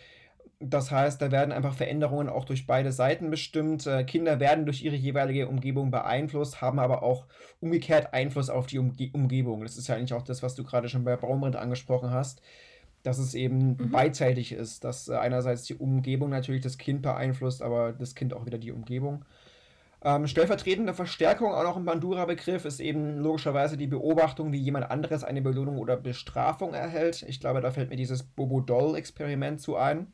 Das 0.59 0.91
heißt, 0.91 1.19
da 1.19 1.31
werden 1.31 1.51
einfach 1.51 1.73
Veränderungen 1.73 2.29
auch 2.29 2.45
durch 2.45 2.67
beide 2.67 2.91
Seiten 2.91 3.31
bestimmt. 3.31 3.87
Äh, 3.87 4.03
Kinder 4.03 4.39
werden 4.39 4.65
durch 4.65 4.83
ihre 4.83 4.95
jeweilige 4.95 5.47
Umgebung 5.47 5.89
beeinflusst, 5.89 6.61
haben 6.61 6.77
aber 6.77 7.01
auch 7.01 7.25
umgekehrt 7.61 8.13
Einfluss 8.13 8.51
auf 8.51 8.67
die 8.67 8.77
Umge 8.77 9.09
Umgebung. 9.11 9.63
Das 9.63 9.75
ist 9.75 9.87
ja 9.87 9.95
eigentlich 9.95 10.13
auch 10.13 10.21
das, 10.21 10.43
was 10.43 10.53
du 10.53 10.63
gerade 10.63 10.87
schon 10.87 11.03
bei 11.03 11.15
Baumrind 11.15 11.55
angesprochen 11.55 12.11
hast 12.11 12.43
dass 13.03 13.17
es 13.17 13.33
eben 13.33 13.77
mhm. 13.77 13.91
beidseitig 13.91 14.51
ist, 14.51 14.83
dass 14.83 15.07
äh, 15.07 15.15
einerseits 15.15 15.63
die 15.63 15.75
Umgebung 15.75 16.29
natürlich 16.29 16.61
das 16.61 16.77
Kind 16.77 17.01
beeinflusst, 17.01 17.61
aber 17.61 17.93
das 17.93 18.15
Kind 18.15 18.33
auch 18.33 18.45
wieder 18.45 18.57
die 18.57 18.71
Umgebung. 18.71 19.25
Ähm, 20.01 20.27
stellvertretende 20.27 20.93
Verstärkung, 20.93 21.53
auch 21.53 21.63
noch 21.63 21.75
ein 21.75 21.83
Bandura-Begriff, 21.83 22.63
ist 22.63 22.79
eben 22.79 23.17
logischerweise 23.19 23.75
die 23.75 23.87
Beobachtung, 23.87 24.53
wie 24.53 24.57
jemand 24.57 24.89
anderes 24.89 25.25
eine 25.25 25.41
Belohnung 25.41 25.77
oder 25.77 25.97
Bestrafung 25.97 26.73
erhält. 26.73 27.25
Ich 27.27 27.41
glaube, 27.41 27.59
da 27.59 27.71
fällt 27.71 27.89
mir 27.89 27.97
dieses 27.97 28.23
Bobo-Doll-Experiment 28.23 29.59
zu 29.59 29.75
ein, 29.75 30.07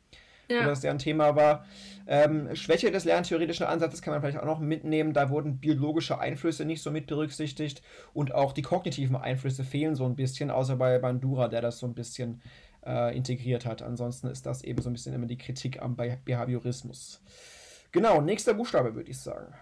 ja. 0.50 0.62
wo 0.62 0.64
das 0.64 0.82
ja 0.82 0.90
ein 0.90 0.98
Thema 0.98 1.36
war. 1.36 1.66
Ähm, 2.08 2.54
Schwäche 2.56 2.90
des 2.90 3.04
lerntheoretischen 3.04 3.64
Ansatzes 3.64 4.02
kann 4.02 4.12
man 4.12 4.22
vielleicht 4.22 4.40
auch 4.40 4.44
noch 4.44 4.58
mitnehmen. 4.58 5.12
Da 5.12 5.30
wurden 5.30 5.58
biologische 5.58 6.18
Einflüsse 6.18 6.64
nicht 6.64 6.82
so 6.82 6.90
mit 6.90 7.06
berücksichtigt 7.06 7.80
und 8.12 8.34
auch 8.34 8.52
die 8.52 8.62
kognitiven 8.62 9.14
Einflüsse 9.14 9.62
fehlen 9.62 9.94
so 9.94 10.04
ein 10.04 10.16
bisschen, 10.16 10.50
außer 10.50 10.74
bei 10.74 10.98
Bandura, 10.98 11.46
der 11.46 11.60
das 11.60 11.78
so 11.78 11.86
ein 11.86 11.94
bisschen 11.94 12.42
äh, 12.86 13.16
integriert 13.16 13.66
hat. 13.66 13.82
Ansonsten 13.82 14.28
ist 14.28 14.46
das 14.46 14.62
eben 14.62 14.80
so 14.80 14.88
ein 14.88 14.92
bisschen 14.92 15.14
immer 15.14 15.26
die 15.26 15.38
Kritik 15.38 15.82
am 15.82 15.96
Behaviorismus. 15.96 17.20
Genau, 17.92 18.20
nächster 18.20 18.54
Buchstabe 18.54 18.94
würde 18.94 19.10
ich 19.10 19.18
sagen. 19.18 19.52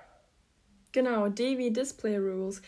Genau, 0.92 1.28
D 1.28 1.58
wie 1.58 1.72
Display 1.72 2.18
Rules. 2.18 2.62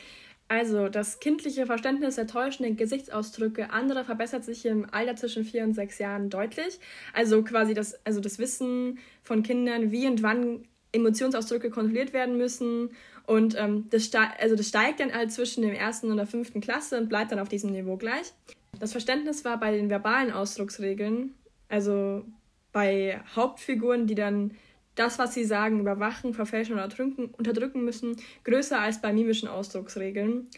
Also, 0.49 0.88
das 0.88 1.19
kindliche 1.19 1.66
Verständnis 1.66 2.14
der 2.14 2.29
täuschenden 2.29 2.77
Gesichtsausdrücke 2.77 3.71
anderer 3.71 4.05
verbessert 4.05 4.45
sich 4.45 4.64
im 4.64 4.87
Alter 4.92 5.16
zwischen 5.16 5.45
vier 5.45 5.64
und 5.64 5.75
sechs 5.75 5.99
Jahren 5.99 6.31
deutlich. 6.31 6.79
Also 7.12 7.42
quasi 7.42 7.75
das, 7.75 7.99
also 8.07 8.21
das 8.21 8.38
Wissen 8.38 8.99
von 9.23 9.42
Kindern, 9.42 9.90
wie 9.90 10.07
und 10.07 10.23
wann 10.23 10.64
Emotionsausdrücke 10.92 11.71
kontrolliert 11.71 12.12
werden 12.12 12.37
müssen. 12.37 12.90
Und 13.27 13.57
ähm, 13.59 13.87
das, 13.90 14.09
also 14.38 14.55
das 14.55 14.69
steigt 14.69 15.01
dann 15.01 15.12
halt 15.12 15.33
zwischen 15.33 15.62
dem 15.62 15.75
ersten 15.75 16.12
und 16.12 16.16
der 16.16 16.27
fünften 16.27 16.61
Klasse 16.61 16.97
und 16.99 17.09
bleibt 17.09 17.33
dann 17.33 17.40
auf 17.40 17.49
diesem 17.49 17.73
Niveau 17.73 17.97
gleich. 17.97 18.33
Das 18.79 18.93
Verständnis 18.93 19.45
war 19.45 19.59
bei 19.59 19.77
den 19.77 19.91
verbalen 19.91 20.31
Ausdrucksregeln, 20.31 21.35
also 21.69 22.25
bei 22.73 23.21
Hauptfiguren, 23.35 24.07
die 24.07 24.15
dann 24.15 24.53
das, 24.95 25.19
was 25.19 25.35
sie 25.35 25.45
sagen, 25.45 25.81
überwachen, 25.81 26.35
verfälschen 26.35 26.75
oder 26.75 26.89
unterdrücken 27.33 27.85
müssen, 27.85 28.17
größer 28.45 28.81
als 28.81 29.01
bei 29.01 29.12
mimischen 29.12 29.49
Ausdrucksregeln. 29.49 30.49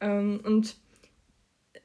Ähm, 0.00 0.40
und 0.44 0.76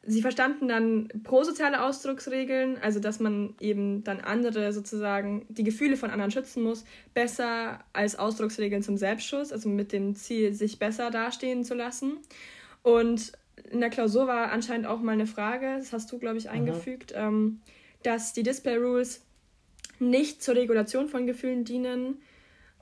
sie 0.03 0.21
verstanden 0.21 0.67
dann 0.67 1.07
prosoziale 1.23 1.83
Ausdrucksregeln, 1.83 2.77
also 2.81 2.99
dass 2.99 3.19
man 3.19 3.55
eben 3.59 4.03
dann 4.03 4.19
andere 4.19 4.73
sozusagen 4.73 5.45
die 5.49 5.63
Gefühle 5.63 5.95
von 5.95 6.09
anderen 6.09 6.31
schützen 6.31 6.63
muss, 6.63 6.83
besser 7.13 7.79
als 7.93 8.17
Ausdrucksregeln 8.17 8.83
zum 8.83 8.97
Selbstschutz, 8.97 9.51
also 9.51 9.69
mit 9.69 9.93
dem 9.93 10.15
Ziel, 10.15 10.53
sich 10.53 10.79
besser 10.79 11.11
dastehen 11.11 11.63
zu 11.63 11.75
lassen. 11.75 12.17
Und 12.83 13.33
in 13.69 13.79
der 13.79 13.89
Klausur 13.89 14.27
war 14.27 14.51
anscheinend 14.51 14.87
auch 14.87 14.99
mal 15.01 15.13
eine 15.13 15.27
Frage, 15.27 15.75
das 15.77 15.93
hast 15.93 16.11
du, 16.11 16.19
glaube 16.19 16.37
ich, 16.37 16.49
eingefügt, 16.49 17.13
ähm, 17.15 17.61
dass 18.03 18.33
die 18.33 18.43
Display 18.43 18.77
Rules 18.77 19.21
nicht 19.99 20.41
zur 20.41 20.55
Regulation 20.55 21.07
von 21.07 21.27
Gefühlen 21.27 21.63
dienen 21.63 22.17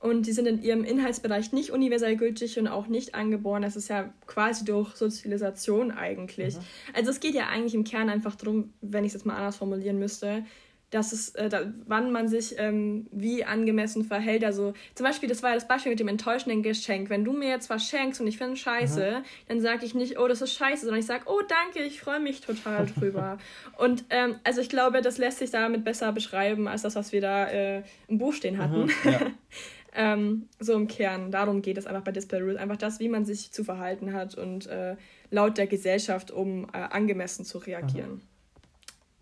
und 0.02 0.28
die 0.28 0.32
sind 0.32 0.48
in 0.48 0.62
ihrem 0.62 0.84
Inhaltsbereich 0.84 1.52
nicht 1.52 1.72
universell 1.72 2.16
gültig 2.16 2.58
und 2.58 2.68
auch 2.68 2.88
nicht 2.88 3.16
angeboren. 3.16 3.62
Das 3.62 3.76
ist 3.76 3.90
ja 3.90 4.14
quasi 4.28 4.64
durch 4.64 4.96
Sozialisation 4.96 5.92
eigentlich. 5.92 6.56
Mhm. 6.56 6.62
Also 6.94 7.12
es 7.12 7.20
geht 7.20 7.36
ja 7.36 7.48
eigentlich 7.48 7.76
im 7.76 7.84
Kern 7.84 8.10
einfach 8.10 8.36
darum, 8.36 8.74
wenn 8.82 9.04
ich 9.04 9.10
es 9.10 9.16
jetzt 9.16 9.26
mal 9.26 9.36
anders 9.36 9.58
formulieren 9.58 10.00
müsste, 10.00 10.46
dass 10.92 11.14
es, 11.14 11.30
äh, 11.36 11.50
da, 11.50 11.72
wann 11.86 12.12
man 12.12 12.28
sich 12.28 12.56
ähm, 12.58 13.08
wie 13.12 13.44
angemessen 13.46 14.04
verhält. 14.04 14.44
Also 14.44 14.74
zum 14.96 15.06
Beispiel, 15.06 15.30
das 15.30 15.44
war 15.44 15.52
ja 15.52 15.56
das 15.56 15.68
Beispiel 15.68 15.92
mit 15.92 16.00
dem 16.00 16.08
enttäuschenden 16.08 16.64
Geschenk. 16.64 17.10
Wenn 17.10 17.24
du 17.24 17.34
mir 17.34 17.50
jetzt 17.50 17.70
was 17.70 17.88
schenkst 17.88 18.20
und 18.22 18.28
ich 18.28 18.38
finde 18.38 18.56
scheiße, 18.56 19.20
mhm. 19.20 19.24
dann 19.48 19.62
sage 19.62 19.86
ich 19.86 19.94
nicht, 19.94 20.20
oh, 20.20 20.28
das 20.28 20.42
ist 20.42 20.54
scheiße, 20.54 20.86
sondern 20.86 21.00
ich 21.00 21.06
sage, 21.06 21.26
oh, 21.28 21.42
danke, 21.48 21.86
ich 21.86 22.02
freue 22.02 22.20
mich 22.20 22.42
total 22.42 22.86
drüber. 22.98 23.38
und 23.78 24.06
ähm, 24.10 24.36
also 24.44 24.62
ich 24.62 24.70
glaube, 24.70 25.02
das 25.02 25.18
lässt 25.18 25.40
sich 25.40 25.52
damit 25.52 25.84
besser 25.84 26.12
beschreiben, 26.12 26.68
als 26.68 26.82
das, 26.82 26.96
was 26.96 27.12
wir 27.12 27.22
da 27.22 27.48
äh, 27.48 27.84
im 28.08 28.18
Buch 28.18 28.34
stehen 28.34 28.58
hatten. 28.58 28.86
Mhm, 28.86 28.92
ja. 29.04 29.20
ähm, 29.94 30.48
so 30.60 30.74
im 30.74 30.88
Kern, 30.88 31.32
darum 31.32 31.62
geht 31.62 31.78
es 31.78 31.86
einfach 31.86 32.04
bei 32.04 32.12
Display 32.12 32.42
Rules. 32.42 32.58
Einfach 32.58 32.78
das, 32.78 33.00
wie 33.00 33.10
man 33.10 33.26
sich 33.26 33.52
zu 33.52 33.64
verhalten 33.64 34.14
hat 34.14 34.36
und 34.36 34.66
äh, 34.68 34.96
laut 35.30 35.58
der 35.58 35.68
Gesellschaft, 35.68 36.32
um 36.32 36.66
äh, 36.74 36.78
angemessen 36.78 37.46
zu 37.46 37.60
reagieren. 37.60 38.14
Mhm. 38.14 38.22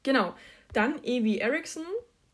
Genau. 0.04 0.34
Dann 0.74 1.04
Evi 1.04 1.38
Erickson, 1.38 1.84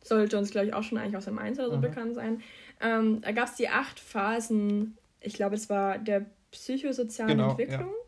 sollte 0.04 0.38
uns, 0.38 0.52
glaube 0.52 0.68
ich, 0.68 0.74
auch 0.74 0.84
schon 0.84 0.98
eigentlich 0.98 1.18
aus 1.18 1.26
dem 1.26 1.40
1 1.40 1.60
oder 1.60 1.70
so 1.70 1.78
mhm. 1.78 1.82
bekannt 1.82 2.16
sein. 2.16 2.42
Ähm, 2.82 3.22
da 3.22 3.32
gab 3.32 3.48
es 3.48 3.56
die 3.56 3.70
acht 3.70 4.00
Phasen, 4.00 4.98
ich 5.22 5.34
glaube, 5.34 5.56
es 5.56 5.70
war 5.70 5.98
der 5.98 6.26
psychosozialen 6.52 7.38
genau, 7.38 7.52
Entwicklung. 7.52 7.90
Ja. 7.90 8.04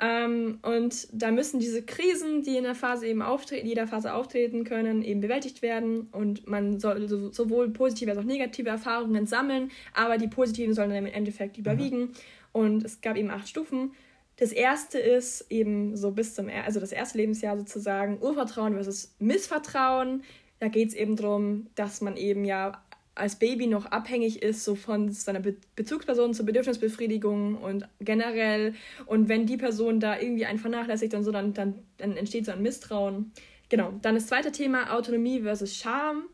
Ähm, 0.00 0.58
und 0.62 1.06
da 1.12 1.30
müssen 1.30 1.60
diese 1.60 1.82
Krisen, 1.82 2.42
die 2.42 2.56
in 2.56 2.64
der 2.64 2.74
Phase 2.74 3.06
eben 3.06 3.22
auftreten, 3.22 3.68
jeder 3.68 3.86
Phase 3.86 4.12
auftreten 4.14 4.64
können, 4.64 5.02
eben 5.02 5.20
bewältigt 5.20 5.62
werden. 5.62 6.08
Und 6.10 6.48
man 6.48 6.80
soll 6.80 7.08
so, 7.08 7.30
sowohl 7.30 7.70
positive 7.70 8.10
als 8.10 8.18
auch 8.18 8.24
negative 8.24 8.68
Erfahrungen 8.68 9.26
sammeln, 9.26 9.70
aber 9.94 10.18
die 10.18 10.26
positiven 10.26 10.74
sollen 10.74 10.90
dann 10.90 11.06
im 11.06 11.12
Endeffekt 11.12 11.56
überwiegen. 11.56 12.00
Mhm. 12.00 12.12
Und 12.50 12.84
es 12.84 13.00
gab 13.00 13.16
eben 13.16 13.30
acht 13.30 13.48
Stufen. 13.48 13.92
Das 14.36 14.52
erste 14.52 14.98
ist 14.98 15.46
eben 15.50 15.96
so 15.96 16.10
bis 16.10 16.34
zum, 16.34 16.48
also 16.48 16.80
das 16.80 16.92
erste 16.92 17.18
Lebensjahr 17.18 17.56
sozusagen 17.58 18.20
Urvertrauen 18.20 18.74
versus 18.74 19.14
Missvertrauen. 19.18 20.22
Da 20.58 20.68
geht 20.68 20.88
es 20.88 20.94
eben 20.94 21.16
darum, 21.16 21.66
dass 21.74 22.00
man 22.00 22.16
eben 22.16 22.44
ja 22.44 22.82
als 23.14 23.36
Baby 23.36 23.66
noch 23.66 23.86
abhängig 23.86 24.42
ist, 24.42 24.64
so 24.64 24.74
von 24.74 25.12
seiner 25.12 25.40
Be 25.40 25.56
Bezugsperson 25.76 26.32
zur 26.34 26.46
Bedürfnisbefriedigung 26.46 27.56
und 27.56 27.86
generell. 28.00 28.74
Und 29.06 29.28
wenn 29.28 29.46
die 29.46 29.58
Person 29.58 30.00
da 30.00 30.18
irgendwie 30.18 30.46
einen 30.46 30.58
vernachlässigt 30.58 31.14
und 31.14 31.24
so, 31.24 31.30
dann, 31.30 31.52
dann, 31.52 31.74
dann 31.98 32.16
entsteht 32.16 32.46
so 32.46 32.52
ein 32.52 32.62
Misstrauen. 32.62 33.32
Genau. 33.68 33.92
Dann 34.02 34.14
das 34.14 34.26
zweite 34.26 34.52
Thema 34.52 34.94
Autonomie 34.94 35.42
versus 35.42 35.76
Scham. 35.76 36.24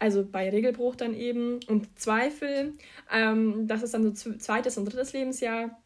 Also 0.00 0.24
bei 0.24 0.50
Regelbruch 0.50 0.96
dann 0.96 1.14
eben 1.14 1.60
und 1.68 1.98
Zweifel. 1.98 2.72
Ähm, 3.12 3.68
das 3.68 3.82
ist 3.82 3.94
dann 3.94 4.14
so 4.14 4.34
zweites 4.34 4.76
und 4.76 4.86
drittes 4.86 5.12
Lebensjahr. 5.12 5.80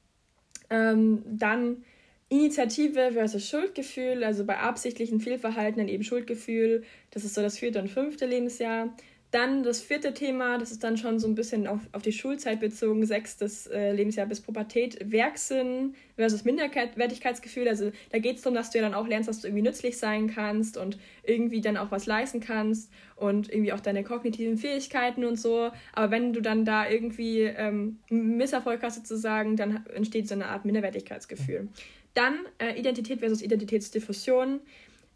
Ähm, 0.71 1.23
dann 1.27 1.85
Initiative 2.31 3.13
versus 3.13 3.49
Schuldgefühl, 3.49 4.23
also 4.23 4.45
bei 4.45 4.59
absichtlichen 4.59 5.21
Fehlverhalten 5.21 5.79
dann 5.79 5.89
eben 5.89 6.05
Schuldgefühl. 6.05 6.85
Das 7.11 7.25
ist 7.25 7.35
so 7.35 7.43
das 7.43 7.59
vierte 7.59 7.81
und 7.81 7.89
fünfte 7.89 8.27
Lebensjahr. 8.27 8.95
Dann 9.31 9.63
das 9.63 9.83
vierte 9.83 10.15
Thema, 10.15 10.57
das 10.57 10.71
ist 10.71 10.83
dann 10.83 10.97
schon 10.97 11.19
so 11.19 11.29
ein 11.29 11.35
bisschen 11.35 11.67
auf, 11.67 11.81
auf 11.93 12.01
die 12.01 12.13
Schulzeit 12.13 12.61
bezogen, 12.61 13.05
sechstes 13.05 13.67
äh, 13.67 13.93
Lebensjahr 13.93 14.27
bis 14.27 14.41
Pubertät, 14.41 14.99
Werksinn 15.05 15.95
versus 16.17 16.45
Minderwertigkeitsgefühl. 16.45 17.69
Also 17.69 17.93
da 18.11 18.21
geht 18.21 18.37
es 18.37 18.43
darum, 18.43 18.55
dass 18.55 18.71
du 18.71 18.79
ja 18.79 18.85
dann 18.85 18.95
auch 18.95 19.07
lernst, 19.07 19.29
dass 19.29 19.43
du 19.43 19.49
irgendwie 19.49 19.65
nützlich 19.65 19.99
sein 19.99 20.29
kannst 20.29 20.79
und 20.79 20.99
irgendwie 21.25 21.61
dann 21.61 21.77
auch 21.77 21.91
was 21.91 22.07
leisten 22.07 22.41
kannst 22.41 22.91
und 23.17 23.53
irgendwie 23.53 23.75
auch 23.75 23.81
deine 23.81 24.03
kognitiven 24.03 24.57
Fähigkeiten 24.57 25.27
und 25.27 25.37
so. 25.39 25.73
Aber 25.93 26.11
wenn 26.11 26.33
du 26.33 26.41
dann 26.41 26.65
da 26.65 26.89
irgendwie 26.89 27.43
ähm, 27.43 27.99
Misserfolg 28.09 28.83
hast 28.83 28.95
sozusagen, 28.95 29.57
dann 29.57 29.85
entsteht 29.95 30.27
so 30.27 30.35
eine 30.37 30.47
Art 30.47 30.65
Minderwertigkeitsgefühl. 30.65 31.69
Dann 32.15 32.39
äh, 32.57 32.79
Identität 32.79 33.19
versus 33.19 33.43
Identitätsdiffusion. 33.43 34.61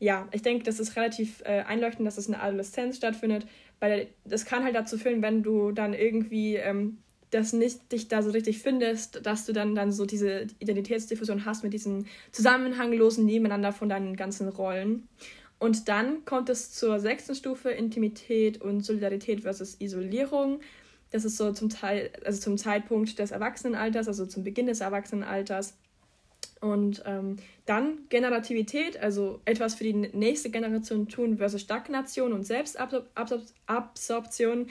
Ja, 0.01 0.29
ich 0.33 0.43
denke, 0.43 0.65
das 0.65 0.81
ist 0.81 0.97
relativ 0.97 1.43
äh, 1.45 1.63
einleuchtend, 1.63 2.07
dass 2.07 2.19
es 2.19 2.27
in 2.27 2.33
der 2.33 2.43
Adoleszenz 2.43 2.97
stattfindet 2.97 3.47
weil 3.83 4.07
das 4.25 4.45
kann 4.45 4.63
halt 4.63 4.77
dazu 4.77 4.97
führen, 4.97 5.23
wenn 5.23 5.43
du 5.43 5.73
dann 5.73 5.93
irgendwie 5.93 6.55
ähm, 6.55 6.99
das 7.31 7.53
nicht 7.53 7.91
dich 7.91 8.07
da 8.07 8.23
so 8.23 8.31
richtig 8.31 8.61
findest, 8.61 9.27
dass 9.27 9.45
du 9.45 9.53
dann, 9.53 9.75
dann 9.75 9.91
so 9.91 10.07
diese 10.07 10.47
Identitätsdiffusion 10.61 11.45
hast 11.45 11.65
mit 11.65 11.73
diesem 11.73 12.07
zusammenhanglosen 12.31 13.27
Nebeneinander 13.27 13.73
von 13.73 13.89
deinen 13.89 14.15
ganzen 14.15 14.49
Rollen. 14.49 15.09
Und 15.59 15.89
dann 15.89 16.25
kommt 16.25 16.49
es 16.49 16.71
zur 16.71 17.01
sechsten 17.01 17.35
Stufe, 17.35 17.71
Intimität 17.71 18.63
und 18.63 18.83
Solidarität 18.83 19.41
versus 19.41 19.81
Isolierung. 19.81 20.61
Das 21.11 21.25
ist 21.25 21.37
so 21.37 21.53
zum 21.53 21.69
Teil, 21.69 22.11
also 22.25 22.41
zum 22.41 22.59
Zeitpunkt 22.59 23.19
des 23.19 23.33
Erwachsenenalters, 23.33 24.07
also 24.07 24.27
zum 24.27 24.45
Beginn 24.45 24.69
des 24.69 24.81
Erwachsenenalters. 24.81 25.77
Und 26.63 27.03
ähm, 27.07 27.37
dann 27.67 27.99
Generativität, 28.09 29.03
also 29.03 29.41
etwas 29.45 29.75
für 29.75 29.83
die 29.83 29.95
nächste 29.95 30.49
Generation 30.49 31.09
tun 31.09 31.39
versus 31.39 31.61
Stagnation 31.61 32.33
und 32.33 32.45
Selbstabsorption. 32.45 34.69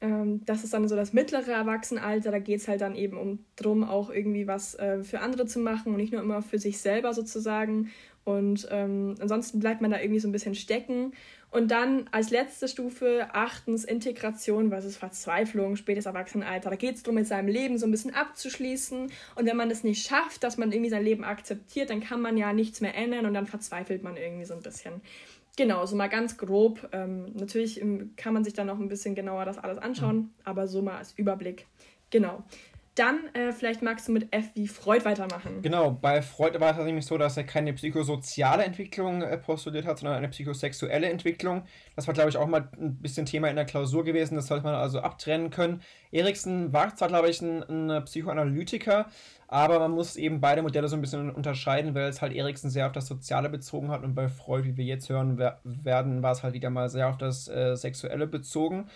Ähm, 0.00 0.40
das 0.46 0.64
ist 0.64 0.72
dann 0.72 0.88
so 0.88 0.96
das 0.96 1.12
mittlere 1.12 1.52
Erwachsenenalter. 1.52 2.30
Da 2.30 2.38
geht 2.38 2.60
es 2.60 2.68
halt 2.68 2.80
dann 2.80 2.96
eben 2.96 3.18
um 3.18 3.44
drum, 3.56 3.84
auch 3.84 4.08
irgendwie 4.08 4.46
was 4.46 4.74
äh, 4.76 5.04
für 5.04 5.20
andere 5.20 5.44
zu 5.44 5.58
machen 5.58 5.92
und 5.92 5.98
nicht 5.98 6.14
nur 6.14 6.22
immer 6.22 6.40
für 6.40 6.58
sich 6.58 6.78
selber 6.78 7.12
sozusagen. 7.12 7.90
Und 8.24 8.66
ähm, 8.70 9.16
ansonsten 9.20 9.60
bleibt 9.60 9.82
man 9.82 9.90
da 9.90 10.00
irgendwie 10.00 10.20
so 10.20 10.28
ein 10.28 10.32
bisschen 10.32 10.54
stecken. 10.54 11.12
Und 11.52 11.70
dann 11.70 12.08
als 12.12 12.30
letzte 12.30 12.66
Stufe 12.66 13.28
achtens 13.34 13.84
Integration 13.84 14.70
versus 14.70 14.96
Verzweiflung, 14.96 15.76
spätes 15.76 16.06
Erwachsenenalter. 16.06 16.70
Da 16.70 16.76
geht 16.76 16.96
es 16.96 17.02
darum, 17.02 17.16
mit 17.16 17.26
seinem 17.26 17.48
Leben 17.48 17.76
so 17.76 17.86
ein 17.86 17.90
bisschen 17.90 18.14
abzuschließen. 18.14 19.12
Und 19.34 19.46
wenn 19.46 19.56
man 19.58 19.70
es 19.70 19.84
nicht 19.84 20.06
schafft, 20.06 20.44
dass 20.44 20.56
man 20.56 20.72
irgendwie 20.72 20.88
sein 20.88 21.04
Leben 21.04 21.24
akzeptiert, 21.24 21.90
dann 21.90 22.00
kann 22.00 22.22
man 22.22 22.38
ja 22.38 22.54
nichts 22.54 22.80
mehr 22.80 22.96
ändern 22.96 23.26
und 23.26 23.34
dann 23.34 23.46
verzweifelt 23.46 24.02
man 24.02 24.16
irgendwie 24.16 24.46
so 24.46 24.54
ein 24.54 24.62
bisschen. 24.62 25.02
Genau, 25.58 25.84
so 25.84 25.94
mal 25.94 26.08
ganz 26.08 26.38
grob. 26.38 26.88
Ähm, 26.92 27.32
natürlich 27.34 27.82
ähm, 27.82 28.14
kann 28.16 28.32
man 28.32 28.44
sich 28.44 28.54
dann 28.54 28.68
noch 28.68 28.80
ein 28.80 28.88
bisschen 28.88 29.14
genauer 29.14 29.44
das 29.44 29.58
alles 29.58 29.76
anschauen, 29.76 30.16
mhm. 30.16 30.30
aber 30.44 30.66
so 30.66 30.80
mal 30.80 30.96
als 30.96 31.12
Überblick. 31.12 31.66
Genau. 32.08 32.42
Dann 32.94 33.20
äh, 33.32 33.52
vielleicht 33.52 33.80
magst 33.80 34.06
du 34.06 34.12
mit 34.12 34.34
F 34.34 34.50
wie 34.54 34.68
Freud 34.68 35.06
weitermachen. 35.06 35.62
Genau, 35.62 35.92
bei 35.92 36.20
Freud 36.20 36.60
war 36.60 36.78
es 36.78 36.84
nämlich 36.84 37.06
so, 37.06 37.16
dass 37.16 37.38
er 37.38 37.44
keine 37.44 37.72
psychosoziale 37.72 38.64
Entwicklung 38.64 39.22
äh, 39.22 39.38
postuliert 39.38 39.86
hat, 39.86 39.98
sondern 39.98 40.18
eine 40.18 40.28
psychosexuelle 40.28 41.08
Entwicklung. 41.08 41.64
Das 41.96 42.06
war, 42.06 42.12
glaube 42.12 42.28
ich, 42.28 42.36
auch 42.36 42.46
mal 42.46 42.68
ein 42.78 42.96
bisschen 42.96 43.24
Thema 43.24 43.48
in 43.48 43.56
der 43.56 43.64
Klausur 43.64 44.04
gewesen. 44.04 44.34
Das 44.34 44.48
sollte 44.48 44.64
man 44.64 44.74
also 44.74 45.00
abtrennen 45.00 45.48
können. 45.48 45.80
Erikson 46.10 46.74
war 46.74 46.94
zwar, 46.94 47.08
glaube 47.08 47.30
ich, 47.30 47.40
ein, 47.40 47.62
ein 47.62 48.04
Psychoanalytiker, 48.04 49.06
aber 49.48 49.78
man 49.78 49.92
muss 49.92 50.16
eben 50.16 50.42
beide 50.42 50.60
Modelle 50.60 50.88
so 50.88 50.96
ein 50.96 51.00
bisschen 51.00 51.30
unterscheiden, 51.30 51.94
weil 51.94 52.10
es 52.10 52.20
halt 52.20 52.34
Erikson 52.34 52.68
sehr 52.70 52.86
auf 52.86 52.92
das 52.92 53.06
Soziale 53.06 53.48
bezogen 53.48 53.90
hat 53.90 54.02
und 54.02 54.14
bei 54.14 54.28
Freud, 54.28 54.68
wie 54.68 54.76
wir 54.76 54.84
jetzt 54.84 55.08
hören 55.08 55.38
werden, 55.38 56.22
war 56.22 56.32
es 56.32 56.42
halt 56.42 56.52
wieder 56.52 56.68
mal 56.68 56.90
sehr 56.90 57.08
auf 57.08 57.16
das 57.16 57.48
äh, 57.48 57.74
Sexuelle 57.74 58.26
bezogen. 58.26 58.90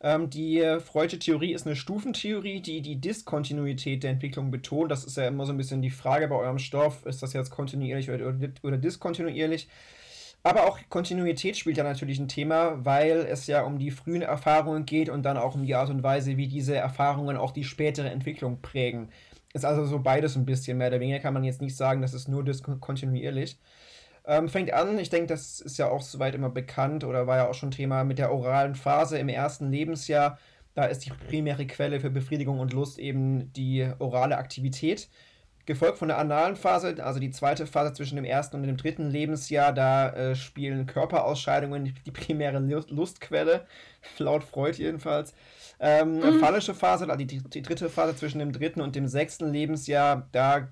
Ähm, 0.00 0.30
die 0.30 0.62
Freudsche 0.84 1.18
Theorie 1.18 1.52
ist 1.54 1.66
eine 1.66 1.76
Stufentheorie, 1.76 2.60
die 2.60 2.82
die 2.82 2.96
Diskontinuität 2.96 4.02
der 4.02 4.10
Entwicklung 4.10 4.50
betont. 4.50 4.90
Das 4.90 5.04
ist 5.04 5.16
ja 5.16 5.28
immer 5.28 5.46
so 5.46 5.52
ein 5.52 5.56
bisschen 5.56 5.82
die 5.82 5.90
Frage 5.90 6.28
bei 6.28 6.36
eurem 6.36 6.58
Stoff, 6.58 7.06
ist 7.06 7.22
das 7.22 7.32
jetzt 7.32 7.50
kontinuierlich 7.50 8.10
oder, 8.10 8.28
oder, 8.28 8.48
oder 8.62 8.76
diskontinuierlich? 8.76 9.68
Aber 10.46 10.66
auch 10.66 10.78
Kontinuität 10.90 11.56
spielt 11.56 11.78
ja 11.78 11.84
natürlich 11.84 12.18
ein 12.18 12.28
Thema, 12.28 12.84
weil 12.84 13.26
es 13.30 13.46
ja 13.46 13.62
um 13.62 13.78
die 13.78 13.90
frühen 13.90 14.20
Erfahrungen 14.20 14.84
geht 14.84 15.08
und 15.08 15.22
dann 15.22 15.38
auch 15.38 15.54
um 15.54 15.64
die 15.64 15.74
Art 15.74 15.88
und 15.88 16.02
Weise, 16.02 16.36
wie 16.36 16.48
diese 16.48 16.76
Erfahrungen 16.76 17.38
auch 17.38 17.50
die 17.50 17.64
spätere 17.64 18.10
Entwicklung 18.10 18.60
prägen. 18.60 19.08
Ist 19.54 19.64
also 19.64 19.86
so 19.86 20.00
beides 20.00 20.36
ein 20.36 20.44
bisschen 20.44 20.76
mehr 20.76 20.88
oder 20.88 21.00
weniger, 21.00 21.20
kann 21.20 21.32
man 21.32 21.44
jetzt 21.44 21.62
nicht 21.62 21.76
sagen, 21.76 22.02
das 22.02 22.12
ist 22.12 22.28
nur 22.28 22.44
diskontinuierlich. 22.44 23.56
Ähm, 24.26 24.48
fängt 24.48 24.72
an, 24.72 24.98
ich 24.98 25.10
denke, 25.10 25.26
das 25.26 25.60
ist 25.60 25.78
ja 25.78 25.90
auch 25.90 26.00
soweit 26.00 26.34
immer 26.34 26.48
bekannt 26.48 27.04
oder 27.04 27.26
war 27.26 27.36
ja 27.36 27.48
auch 27.48 27.54
schon 27.54 27.70
Thema 27.70 28.04
mit 28.04 28.18
der 28.18 28.32
oralen 28.32 28.74
Phase 28.74 29.18
im 29.18 29.28
ersten 29.28 29.70
Lebensjahr. 29.70 30.38
Da 30.74 30.86
ist 30.86 31.04
die 31.04 31.10
primäre 31.28 31.66
Quelle 31.66 32.00
für 32.00 32.10
Befriedigung 32.10 32.58
und 32.58 32.72
Lust 32.72 32.98
eben 32.98 33.52
die 33.52 33.86
orale 33.98 34.38
Aktivität. 34.38 35.08
Gefolgt 35.66 35.98
von 35.98 36.08
der 36.08 36.18
analen 36.18 36.56
Phase, 36.56 36.96
also 37.02 37.20
die 37.20 37.30
zweite 37.30 37.66
Phase 37.66 37.94
zwischen 37.94 38.16
dem 38.16 38.24
ersten 38.24 38.56
und 38.56 38.64
dem 38.64 38.76
dritten 38.76 39.08
Lebensjahr, 39.08 39.72
da 39.72 40.10
äh, 40.10 40.34
spielen 40.34 40.86
Körperausscheidungen 40.86 41.94
die, 42.04 42.10
primäre 42.10 42.58
Lustquelle, 42.58 43.66
laut 44.18 44.44
Freud 44.44 44.76
jedenfalls. 44.76 45.34
Ähm, 45.80 46.18
mhm. 46.18 46.40
Phallische 46.40 46.74
Phase, 46.74 47.04
also 47.04 47.24
die, 47.24 47.38
die, 47.38 47.62
dritte 47.62 47.88
Phase 47.88 48.16
zwischen 48.16 48.40
dem 48.40 48.52
dritten 48.52 48.80
und 48.80 48.94
dem 48.94 49.08
sechsten 49.08 49.52
Lebensjahr, 49.52 50.28
da 50.32 50.68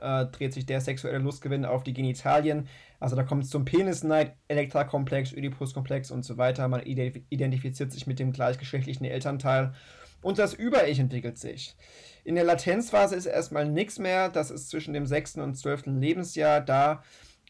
äh, 0.00 0.26
dreht 0.26 0.52
sich 0.52 0.66
der 0.66 0.80
sexuelle 0.80 1.18
Lustgewinn 1.18 1.64
auf 1.64 1.82
die 1.82 1.92
Genitalien. 1.92 2.68
Also 3.00 3.16
da 3.16 3.22
kommt 3.22 3.44
es 3.44 3.50
zum 3.50 3.64
Penisneid, 3.64 4.34
Elektrakomplex, 4.48 5.34
Oedipus-Komplex 5.34 6.10
und 6.10 6.24
so 6.24 6.38
weiter. 6.38 6.68
Man 6.68 6.82
identifiziert 6.82 7.92
sich 7.92 8.06
mit 8.06 8.18
dem 8.18 8.32
gleichgeschlechtlichen 8.32 9.04
Elternteil 9.04 9.74
und 10.22 10.38
das 10.38 10.54
Über-Ich 10.54 10.98
entwickelt 10.98 11.38
sich. 11.38 11.76
In 12.24 12.34
der 12.34 12.44
Latenzphase 12.44 13.14
ist 13.14 13.26
erstmal 13.26 13.68
nichts 13.68 13.98
mehr. 13.98 14.30
Das 14.30 14.50
ist 14.50 14.70
zwischen 14.70 14.94
dem 14.94 15.06
6. 15.06 15.36
und 15.36 15.54
12. 15.54 15.86
Lebensjahr. 15.86 16.62
Da 16.62 17.02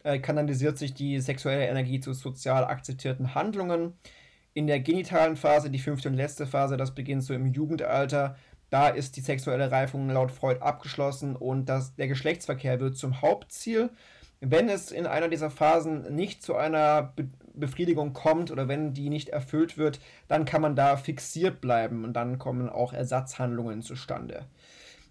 äh, 0.02 0.18
kanalisiert 0.18 0.76
sich 0.76 0.92
die 0.92 1.20
sexuelle 1.20 1.66
Energie 1.66 2.00
zu 2.00 2.12
sozial 2.12 2.64
akzeptierten 2.64 3.34
Handlungen. 3.34 3.94
In 4.54 4.66
der 4.66 4.80
genitalen 4.80 5.36
Phase, 5.36 5.70
die 5.70 5.78
fünfte 5.78 6.08
und 6.08 6.14
letzte 6.14 6.46
Phase, 6.46 6.76
das 6.76 6.94
beginnt 6.94 7.22
so 7.22 7.32
im 7.32 7.46
Jugendalter, 7.52 8.36
da 8.70 8.88
ist 8.88 9.16
die 9.16 9.20
sexuelle 9.20 9.70
Reifung 9.70 10.08
laut 10.08 10.30
Freud 10.30 10.60
abgeschlossen 10.60 11.36
und 11.36 11.66
das, 11.66 11.94
der 11.94 12.08
Geschlechtsverkehr 12.08 12.80
wird 12.80 12.96
zum 12.96 13.22
Hauptziel. 13.22 13.90
Wenn 14.40 14.68
es 14.68 14.90
in 14.90 15.06
einer 15.06 15.28
dieser 15.28 15.50
Phasen 15.50 16.14
nicht 16.14 16.42
zu 16.42 16.56
einer 16.56 17.12
Be 17.16 17.28
Befriedigung 17.56 18.14
kommt 18.14 18.50
oder 18.50 18.66
wenn 18.66 18.94
die 18.94 19.08
nicht 19.08 19.28
erfüllt 19.28 19.78
wird, 19.78 20.00
dann 20.26 20.44
kann 20.44 20.60
man 20.60 20.74
da 20.74 20.96
fixiert 20.96 21.60
bleiben 21.60 22.02
und 22.02 22.12
dann 22.12 22.40
kommen 22.40 22.68
auch 22.68 22.92
Ersatzhandlungen 22.92 23.80
zustande. 23.80 24.46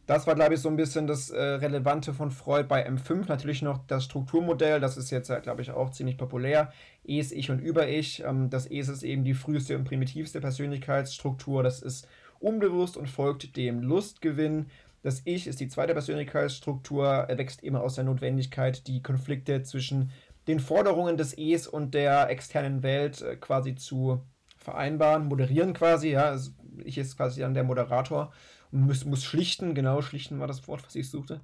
Das 0.05 0.27
war, 0.27 0.35
glaube 0.35 0.55
ich, 0.55 0.59
so 0.59 0.67
ein 0.67 0.75
bisschen 0.75 1.07
das 1.07 1.29
äh, 1.29 1.41
Relevante 1.41 2.13
von 2.13 2.29
Freud 2.31 2.67
bei 2.67 2.85
M5. 2.85 3.29
Natürlich 3.29 3.61
noch 3.61 3.79
das 3.87 4.03
Strukturmodell, 4.03 4.81
das 4.81 4.97
ist 4.97 5.11
jetzt, 5.11 5.31
glaube 5.43 5.61
ich, 5.61 5.71
auch 5.71 5.91
ziemlich 5.91 6.17
populär. 6.17 6.73
Es, 7.07 7.31
Ich 7.31 7.49
und 7.49 7.59
Über-Ich. 7.59 8.23
Ähm, 8.25 8.49
das 8.49 8.65
Es 8.65 8.89
ist 8.89 9.03
eben 9.03 9.23
die 9.23 9.33
früheste 9.33 9.77
und 9.77 9.85
primitivste 9.85 10.41
Persönlichkeitsstruktur. 10.41 11.63
Das 11.63 11.81
ist 11.81 12.09
unbewusst 12.43 12.97
und 12.97 13.09
folgt 13.09 13.55
dem 13.55 13.81
Lustgewinn. 13.81 14.67
Das 15.01 15.21
Ich 15.25 15.47
ist 15.47 15.59
die 15.59 15.67
zweite 15.67 15.93
Persönlichkeitsstruktur, 15.93 17.07
erwächst 17.07 17.63
immer 17.63 17.81
aus 17.81 17.95
der 17.95 18.03
Notwendigkeit, 18.03 18.87
die 18.87 19.01
Konflikte 19.01 19.63
zwischen 19.63 20.11
den 20.47 20.59
Forderungen 20.59 21.17
des 21.17 21.33
Es 21.37 21.67
und 21.67 21.93
der 21.93 22.29
externen 22.29 22.83
Welt 22.83 23.21
äh, 23.21 23.35
quasi 23.35 23.75
zu 23.75 24.21
vereinbaren, 24.57 25.27
moderieren 25.27 25.73
quasi. 25.73 26.11
Ja, 26.11 26.25
also 26.25 26.51
ich 26.83 26.97
ist 26.97 27.17
quasi 27.17 27.41
dann 27.41 27.53
der 27.53 27.63
Moderator 27.63 28.31
und 28.71 28.81
muss, 28.81 29.05
muss 29.05 29.23
schlichten, 29.23 29.75
genau 29.75 30.01
schlichten 30.01 30.39
war 30.39 30.47
das 30.47 30.67
Wort, 30.67 30.85
was 30.85 30.95
ich 30.95 31.09
suchte. 31.09 31.41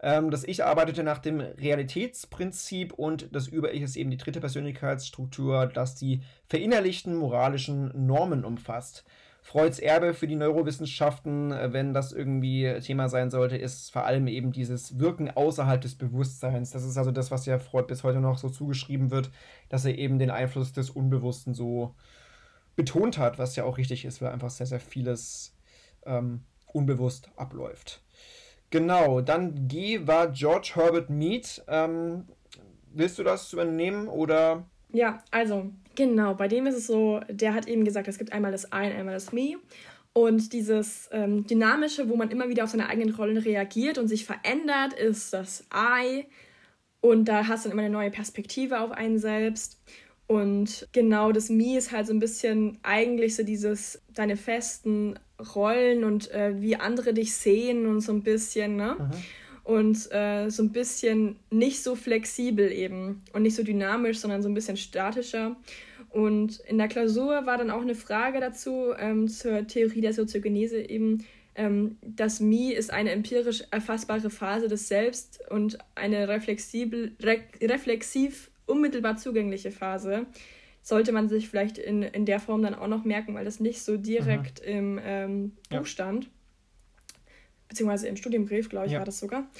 Ähm, 0.00 0.30
das 0.30 0.44
Ich 0.44 0.64
arbeitete 0.64 1.02
nach 1.02 1.18
dem 1.18 1.40
Realitätsprinzip 1.40 2.92
und 2.92 3.28
das 3.34 3.48
Über-Ich 3.48 3.82
ist 3.82 3.96
eben 3.96 4.10
die 4.10 4.18
dritte 4.18 4.40
Persönlichkeitsstruktur, 4.40 5.66
das 5.66 5.94
die 5.94 6.22
verinnerlichten 6.48 7.16
moralischen 7.16 8.06
Normen 8.06 8.44
umfasst. 8.44 9.04
Freuds 9.46 9.78
Erbe 9.78 10.12
für 10.12 10.26
die 10.26 10.34
Neurowissenschaften, 10.34 11.52
äh, 11.52 11.72
wenn 11.72 11.94
das 11.94 12.10
irgendwie 12.10 12.80
Thema 12.80 13.08
sein 13.08 13.30
sollte, 13.30 13.56
ist 13.56 13.92
vor 13.92 14.04
allem 14.04 14.26
eben 14.26 14.50
dieses 14.50 14.98
Wirken 14.98 15.30
außerhalb 15.30 15.80
des 15.80 15.94
Bewusstseins. 15.94 16.72
Das 16.72 16.82
ist 16.82 16.98
also 16.98 17.12
das, 17.12 17.30
was 17.30 17.46
ja 17.46 17.60
Freud 17.60 17.86
bis 17.86 18.02
heute 18.02 18.18
noch 18.18 18.38
so 18.38 18.48
zugeschrieben 18.48 19.12
wird, 19.12 19.30
dass 19.68 19.84
er 19.84 19.96
eben 19.96 20.18
den 20.18 20.32
Einfluss 20.32 20.72
des 20.72 20.90
Unbewussten 20.90 21.54
so 21.54 21.94
betont 22.74 23.18
hat, 23.18 23.38
was 23.38 23.54
ja 23.54 23.62
auch 23.62 23.78
richtig 23.78 24.04
ist, 24.04 24.20
weil 24.20 24.32
einfach 24.32 24.50
sehr, 24.50 24.66
sehr 24.66 24.80
vieles 24.80 25.54
ähm, 26.06 26.40
unbewusst 26.72 27.30
abläuft. 27.36 28.02
Genau, 28.70 29.20
dann 29.20 29.68
G 29.68 30.08
war 30.08 30.32
George 30.32 30.72
Herbert 30.74 31.08
Mead. 31.08 31.62
Ähm, 31.68 32.24
willst 32.92 33.16
du 33.20 33.22
das 33.22 33.52
übernehmen 33.52 34.08
oder? 34.08 34.66
Ja, 34.92 35.22
also 35.30 35.70
genau, 35.96 36.34
bei 36.34 36.46
dem 36.46 36.66
ist 36.66 36.76
es 36.76 36.86
so, 36.86 37.20
der 37.28 37.54
hat 37.54 37.66
eben 37.66 37.84
gesagt, 37.84 38.06
es 38.06 38.18
gibt 38.18 38.32
einmal 38.32 38.52
das 38.52 38.64
I 38.66 38.86
und 38.86 38.92
einmal 38.92 39.14
das 39.14 39.32
Me. 39.32 39.56
Und 40.12 40.54
dieses 40.54 41.10
ähm, 41.12 41.46
Dynamische, 41.46 42.08
wo 42.08 42.16
man 42.16 42.30
immer 42.30 42.48
wieder 42.48 42.64
auf 42.64 42.70
seine 42.70 42.88
eigenen 42.88 43.14
Rollen 43.14 43.36
reagiert 43.36 43.98
und 43.98 44.08
sich 44.08 44.24
verändert, 44.24 44.94
ist 44.94 45.32
das 45.32 45.66
I. 45.74 46.24
Und 47.00 47.26
da 47.26 47.48
hast 47.48 47.64
du 47.64 47.68
dann 47.68 47.78
immer 47.78 47.86
eine 47.86 47.92
neue 47.92 48.10
Perspektive 48.10 48.80
auf 48.80 48.92
einen 48.92 49.18
selbst. 49.18 49.78
Und 50.26 50.88
genau 50.92 51.32
das 51.32 51.50
Me 51.50 51.76
ist 51.76 51.92
halt 51.92 52.06
so 52.06 52.14
ein 52.14 52.18
bisschen 52.18 52.78
eigentlich 52.82 53.36
so 53.36 53.42
dieses, 53.42 54.00
deine 54.12 54.36
festen 54.36 55.18
Rollen 55.54 56.02
und 56.02 56.30
äh, 56.30 56.60
wie 56.60 56.76
andere 56.76 57.12
dich 57.12 57.34
sehen 57.34 57.86
und 57.86 58.00
so 58.00 58.12
ein 58.12 58.22
bisschen, 58.22 58.76
ne? 58.76 58.96
Mhm. 58.98 59.10
Und 59.64 60.12
äh, 60.12 60.48
so 60.48 60.62
ein 60.62 60.72
bisschen 60.72 61.36
nicht 61.50 61.82
so 61.82 61.94
flexibel 61.96 62.70
eben 62.70 63.22
und 63.32 63.42
nicht 63.42 63.56
so 63.56 63.64
dynamisch, 63.64 64.18
sondern 64.18 64.42
so 64.42 64.48
ein 64.48 64.54
bisschen 64.54 64.76
statischer. 64.76 65.56
Und 66.16 66.60
in 66.60 66.78
der 66.78 66.88
Klausur 66.88 67.44
war 67.44 67.58
dann 67.58 67.70
auch 67.70 67.82
eine 67.82 67.94
Frage 67.94 68.40
dazu 68.40 68.94
ähm, 68.98 69.28
zur 69.28 69.66
Theorie 69.66 70.00
der 70.00 70.14
Soziogenese 70.14 70.80
eben, 70.80 71.26
ähm, 71.54 71.98
das 72.00 72.40
Mi 72.40 72.72
ist 72.72 72.90
eine 72.90 73.10
empirisch 73.10 73.64
erfassbare 73.70 74.30
Phase 74.30 74.66
des 74.66 74.88
Selbst 74.88 75.42
und 75.50 75.76
eine 75.94 76.26
reflexibel, 76.26 77.14
re 77.20 77.40
reflexiv 77.60 78.50
unmittelbar 78.64 79.18
zugängliche 79.18 79.70
Phase 79.70 80.24
sollte 80.80 81.12
man 81.12 81.28
sich 81.28 81.50
vielleicht 81.50 81.76
in, 81.76 82.02
in 82.02 82.24
der 82.24 82.40
Form 82.40 82.62
dann 82.62 82.74
auch 82.74 82.88
noch 82.88 83.04
merken, 83.04 83.34
weil 83.34 83.44
das 83.44 83.60
nicht 83.60 83.82
so 83.82 83.98
direkt 83.98 84.62
mhm. 84.62 84.72
im 84.72 85.00
ähm, 85.04 85.50
Buch 85.68 85.76
ja. 85.80 85.84
stand. 85.84 86.30
Beziehungsweise 87.68 88.08
im 88.08 88.16
Studienbrief, 88.16 88.70
glaube 88.70 88.86
ich, 88.86 88.92
ja. 88.92 89.00
war 89.00 89.04
das 89.04 89.18
sogar. 89.18 89.50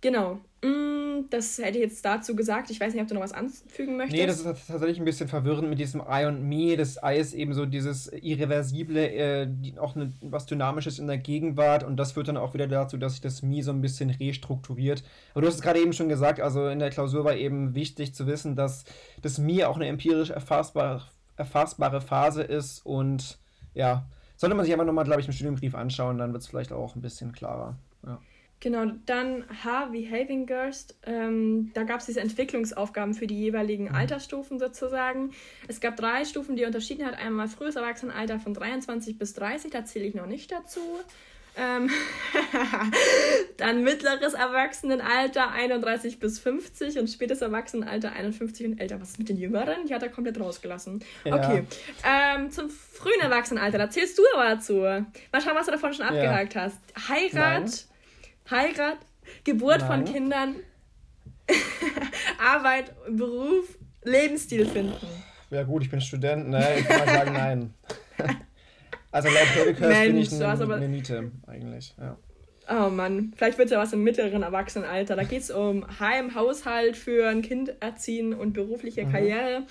Genau. 0.00 0.40
Mm, 0.66 1.26
das 1.30 1.58
hätte 1.58 1.78
ich 1.78 1.84
jetzt 1.84 2.04
dazu 2.04 2.34
gesagt. 2.34 2.70
Ich 2.70 2.80
weiß 2.80 2.92
nicht, 2.92 3.02
ob 3.02 3.08
du 3.08 3.14
noch 3.14 3.22
was 3.22 3.32
anfügen 3.32 3.96
möchtest. 3.96 4.20
Nee, 4.20 4.26
das 4.26 4.40
ist 4.40 4.66
tatsächlich 4.66 4.98
ein 4.98 5.04
bisschen 5.04 5.28
verwirrend 5.28 5.68
mit 5.68 5.78
diesem 5.78 6.02
I 6.08 6.24
und 6.24 6.42
Me. 6.42 6.76
Das 6.76 6.98
I 7.04 7.16
ist 7.16 7.34
eben 7.34 7.54
so 7.54 7.66
dieses 7.66 8.12
Irreversible, 8.12 8.98
äh, 8.98 9.48
auch 9.78 9.94
ne, 9.94 10.12
was 10.22 10.46
Dynamisches 10.46 10.98
in 10.98 11.06
der 11.06 11.18
Gegenwart. 11.18 11.84
Und 11.84 11.96
das 11.96 12.12
führt 12.12 12.28
dann 12.28 12.36
auch 12.36 12.54
wieder 12.54 12.66
dazu, 12.66 12.96
dass 12.96 13.12
sich 13.12 13.20
das 13.20 13.42
Me 13.42 13.62
so 13.62 13.70
ein 13.70 13.80
bisschen 13.80 14.10
restrukturiert. 14.10 15.04
Aber 15.32 15.42
du 15.42 15.46
hast 15.46 15.56
es 15.56 15.62
gerade 15.62 15.80
eben 15.80 15.92
schon 15.92 16.08
gesagt, 16.08 16.40
also 16.40 16.68
in 16.68 16.78
der 16.78 16.90
Klausur 16.90 17.24
war 17.24 17.36
eben 17.36 17.74
wichtig 17.74 18.14
zu 18.14 18.26
wissen, 18.26 18.56
dass 18.56 18.84
das 19.22 19.38
Me 19.38 19.68
auch 19.68 19.76
eine 19.76 19.86
empirisch 19.86 20.30
erfassbare, 20.30 21.02
erfassbare 21.36 22.00
Phase 22.00 22.42
ist. 22.42 22.84
Und 22.84 23.38
ja, 23.74 24.06
sollte 24.36 24.56
man 24.56 24.64
sich 24.64 24.74
aber 24.74 24.84
nochmal, 24.84 25.04
glaube 25.04 25.20
ich, 25.20 25.26
im 25.26 25.32
Studienbrief 25.32 25.74
anschauen, 25.74 26.18
dann 26.18 26.32
wird 26.32 26.42
es 26.42 26.48
vielleicht 26.48 26.72
auch 26.72 26.96
ein 26.96 27.02
bisschen 27.02 27.32
klarer. 27.32 27.76
Genau, 28.60 28.86
dann 29.04 29.44
H 29.64 29.92
wie 29.92 30.08
Havingurst. 30.10 30.96
Ähm, 31.04 31.70
da 31.74 31.82
gab 31.82 32.00
es 32.00 32.06
diese 32.06 32.20
Entwicklungsaufgaben 32.20 33.14
für 33.14 33.26
die 33.26 33.38
jeweiligen 33.38 33.84
mhm. 33.84 33.94
Altersstufen 33.94 34.58
sozusagen. 34.58 35.32
Es 35.68 35.80
gab 35.80 35.96
drei 35.96 36.24
Stufen, 36.24 36.56
die 36.56 36.64
unterschieden 36.64 37.04
hat. 37.04 37.18
Einmal 37.18 37.48
frühes 37.48 37.76
Erwachsenenalter 37.76 38.40
von 38.40 38.54
23 38.54 39.18
bis 39.18 39.34
30, 39.34 39.70
da 39.70 39.84
zähle 39.84 40.06
ich 40.06 40.14
noch 40.14 40.26
nicht 40.26 40.50
dazu. 40.50 40.80
Ähm 41.58 41.90
dann 43.58 43.82
mittleres 43.82 44.32
Erwachsenenalter 44.32 45.50
31 45.50 46.18
bis 46.18 46.38
50 46.38 46.98
und 46.98 47.08
spätes 47.08 47.42
Erwachsenenalter 47.42 48.12
51 48.12 48.66
und 48.66 48.80
älter. 48.80 49.00
Was 49.00 49.10
ist 49.10 49.18
mit 49.18 49.28
den 49.28 49.36
Jüngeren? 49.36 49.86
Die 49.86 49.94
hat 49.94 50.02
er 50.02 50.08
komplett 50.08 50.40
rausgelassen. 50.40 51.04
Ja. 51.24 51.36
Okay. 51.36 51.64
Ähm, 52.04 52.50
zum 52.50 52.70
frühen 52.70 53.20
Erwachsenenalter, 53.20 53.76
da 53.78 53.90
zählst 53.90 54.18
du 54.18 54.22
aber 54.34 54.48
dazu. 54.48 54.74
Mal 54.80 55.42
schauen, 55.42 55.54
was 55.54 55.66
du 55.66 55.72
davon 55.72 55.92
schon 55.92 56.06
abgehakt 56.06 56.54
ja. 56.54 56.62
hast. 56.62 56.80
Heirat. 57.08 57.62
Nein 57.62 57.95
Heirat, 58.50 58.98
Geburt 59.44 59.80
Nein. 59.80 60.04
von 60.04 60.12
Kindern, 60.12 60.56
Arbeit, 62.38 62.92
Beruf, 63.08 63.76
Lebensstil 64.02 64.66
finden. 64.66 64.94
Ja 65.50 65.62
gut, 65.62 65.82
ich 65.82 65.90
bin 65.90 66.00
Student, 66.00 66.48
ne? 66.48 66.78
Ich 66.78 66.86
kann 66.86 66.98
mal 66.98 67.14
sagen 67.14 67.32
nein. 67.32 67.74
also 69.12 69.28
laut 69.28 69.46
Pedicurse 69.54 70.06
bin 70.06 70.16
ich 70.18 70.32
eine, 70.32 70.48
aber... 70.48 70.74
eine 70.76 70.88
Niete 70.88 71.30
eigentlich, 71.46 71.94
ja. 71.98 72.16
Oh 72.68 72.90
Mann, 72.90 73.32
vielleicht 73.36 73.58
wird 73.58 73.66
es 73.66 73.72
ja 73.72 73.78
was 73.78 73.92
im 73.92 74.02
mittleren 74.02 74.42
Erwachsenenalter. 74.42 75.14
Da 75.14 75.22
geht 75.22 75.42
es 75.42 75.50
um 75.52 75.86
Heim, 76.00 76.34
Haushalt 76.34 76.96
für 76.96 77.28
ein 77.28 77.42
Kind 77.42 77.72
erziehen 77.80 78.34
und 78.34 78.54
berufliche 78.54 79.06
mhm. 79.06 79.12
Karriere. 79.12 79.62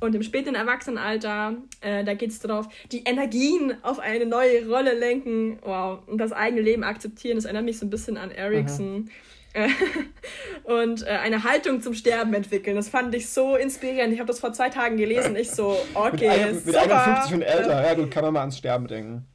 Und 0.00 0.14
im 0.14 0.22
späten 0.22 0.54
Erwachsenenalter, 0.54 1.56
äh, 1.82 2.04
da 2.04 2.14
geht 2.14 2.30
es 2.30 2.40
darauf, 2.40 2.68
die 2.90 3.04
Energien 3.04 3.74
auf 3.82 3.98
eine 3.98 4.26
neue 4.26 4.66
Rolle 4.66 4.98
lenken. 4.98 5.58
Wow. 5.62 6.00
Und 6.06 6.18
das 6.18 6.32
eigene 6.32 6.62
Leben 6.62 6.84
akzeptieren. 6.84 7.36
Das 7.36 7.44
erinnert 7.44 7.64
mich 7.64 7.78
so 7.78 7.86
ein 7.86 7.90
bisschen 7.90 8.16
an 8.16 8.30
Ericsson. 8.30 9.10
und 10.64 11.02
äh, 11.02 11.10
eine 11.10 11.44
Haltung 11.44 11.82
zum 11.82 11.94
Sterben 11.94 12.32
entwickeln. 12.34 12.76
Das 12.76 12.88
fand 12.88 13.14
ich 13.14 13.28
so 13.28 13.56
inspirierend. 13.56 14.12
Ich 14.12 14.20
habe 14.20 14.28
das 14.28 14.40
vor 14.40 14.52
zwei 14.52 14.70
Tagen 14.70 14.96
gelesen. 14.96 15.36
Ich 15.36 15.50
so, 15.50 15.76
okay. 15.94 16.52
mit, 16.52 16.66
mit 16.66 16.76
51 16.76 17.34
und 17.34 17.42
älter, 17.42 17.84
ja, 17.84 17.94
gut, 17.94 18.10
kann 18.10 18.24
man 18.24 18.34
mal 18.34 18.40
ans 18.40 18.58
Sterben 18.58 18.86
denken. 18.86 19.26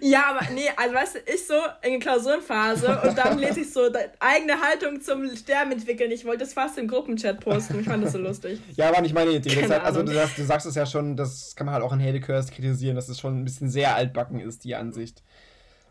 Ja, 0.00 0.30
aber 0.30 0.50
nee, 0.52 0.68
also 0.76 0.94
weißt 0.94 1.14
du, 1.16 1.18
ich 1.32 1.46
so 1.46 1.54
in 1.82 1.92
der 1.92 2.00
Klausurenphase 2.00 3.00
und 3.02 3.16
dann 3.16 3.38
lese 3.38 3.60
ich 3.60 3.72
so 3.72 3.90
eigene 4.18 4.60
Haltung 4.60 5.00
zum 5.00 5.34
Sterben 5.36 5.72
entwickeln. 5.72 6.10
Ich 6.10 6.24
wollte 6.24 6.44
das 6.44 6.52
fast 6.52 6.78
im 6.78 6.88
Gruppenchat 6.88 7.40
posten. 7.40 7.80
Ich 7.80 7.86
fand 7.86 8.04
das 8.04 8.12
so 8.12 8.18
lustig. 8.18 8.60
ja, 8.76 8.92
war 8.92 9.00
nicht 9.00 9.14
meine 9.14 9.30
Idee. 9.30 9.50
Halt, 9.50 9.82
also 9.82 10.02
du 10.02 10.12
sagst, 10.12 10.38
du 10.38 10.44
sagst 10.44 10.66
es 10.66 10.74
ja 10.74 10.86
schon, 10.86 11.16
das 11.16 11.54
kann 11.56 11.66
man 11.66 11.74
halt 11.74 11.84
auch 11.84 11.92
an 11.92 12.00
Hedekurs 12.00 12.50
kritisieren, 12.50 12.96
dass 12.96 13.08
es 13.08 13.20
schon 13.20 13.40
ein 13.40 13.44
bisschen 13.44 13.70
sehr 13.70 13.94
altbacken 13.94 14.40
ist, 14.40 14.64
die 14.64 14.74
Ansicht. 14.74 15.22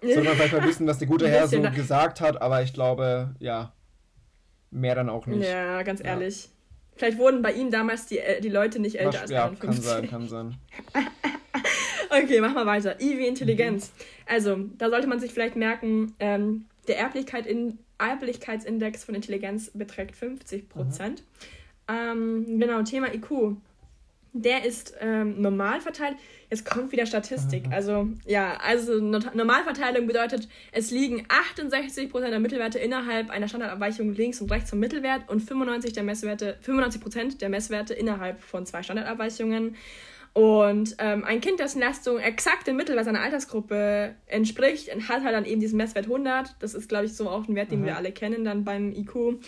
Soll 0.02 0.24
man 0.24 0.36
vielleicht 0.36 0.54
mal 0.54 0.68
wissen, 0.68 0.86
was 0.86 0.98
der 0.98 1.08
gute 1.08 1.28
Herr 1.30 1.48
so 1.48 1.62
gesagt 1.62 2.20
hat, 2.22 2.42
aber 2.42 2.62
ich 2.62 2.74
glaube, 2.74 3.36
ja, 3.40 3.74
mehr 4.70 4.96
dann 4.96 5.10
auch 5.10 5.28
nicht. 5.28 5.48
Ja, 5.48 5.82
ganz 5.84 6.04
ehrlich. 6.04 6.46
Ja. 6.46 6.50
Vielleicht 6.96 7.18
wurden 7.18 7.42
bei 7.42 7.54
ihm 7.54 7.72
damals 7.72 8.06
die, 8.06 8.20
äh, 8.20 8.40
die 8.42 8.50
Leute 8.50 8.80
nicht 8.80 9.00
älter 9.00 9.14
was, 9.14 9.22
als 9.22 9.32
Ja, 9.32 9.46
51. 9.46 9.60
kann 9.62 9.82
sein, 9.82 10.10
kann 10.10 10.30
sein. 10.30 10.56
Okay, 12.14 12.42
mach 12.42 12.54
mal 12.54 12.66
weiter. 12.66 13.02
I 13.02 13.26
Intelligenz. 13.26 13.92
Mhm. 13.92 14.04
Also, 14.28 14.58
da 14.78 14.90
sollte 14.90 15.08
man 15.08 15.20
sich 15.20 15.34
vielleicht 15.34 15.56
merken, 15.56 16.14
ähm, 16.20 16.66
der 16.88 17.00
Erblichkeit 17.00 17.48
in, 17.48 17.80
Erblichkeitsindex 17.98 19.04
von 19.04 19.16
Intelligenz 19.16 19.72
beträgt 19.74 20.16
50 20.16 20.70
Prozent. 20.70 21.24
Ähm, 21.88 22.60
genau, 22.60 22.82
Thema 22.84 23.14
IQ. 23.14 23.56
Der 24.36 24.66
ist 24.66 24.96
ähm, 25.00 25.42
normal 25.42 25.80
verteilt. 25.80 26.18
Jetzt 26.50 26.66
kommt 26.66 26.92
wieder 26.92 27.06
Statistik. 27.06 27.66
Also, 27.72 28.10
ja, 28.26 28.58
also 28.58 29.00
Normalverteilung 29.00 30.08
bedeutet, 30.08 30.48
es 30.72 30.92
liegen 30.92 31.26
68 31.30 32.10
Prozent 32.10 32.32
der 32.32 32.40
Mittelwerte 32.40 32.80
innerhalb 32.80 33.30
einer 33.30 33.48
Standardabweichung 33.48 34.14
links 34.14 34.42
und 34.42 34.52
rechts 34.52 34.72
vom 34.72 34.80
Mittelwert 34.80 35.30
und 35.30 35.42
95%, 35.42 35.94
der 35.94 36.04
Messwerte, 36.04 36.58
95 36.62 37.38
der 37.38 37.50
Messwerte 37.50 37.94
innerhalb 37.94 38.42
von 38.42 38.66
zwei 38.66 38.82
Standardabweichungen. 38.82 39.76
Und 40.34 40.96
ähm, 40.98 41.24
ein 41.24 41.42
Kind, 41.42 41.60
dessen 41.60 41.80
Leistung 41.80 42.18
exakt 42.18 42.66
dem 42.66 42.76
Mittelwert 42.76 43.06
seiner 43.06 43.22
Altersgruppe 43.22 44.16
entspricht, 44.26 44.90
hat 45.08 45.24
halt 45.24 45.36
dann 45.36 45.46
eben 45.46 45.62
diesen 45.62 45.78
Messwert 45.78 46.06
100. 46.06 46.56
Das 46.60 46.74
ist, 46.74 46.90
glaube 46.90 47.06
ich, 47.06 47.14
so 47.14 47.30
auch 47.30 47.48
ein 47.48 47.56
Wert, 47.56 47.72
den 47.72 47.82
mhm. 47.82 47.86
wir 47.86 47.98
alle 47.98 48.12
kennen 48.12 48.44
dann 48.44 48.64
beim 48.64 48.92
IQ. 48.92 49.40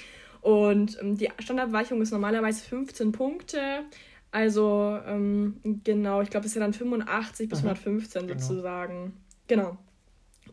Und 0.42 1.02
ähm, 1.02 1.18
die 1.18 1.30
Standardweichung 1.40 2.02
ist 2.04 2.12
normalerweise 2.12 2.64
15 2.64 3.12
Punkte. 3.12 3.84
Also, 4.30 5.00
ähm, 5.08 5.60
genau, 5.84 6.22
ich 6.22 6.30
glaube, 6.30 6.44
das 6.44 6.52
ist 6.52 6.56
ja 6.56 6.62
dann 6.62 6.74
85 6.74 7.50
bis 7.50 7.64
mhm. 7.64 7.70
115 7.70 8.28
genau. 8.28 8.40
sozusagen. 8.40 9.14
Genau. 9.48 9.78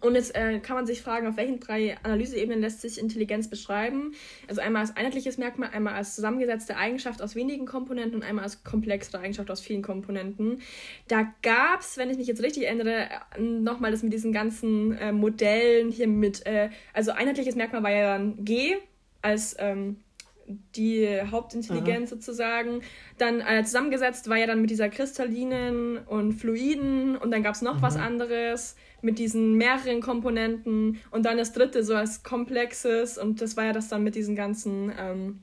Und 0.03 0.17
jetzt 0.17 0.35
äh, 0.35 0.59
kann 0.59 0.77
man 0.77 0.85
sich 0.85 1.01
fragen, 1.01 1.29
auf 1.29 1.37
welchen 1.37 1.61
drei 1.61 1.97
Analyseebenen 2.03 2.61
lässt 2.61 2.81
sich 2.81 2.99
Intelligenz 2.99 3.49
beschreiben? 3.49 4.15
Also 4.49 4.61
einmal 4.61 4.83
als 4.83 4.97
einheitliches 4.97 5.39
Merkmal, 5.39 5.71
einmal 5.73 5.95
als 5.95 6.17
zusammengesetzte 6.17 6.77
Eigenschaft 6.77 7.23
aus 7.23 7.37
wenigen 7.37 7.67
Komponenten 7.67 8.17
und 8.17 8.25
einmal 8.25 8.45
als 8.45 8.65
komplexe 8.65 9.19
Eigenschaft 9.19 9.51
aus 9.51 9.61
vielen 9.61 9.83
Komponenten. 9.83 10.61
Da 11.07 11.33
gab 11.43 11.81
es, 11.81 11.97
wenn 11.97 12.11
ich 12.11 12.19
mich 12.19 12.27
jetzt 12.27 12.43
richtig 12.43 12.65
erinnere, 12.65 13.09
nochmal 13.39 13.93
das 13.93 14.03
mit 14.03 14.13
diesen 14.13 14.33
ganzen 14.33 14.97
äh, 14.99 15.13
Modellen 15.13 15.91
hier 15.93 16.09
mit, 16.09 16.45
äh, 16.47 16.71
also 16.93 17.13
einheitliches 17.13 17.55
Merkmal 17.55 17.85
war 17.85 17.93
ja 17.93 18.19
dann 18.19 18.45
G 18.45 18.77
als 19.23 19.55
ähm, 19.61 19.99
die 20.47 21.09
Hauptintelligenz 21.31 22.11
mhm. 22.11 22.15
sozusagen. 22.17 22.83
Dann 23.19 23.41
äh, 23.41 23.65
zusammengesetzt 23.65 24.29
war 24.29 24.37
ja 24.37 24.47
dann 24.47 24.61
mit 24.61 24.71
dieser 24.71 24.89
kristallinen 24.89 25.99
und 25.99 26.35
fluiden 26.35 27.17
und 27.17 27.31
dann 27.31 27.43
gab 27.43 27.55
es 27.55 27.63
noch 27.63 27.79
mhm. 27.79 27.83
was 27.83 27.97
anderes 27.97 28.77
mit 29.03 29.19
diesen 29.19 29.55
mehreren 29.55 30.01
Komponenten 30.01 31.01
und 31.11 31.25
dann 31.27 31.37
das 31.37 31.53
dritte 31.53 31.83
so 31.83 31.95
als 31.95 32.23
komplexes 32.23 33.19
und 33.19 33.41
das 33.41 33.57
war 33.57 33.65
ja 33.65 33.73
das 33.73 33.89
dann 33.89 34.05
mit 34.05 34.15
diesen 34.15 34.37
ganzen, 34.37 34.93
ähm, 34.99 35.41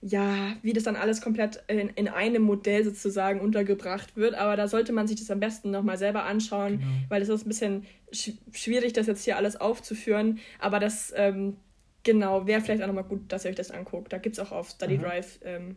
ja, 0.00 0.54
wie 0.62 0.72
das 0.72 0.84
dann 0.84 0.96
alles 0.96 1.20
komplett 1.20 1.62
in, 1.68 1.88
in 1.90 2.08
einem 2.08 2.42
Modell 2.42 2.84
sozusagen 2.84 3.40
untergebracht 3.40 4.16
wird. 4.16 4.34
Aber 4.34 4.56
da 4.56 4.66
sollte 4.66 4.92
man 4.92 5.06
sich 5.06 5.18
das 5.18 5.30
am 5.30 5.40
besten 5.40 5.70
nochmal 5.70 5.98
selber 5.98 6.24
anschauen, 6.24 6.78
genau. 6.78 6.90
weil 7.08 7.22
es 7.22 7.28
ist 7.28 7.44
ein 7.44 7.48
bisschen 7.48 7.86
sch 8.12 8.32
schwierig, 8.52 8.92
das 8.92 9.06
jetzt 9.06 9.24
hier 9.24 9.36
alles 9.36 9.60
aufzuführen. 9.60 10.40
Aber 10.58 10.80
das, 10.80 11.12
ähm, 11.16 11.56
genau, 12.02 12.46
wäre 12.46 12.60
vielleicht 12.60 12.82
auch 12.82 12.86
nochmal 12.86 13.04
gut, 13.04 13.32
dass 13.32 13.44
ihr 13.44 13.50
euch 13.50 13.56
das 13.56 13.70
anguckt. 13.70 14.12
Da 14.12 14.18
gibt 14.18 14.38
es 14.38 14.40
auch 14.40 14.52
auf 14.52 14.70
Study 14.70 14.98
mhm. 14.98 15.02
Drive 15.02 15.38
ähm, 15.44 15.76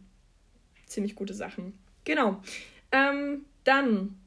ziemlich 0.86 1.16
gute 1.16 1.34
Sachen. 1.34 1.78
Genau. 2.04 2.42
Ähm, 2.92 3.46
dann, 3.64 4.18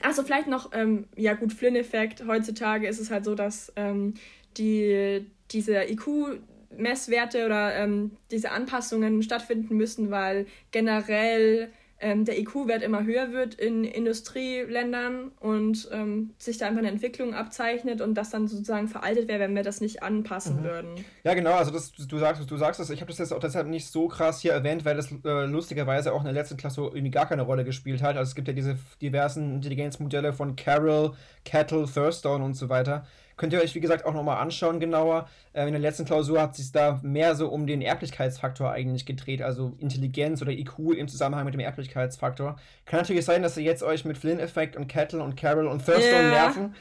achso, 0.00 0.22
vielleicht 0.22 0.48
noch, 0.48 0.72
ähm, 0.72 1.06
ja 1.16 1.34
gut, 1.34 1.52
Flynn-Effekt. 1.52 2.24
Heutzutage 2.26 2.86
ist 2.86 3.00
es 3.00 3.10
halt 3.10 3.24
so, 3.24 3.34
dass 3.34 3.72
ähm, 3.76 4.14
die, 4.56 5.26
diese 5.50 5.80
IQ- 5.80 6.40
Messwerte 6.78 7.46
oder 7.46 7.74
ähm, 7.74 8.12
diese 8.30 8.50
Anpassungen 8.50 9.22
stattfinden 9.22 9.76
müssen, 9.76 10.10
weil 10.10 10.46
generell 10.70 11.72
ähm, 11.98 12.24
der 12.24 12.38
IQ-Wert 12.38 12.82
immer 12.82 13.04
höher 13.04 13.32
wird 13.32 13.54
in 13.54 13.84
Industrieländern 13.84 15.32
und 15.40 15.88
ähm, 15.92 16.34
sich 16.38 16.58
da 16.58 16.66
einfach 16.66 16.80
eine 16.80 16.90
Entwicklung 16.90 17.34
abzeichnet 17.34 18.00
und 18.00 18.14
das 18.14 18.30
dann 18.30 18.48
sozusagen 18.48 18.88
veraltet 18.88 19.28
wäre, 19.28 19.40
wenn 19.40 19.54
wir 19.54 19.62
das 19.62 19.80
nicht 19.80 20.02
anpassen 20.02 20.60
mhm. 20.60 20.64
würden. 20.64 21.04
Ja, 21.24 21.34
genau, 21.34 21.52
also 21.52 21.70
das, 21.70 21.92
du 21.92 22.18
sagst 22.18 22.50
du 22.50 22.56
sagst 22.56 22.80
es, 22.80 22.90
ich 22.90 23.00
habe 23.00 23.10
das 23.10 23.18
jetzt 23.18 23.32
auch 23.32 23.40
deshalb 23.40 23.66
nicht 23.66 23.86
so 23.86 24.08
krass 24.08 24.40
hier 24.40 24.52
erwähnt, 24.52 24.84
weil 24.84 24.96
das 24.96 25.10
äh, 25.24 25.46
lustigerweise 25.46 26.12
auch 26.12 26.20
in 26.20 26.26
der 26.26 26.34
letzten 26.34 26.56
Klasse 26.56 26.82
irgendwie 26.82 27.10
gar 27.10 27.26
keine 27.26 27.42
Rolle 27.42 27.64
gespielt 27.64 28.02
hat. 28.02 28.16
Also 28.16 28.28
es 28.28 28.34
gibt 28.34 28.48
ja 28.48 28.54
diese 28.54 28.76
diversen 29.00 29.54
Intelligenzmodelle 29.54 30.32
von 30.32 30.54
Carroll, 30.56 31.12
Kettle, 31.44 31.86
Thurstone 31.86 32.44
und 32.44 32.54
so 32.54 32.68
weiter 32.68 33.06
Könnt 33.36 33.52
ihr 33.52 33.60
euch, 33.60 33.74
wie 33.74 33.80
gesagt, 33.80 34.06
auch 34.06 34.14
nochmal 34.14 34.38
anschauen 34.38 34.80
genauer. 34.80 35.28
Äh, 35.52 35.66
in 35.66 35.72
der 35.72 35.80
letzten 35.80 36.06
Klausur 36.06 36.40
hat 36.40 36.56
sich 36.56 36.72
da 36.72 37.00
mehr 37.02 37.34
so 37.34 37.48
um 37.48 37.66
den 37.66 37.82
Erblichkeitsfaktor 37.82 38.70
eigentlich 38.70 39.04
gedreht, 39.04 39.42
also 39.42 39.74
Intelligenz 39.78 40.40
oder 40.40 40.52
IQ 40.52 40.94
im 40.96 41.08
Zusammenhang 41.08 41.44
mit 41.44 41.54
dem 41.54 41.60
Erblichkeitsfaktor. 41.60 42.56
Kann 42.86 43.00
natürlich 43.00 43.24
sein, 43.24 43.42
dass 43.42 43.56
ihr 43.56 43.64
jetzt 43.64 43.82
euch 43.82 44.04
mit 44.04 44.16
Flynn-Effekt 44.16 44.76
und 44.76 44.86
Kettle 44.86 45.22
und 45.22 45.36
Carol 45.36 45.66
und 45.66 45.84
Thurstone 45.84 46.22
yeah. 46.22 46.30
nerven. 46.30 46.74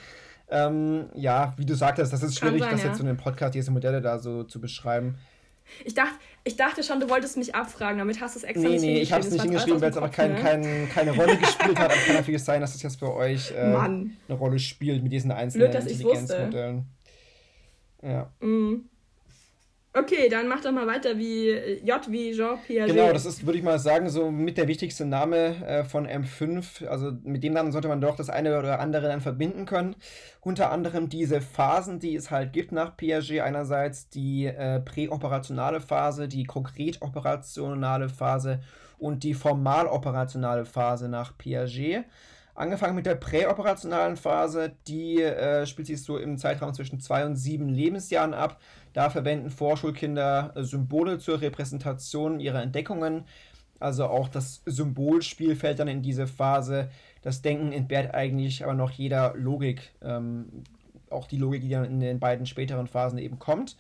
Ähm, 0.48 1.06
ja, 1.16 1.54
wie 1.58 1.66
du 1.66 1.74
sagtest, 1.74 2.14
das 2.14 2.22
ist 2.24 2.38
schwierig, 2.38 2.62
sein, 2.62 2.72
das 2.72 2.84
ja. 2.84 2.90
jetzt 2.90 3.00
in 3.00 3.08
einem 3.08 3.18
Podcast 3.18 3.56
diese 3.56 3.72
Modelle 3.72 4.02
da 4.02 4.20
so 4.20 4.44
zu 4.44 4.62
beschreiben. 4.62 5.18
Ich 5.84 5.94
dachte, 5.94 6.16
ich 6.44 6.56
dachte 6.56 6.84
schon, 6.84 7.00
du 7.00 7.10
wolltest 7.10 7.38
mich 7.38 7.56
abfragen, 7.56 7.98
damit 7.98 8.22
hast 8.22 8.36
du 8.36 8.40
es 8.40 8.44
extra 8.44 8.68
nee, 8.68 8.74
nicht 8.76 8.82
Nee, 8.82 9.02
ich 9.02 9.12
habe 9.12 9.24
es 9.24 9.32
nicht 9.32 9.42
hingeschrieben, 9.42 9.82
weil 9.82 9.92
es 9.92 9.98
einfach 9.98 10.12
kein, 10.12 10.34
ne? 10.34 10.42
kein, 10.42 10.90
keine 10.90 11.12
Rolle 11.12 11.38
gespielt 11.38 11.80
hat. 11.80 11.92
Aber 11.92 12.02
kann 12.02 12.16
natürlich 12.16 12.44
sein, 12.44 12.62
dass 12.62 12.76
es 12.76 12.84
jetzt 12.84 13.00
für 13.00 13.14
euch 13.14 13.52
äh, 13.52 13.56
eine 13.56 14.12
Rolle 14.30 14.60
spielt 14.60 15.02
mit 15.04 15.12
diesen 15.12 15.32
einzelnen 15.32 15.72
Blöd, 15.72 15.82
Intelligenzmodellen. 15.82 16.86
Ja. 18.02 18.32
Mm. 18.40 18.90
Okay, 19.98 20.28
dann 20.28 20.50
mach 20.50 20.60
doch 20.60 20.74
mal 20.74 20.88
weiter 20.88 21.18
wie 21.18 21.48
äh, 21.48 21.80
J 21.82 22.02
wie 22.12 22.34
Jean 22.34 22.60
Piaget. 22.62 22.94
Genau, 22.94 23.14
das 23.14 23.26
ist, 23.26 23.46
würde 23.46 23.58
ich 23.58 23.64
mal 23.64 23.80
sagen, 23.80 24.10
so 24.10 24.30
mit 24.30 24.58
der 24.58 24.68
wichtigste 24.68 25.06
Name 25.06 25.66
äh, 25.66 25.84
von 25.86 26.06
M5. 26.06 26.86
Also 26.86 27.14
mit 27.24 27.44
dem 27.44 27.54
Namen 27.54 27.72
sollte 27.72 27.88
man 27.88 28.02
doch 28.02 28.18
das 28.18 28.30
eine 28.30 28.60
oder 28.60 28.82
andere 28.82 29.08
dann 29.08 29.22
verbinden 29.22 29.66
können. 29.66 29.96
Unter 30.42 30.70
anderem 30.70 31.08
diese 31.08 31.40
Phasen, 31.40 32.00
die 32.00 32.14
es 32.14 32.30
halt 32.30 32.52
gibt 32.52 32.74
nach 32.74 32.98
Piaget. 32.98 33.40
Einerseits 33.40 34.10
die 34.10 34.48
äh, 34.48 34.82
präoperationale 34.82 35.80
Phase, 35.80 36.28
die 36.28 36.44
konkret 36.44 37.02
operationale 37.02 38.10
Phase 38.10 38.60
und 38.98 39.24
die 39.24 39.34
formal 39.34 39.88
operationale 39.88 40.66
Phase 40.66 41.08
nach 41.08 41.38
Piaget. 41.38 42.04
Angefangen 42.56 42.96
mit 42.96 43.06
der 43.06 43.16
präoperationalen 43.16 44.16
Phase, 44.16 44.72
die 44.88 45.22
äh, 45.22 45.66
spielt 45.66 45.88
sich 45.88 46.02
so 46.02 46.18
im 46.18 46.38
Zeitraum 46.38 46.74
zwischen 46.74 47.02
zwei 47.02 47.26
und 47.26 47.36
sieben 47.36 47.68
Lebensjahren 47.68 48.34
ab. 48.34 48.62
Da 48.94 49.10
verwenden 49.10 49.50
Vorschulkinder 49.50 50.54
äh, 50.56 50.64
Symbole 50.64 51.20
zur 51.20 51.42
Repräsentation 51.42 52.40
ihrer 52.40 52.62
Entdeckungen. 52.62 53.26
Also 53.80 54.06
auch 54.06 54.30
das 54.30 54.62
Symbolspiel 54.66 55.58
fällt 55.58 55.80
dann 55.80 55.90
in 55.90 56.02
diese 56.02 56.28
Phase. 56.28 56.90
Das 57.22 57.42
Denken 57.42 57.74
entbehrt 57.74 58.16
eigentlich 58.16 58.64
aber 58.64 58.74
noch 58.74 58.92
jeder 58.92 59.34
Logik. 59.36 59.92
Ähm, 60.02 60.64
auch 61.10 61.28
die 61.28 61.38
Logik, 61.38 61.62
die 61.62 61.70
dann 61.70 61.84
in 61.84 62.00
den 62.00 62.22
beiden 62.22 62.46
späteren 62.46 62.88
Phasen 62.88 63.18
eben 63.18 63.38
kommt. 63.38 63.76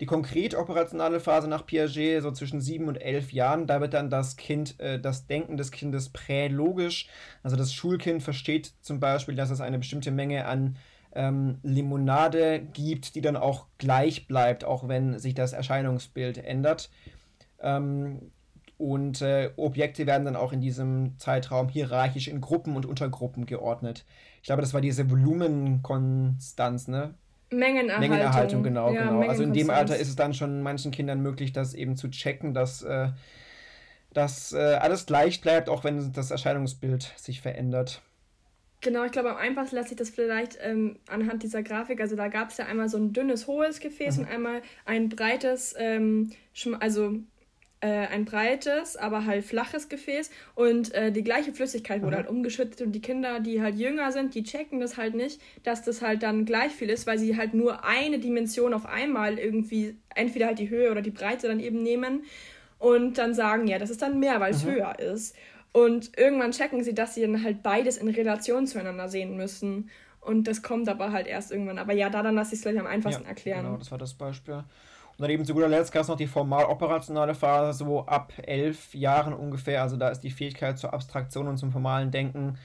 Die 0.00 0.06
konkret 0.06 0.54
operationale 0.54 1.20
Phase 1.20 1.46
nach 1.46 1.66
Piaget, 1.66 2.22
so 2.22 2.32
zwischen 2.32 2.62
sieben 2.62 2.88
und 2.88 2.96
elf 2.96 3.32
Jahren, 3.32 3.66
da 3.66 3.82
wird 3.82 3.92
dann 3.92 4.08
das 4.08 4.36
Kind, 4.36 4.80
äh, 4.80 4.98
das 4.98 5.26
Denken 5.26 5.58
des 5.58 5.70
Kindes 5.70 6.08
prälogisch. 6.08 7.06
Also 7.42 7.56
das 7.56 7.74
Schulkind 7.74 8.22
versteht 8.22 8.72
zum 8.80 8.98
Beispiel, 8.98 9.34
dass 9.34 9.50
es 9.50 9.60
eine 9.60 9.78
bestimmte 9.78 10.10
Menge 10.10 10.46
an 10.46 10.76
ähm, 11.14 11.58
Limonade 11.62 12.60
gibt, 12.60 13.14
die 13.14 13.20
dann 13.20 13.36
auch 13.36 13.66
gleich 13.76 14.26
bleibt, 14.26 14.64
auch 14.64 14.88
wenn 14.88 15.18
sich 15.18 15.34
das 15.34 15.52
Erscheinungsbild 15.52 16.38
ändert. 16.38 16.90
Ähm, 17.60 18.32
und 18.78 19.20
äh, 19.20 19.50
Objekte 19.56 20.06
werden 20.06 20.24
dann 20.24 20.36
auch 20.36 20.54
in 20.54 20.62
diesem 20.62 21.18
Zeitraum 21.18 21.68
hierarchisch 21.68 22.28
in 22.28 22.40
Gruppen 22.40 22.74
und 22.74 22.86
Untergruppen 22.86 23.44
geordnet. 23.44 24.06
Ich 24.36 24.44
glaube, 24.44 24.62
das 24.62 24.72
war 24.72 24.80
diese 24.80 25.10
Volumenkonstanz, 25.10 26.88
ne? 26.88 27.14
Mengenerhaltung. 27.50 28.00
Mengenerhaltung, 28.00 28.62
genau, 28.62 28.92
ja, 28.92 29.08
genau. 29.08 29.28
Also 29.28 29.42
in 29.42 29.52
dem 29.52 29.70
Alter 29.70 29.96
ist 29.96 30.08
es 30.08 30.16
dann 30.16 30.34
schon 30.34 30.62
manchen 30.62 30.92
Kindern 30.92 31.20
möglich, 31.20 31.52
das 31.52 31.74
eben 31.74 31.96
zu 31.96 32.08
checken, 32.08 32.54
dass, 32.54 32.82
äh, 32.82 33.08
dass 34.12 34.52
äh, 34.52 34.58
alles 34.58 35.06
gleich 35.06 35.40
bleibt, 35.40 35.68
auch 35.68 35.82
wenn 35.82 36.12
das 36.12 36.30
Erscheinungsbild 36.30 37.12
sich 37.16 37.40
verändert. 37.40 38.02
Genau, 38.82 39.04
ich 39.04 39.12
glaube, 39.12 39.30
am 39.30 39.36
einfachsten 39.36 39.76
lässt 39.76 39.88
sich 39.88 39.98
das 39.98 40.10
vielleicht 40.10 40.58
ähm, 40.62 40.98
anhand 41.08 41.42
dieser 41.42 41.62
Grafik, 41.62 42.00
also 42.00 42.16
da 42.16 42.28
gab 42.28 42.50
es 42.50 42.56
ja 42.56 42.66
einmal 42.66 42.88
so 42.88 42.96
ein 42.96 43.12
dünnes, 43.12 43.46
hohes 43.46 43.80
Gefäß 43.80 44.16
mhm. 44.16 44.24
und 44.24 44.30
einmal 44.30 44.62
ein 44.86 45.08
breites, 45.10 45.74
ähm, 45.76 46.30
also 46.78 47.16
ein 47.86 48.24
breites, 48.24 48.96
aber 48.96 49.24
halt 49.24 49.44
flaches 49.44 49.88
Gefäß 49.88 50.30
und 50.54 50.92
äh, 50.94 51.10
die 51.12 51.24
gleiche 51.24 51.52
Flüssigkeit 51.52 52.02
wurde 52.02 52.16
mhm. 52.16 52.20
halt 52.20 52.28
umgeschüttet 52.28 52.82
und 52.82 52.92
die 52.92 53.00
Kinder, 53.00 53.40
die 53.40 53.62
halt 53.62 53.76
jünger 53.76 54.12
sind, 54.12 54.34
die 54.34 54.42
checken 54.42 54.80
das 54.80 54.96
halt 54.96 55.14
nicht, 55.14 55.40
dass 55.62 55.82
das 55.82 56.02
halt 56.02 56.22
dann 56.22 56.44
gleich 56.44 56.72
viel 56.72 56.90
ist, 56.90 57.06
weil 57.06 57.18
sie 57.18 57.36
halt 57.36 57.54
nur 57.54 57.84
eine 57.84 58.18
Dimension 58.18 58.74
auf 58.74 58.86
einmal 58.86 59.38
irgendwie, 59.38 59.96
entweder 60.14 60.46
halt 60.46 60.58
die 60.58 60.68
Höhe 60.68 60.90
oder 60.90 61.02
die 61.02 61.10
Breite 61.10 61.48
dann 61.48 61.60
eben 61.60 61.82
nehmen 61.82 62.24
und 62.78 63.18
dann 63.18 63.34
sagen, 63.34 63.66
ja, 63.66 63.78
das 63.78 63.90
ist 63.90 64.02
dann 64.02 64.18
mehr, 64.18 64.40
weil 64.40 64.52
es 64.52 64.64
höher 64.64 64.98
ist. 64.98 65.36
Und 65.72 66.18
irgendwann 66.18 66.50
checken 66.50 66.82
sie, 66.82 66.94
dass 66.94 67.14
sie 67.14 67.22
dann 67.22 67.44
halt 67.44 67.62
beides 67.62 67.96
in 67.96 68.08
Relation 68.08 68.66
zueinander 68.66 69.08
sehen 69.08 69.36
müssen. 69.36 69.90
Und 70.20 70.48
das 70.48 70.62
kommt 70.62 70.88
aber 70.88 71.12
halt 71.12 71.26
erst 71.26 71.52
irgendwann. 71.52 71.78
Aber 71.78 71.92
ja, 71.92 72.10
da 72.10 72.22
dann 72.22 72.34
lasse 72.34 72.54
ich 72.54 72.58
es 72.58 72.62
gleich 72.62 72.78
am 72.78 72.86
einfachsten 72.86 73.22
ja, 73.22 73.28
erklären. 73.28 73.64
Genau, 73.64 73.76
das 73.76 73.90
war 73.90 73.98
das 73.98 74.14
Beispiel. 74.14 74.64
Und 75.20 75.24
dann 75.24 75.32
eben 75.32 75.44
zu 75.44 75.52
guter 75.52 75.68
Letzt 75.68 75.92
gab 75.92 76.00
es 76.00 76.08
noch 76.08 76.16
die 76.16 76.26
formal-operationale 76.26 77.34
Phase, 77.34 77.76
so 77.78 78.06
ab 78.06 78.32
elf 78.42 78.94
Jahren 78.94 79.34
ungefähr. 79.34 79.82
Also 79.82 79.98
da 79.98 80.08
ist 80.08 80.20
die 80.20 80.30
Fähigkeit 80.30 80.78
zur 80.78 80.94
Abstraktion 80.94 81.46
und 81.46 81.58
zum 81.58 81.72
formalen 81.72 82.10
Denken 82.10 82.56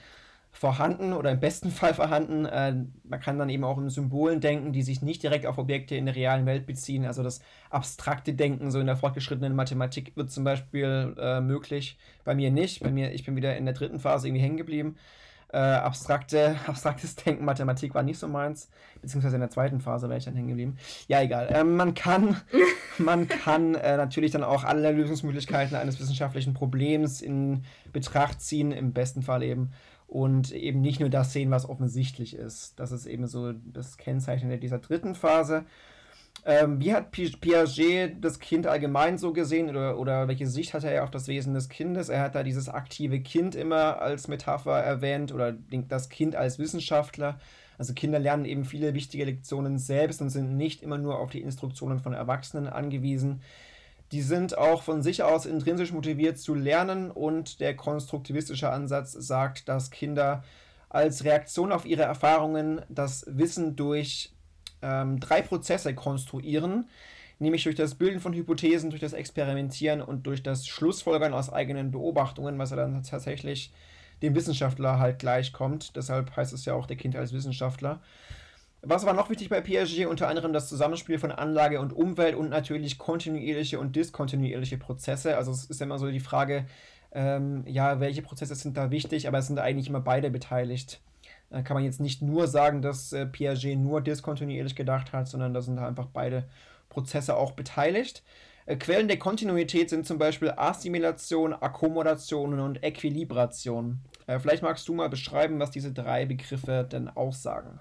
vorhanden 0.52 1.12
oder 1.12 1.32
im 1.32 1.38
besten 1.38 1.70
Fall 1.70 1.92
vorhanden. 1.92 2.46
Äh, 2.46 2.76
man 3.04 3.20
kann 3.20 3.38
dann 3.38 3.50
eben 3.50 3.62
auch 3.62 3.76
in 3.76 3.90
Symbolen 3.90 4.40
denken, 4.40 4.72
die 4.72 4.80
sich 4.80 5.02
nicht 5.02 5.22
direkt 5.22 5.44
auf 5.44 5.58
Objekte 5.58 5.96
in 5.96 6.06
der 6.06 6.16
realen 6.16 6.46
Welt 6.46 6.64
beziehen. 6.64 7.04
Also 7.04 7.22
das 7.22 7.42
abstrakte 7.68 8.32
Denken, 8.32 8.70
so 8.70 8.80
in 8.80 8.86
der 8.86 8.96
fortgeschrittenen 8.96 9.54
Mathematik 9.54 10.16
wird 10.16 10.30
zum 10.30 10.44
Beispiel 10.44 11.14
äh, 11.18 11.42
möglich. 11.42 11.98
Bei 12.24 12.34
mir 12.34 12.50
nicht. 12.50 12.82
Bei 12.82 12.90
mir, 12.90 13.12
ich 13.12 13.26
bin 13.26 13.36
wieder 13.36 13.54
in 13.54 13.66
der 13.66 13.74
dritten 13.74 14.00
Phase 14.00 14.28
irgendwie 14.28 14.42
hängen 14.42 14.56
geblieben. 14.56 14.96
Äh, 15.56 15.58
abstrakte, 15.58 16.54
abstraktes 16.66 17.16
Denken, 17.16 17.46
Mathematik 17.46 17.94
war 17.94 18.02
nicht 18.02 18.18
so 18.18 18.28
meins, 18.28 18.68
beziehungsweise 19.00 19.36
in 19.36 19.40
der 19.40 19.48
zweiten 19.48 19.80
Phase 19.80 20.06
wäre 20.06 20.18
ich 20.18 20.26
dann 20.26 20.34
hängen 20.34 20.48
geblieben. 20.48 20.76
Ja, 21.08 21.22
egal. 21.22 21.48
Ähm, 21.50 21.76
man 21.76 21.94
kann, 21.94 22.36
man 22.98 23.26
kann 23.26 23.74
äh, 23.74 23.96
natürlich 23.96 24.32
dann 24.32 24.44
auch 24.44 24.64
alle 24.64 24.92
Lösungsmöglichkeiten 24.92 25.74
eines 25.74 25.98
wissenschaftlichen 25.98 26.52
Problems 26.52 27.22
in 27.22 27.64
Betracht 27.90 28.42
ziehen, 28.42 28.70
im 28.70 28.92
besten 28.92 29.22
Fall 29.22 29.42
eben 29.42 29.70
und 30.06 30.52
eben 30.52 30.82
nicht 30.82 31.00
nur 31.00 31.08
das 31.08 31.32
sehen, 31.32 31.50
was 31.50 31.66
offensichtlich 31.66 32.36
ist. 32.36 32.78
Das 32.78 32.92
ist 32.92 33.06
eben 33.06 33.26
so 33.26 33.54
das 33.54 33.96
Kennzeichen 33.96 34.60
dieser 34.60 34.78
dritten 34.78 35.14
Phase. 35.14 35.64
Ähm, 36.44 36.80
wie 36.80 36.92
hat 36.92 37.10
Piaget 37.10 38.24
das 38.24 38.38
Kind 38.38 38.66
allgemein 38.66 39.18
so 39.18 39.32
gesehen 39.32 39.68
oder, 39.68 39.98
oder 39.98 40.28
welche 40.28 40.46
Sicht 40.46 40.74
hat 40.74 40.84
er 40.84 41.02
auf 41.02 41.10
das 41.10 41.26
Wesen 41.26 41.54
des 41.54 41.68
Kindes? 41.68 42.08
Er 42.08 42.20
hat 42.20 42.34
da 42.36 42.44
dieses 42.44 42.68
aktive 42.68 43.20
Kind 43.20 43.56
immer 43.56 44.00
als 44.00 44.28
Metapher 44.28 44.78
erwähnt 44.78 45.32
oder 45.32 45.56
das 45.88 46.08
Kind 46.08 46.36
als 46.36 46.58
Wissenschaftler. 46.58 47.40
Also 47.78 47.94
Kinder 47.94 48.18
lernen 48.18 48.44
eben 48.44 48.64
viele 48.64 48.94
wichtige 48.94 49.24
Lektionen 49.24 49.78
selbst 49.78 50.22
und 50.22 50.30
sind 50.30 50.56
nicht 50.56 50.82
immer 50.82 50.98
nur 50.98 51.18
auf 51.18 51.30
die 51.30 51.42
Instruktionen 51.42 51.98
von 51.98 52.12
Erwachsenen 52.12 52.68
angewiesen. 52.68 53.40
Die 54.12 54.22
sind 54.22 54.56
auch 54.56 54.82
von 54.82 55.02
sich 55.02 55.24
aus 55.24 55.46
intrinsisch 55.46 55.92
motiviert 55.92 56.38
zu 56.38 56.54
lernen 56.54 57.10
und 57.10 57.60
der 57.60 57.74
konstruktivistische 57.74 58.70
Ansatz 58.70 59.12
sagt, 59.12 59.68
dass 59.68 59.90
Kinder 59.90 60.44
als 60.88 61.24
Reaktion 61.24 61.72
auf 61.72 61.84
ihre 61.84 62.02
Erfahrungen 62.02 62.82
das 62.88 63.26
Wissen 63.28 63.74
durch 63.74 64.32
ähm, 64.82 65.20
drei 65.20 65.42
Prozesse 65.42 65.94
konstruieren, 65.94 66.88
nämlich 67.38 67.64
durch 67.64 67.76
das 67.76 67.94
Bilden 67.94 68.20
von 68.20 68.32
Hypothesen, 68.32 68.90
durch 68.90 69.00
das 69.00 69.12
Experimentieren 69.12 70.00
und 70.00 70.26
durch 70.26 70.42
das 70.42 70.66
Schlussfolgern 70.66 71.34
aus 71.34 71.52
eigenen 71.52 71.90
Beobachtungen, 71.90 72.58
was 72.58 72.70
er 72.70 72.78
dann 72.78 73.02
tatsächlich 73.02 73.72
dem 74.22 74.34
Wissenschaftler 74.34 74.98
halt 74.98 75.18
gleichkommt. 75.18 75.96
Deshalb 75.96 76.34
heißt 76.36 76.52
es 76.52 76.64
ja 76.64 76.74
auch 76.74 76.86
der 76.86 76.96
Kind 76.96 77.16
als 77.16 77.32
Wissenschaftler. 77.32 78.00
Was 78.82 79.04
war 79.04 79.14
noch 79.14 79.30
wichtig 79.30 79.48
bei 79.48 79.60
Piaget? 79.60 80.06
Unter 80.06 80.28
anderem 80.28 80.52
das 80.52 80.68
Zusammenspiel 80.68 81.18
von 81.18 81.32
Anlage 81.32 81.80
und 81.80 81.92
Umwelt 81.92 82.36
und 82.36 82.50
natürlich 82.50 82.98
kontinuierliche 82.98 83.80
und 83.80 83.96
diskontinuierliche 83.96 84.78
Prozesse. 84.78 85.36
Also 85.36 85.50
es 85.50 85.64
ist 85.64 85.82
immer 85.82 85.98
so 85.98 86.10
die 86.10 86.20
Frage, 86.20 86.66
ähm, 87.12 87.64
ja, 87.66 88.00
welche 88.00 88.22
Prozesse 88.22 88.54
sind 88.54 88.76
da 88.76 88.90
wichtig, 88.90 89.26
aber 89.26 89.38
es 89.38 89.46
sind 89.48 89.58
eigentlich 89.58 89.88
immer 89.88 90.00
beide 90.00 90.30
beteiligt. 90.30 91.00
Da 91.50 91.62
kann 91.62 91.74
man 91.74 91.84
jetzt 91.84 92.00
nicht 92.00 92.22
nur 92.22 92.48
sagen, 92.48 92.82
dass 92.82 93.12
äh, 93.12 93.26
Piaget 93.26 93.78
nur 93.78 94.00
diskontinuierlich 94.00 94.74
gedacht 94.74 95.12
hat, 95.12 95.28
sondern 95.28 95.54
da 95.54 95.62
sind 95.62 95.78
einfach 95.78 96.06
beide 96.06 96.44
Prozesse 96.88 97.36
auch 97.36 97.52
beteiligt. 97.52 98.22
Äh, 98.66 98.76
Quellen 98.76 99.08
der 99.08 99.18
Kontinuität 99.18 99.90
sind 99.90 100.06
zum 100.06 100.18
Beispiel 100.18 100.52
Assimilation, 100.56 101.52
Akkommodation 101.52 102.58
und 102.58 102.82
Äquilibration. 102.82 104.00
Äh, 104.26 104.40
vielleicht 104.40 104.62
magst 104.62 104.88
du 104.88 104.94
mal 104.94 105.08
beschreiben, 105.08 105.60
was 105.60 105.70
diese 105.70 105.92
drei 105.92 106.26
Begriffe 106.26 106.86
denn 106.90 107.08
aussagen. 107.08 107.78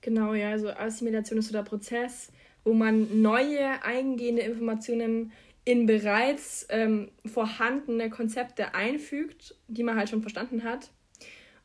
Genau, 0.00 0.34
ja, 0.34 0.50
also 0.50 0.70
Assimilation 0.70 1.38
ist 1.38 1.48
so 1.48 1.52
der 1.52 1.62
Prozess, 1.62 2.30
wo 2.64 2.74
man 2.74 3.22
neue 3.22 3.82
eingehende 3.84 4.42
Informationen 4.42 5.32
in 5.64 5.86
bereits 5.86 6.66
ähm, 6.70 7.10
vorhandene 7.24 8.08
Konzepte 8.08 8.74
einfügt, 8.74 9.56
die 9.66 9.82
man 9.82 9.96
halt 9.96 10.08
schon 10.08 10.22
verstanden 10.22 10.62
hat. 10.62 10.90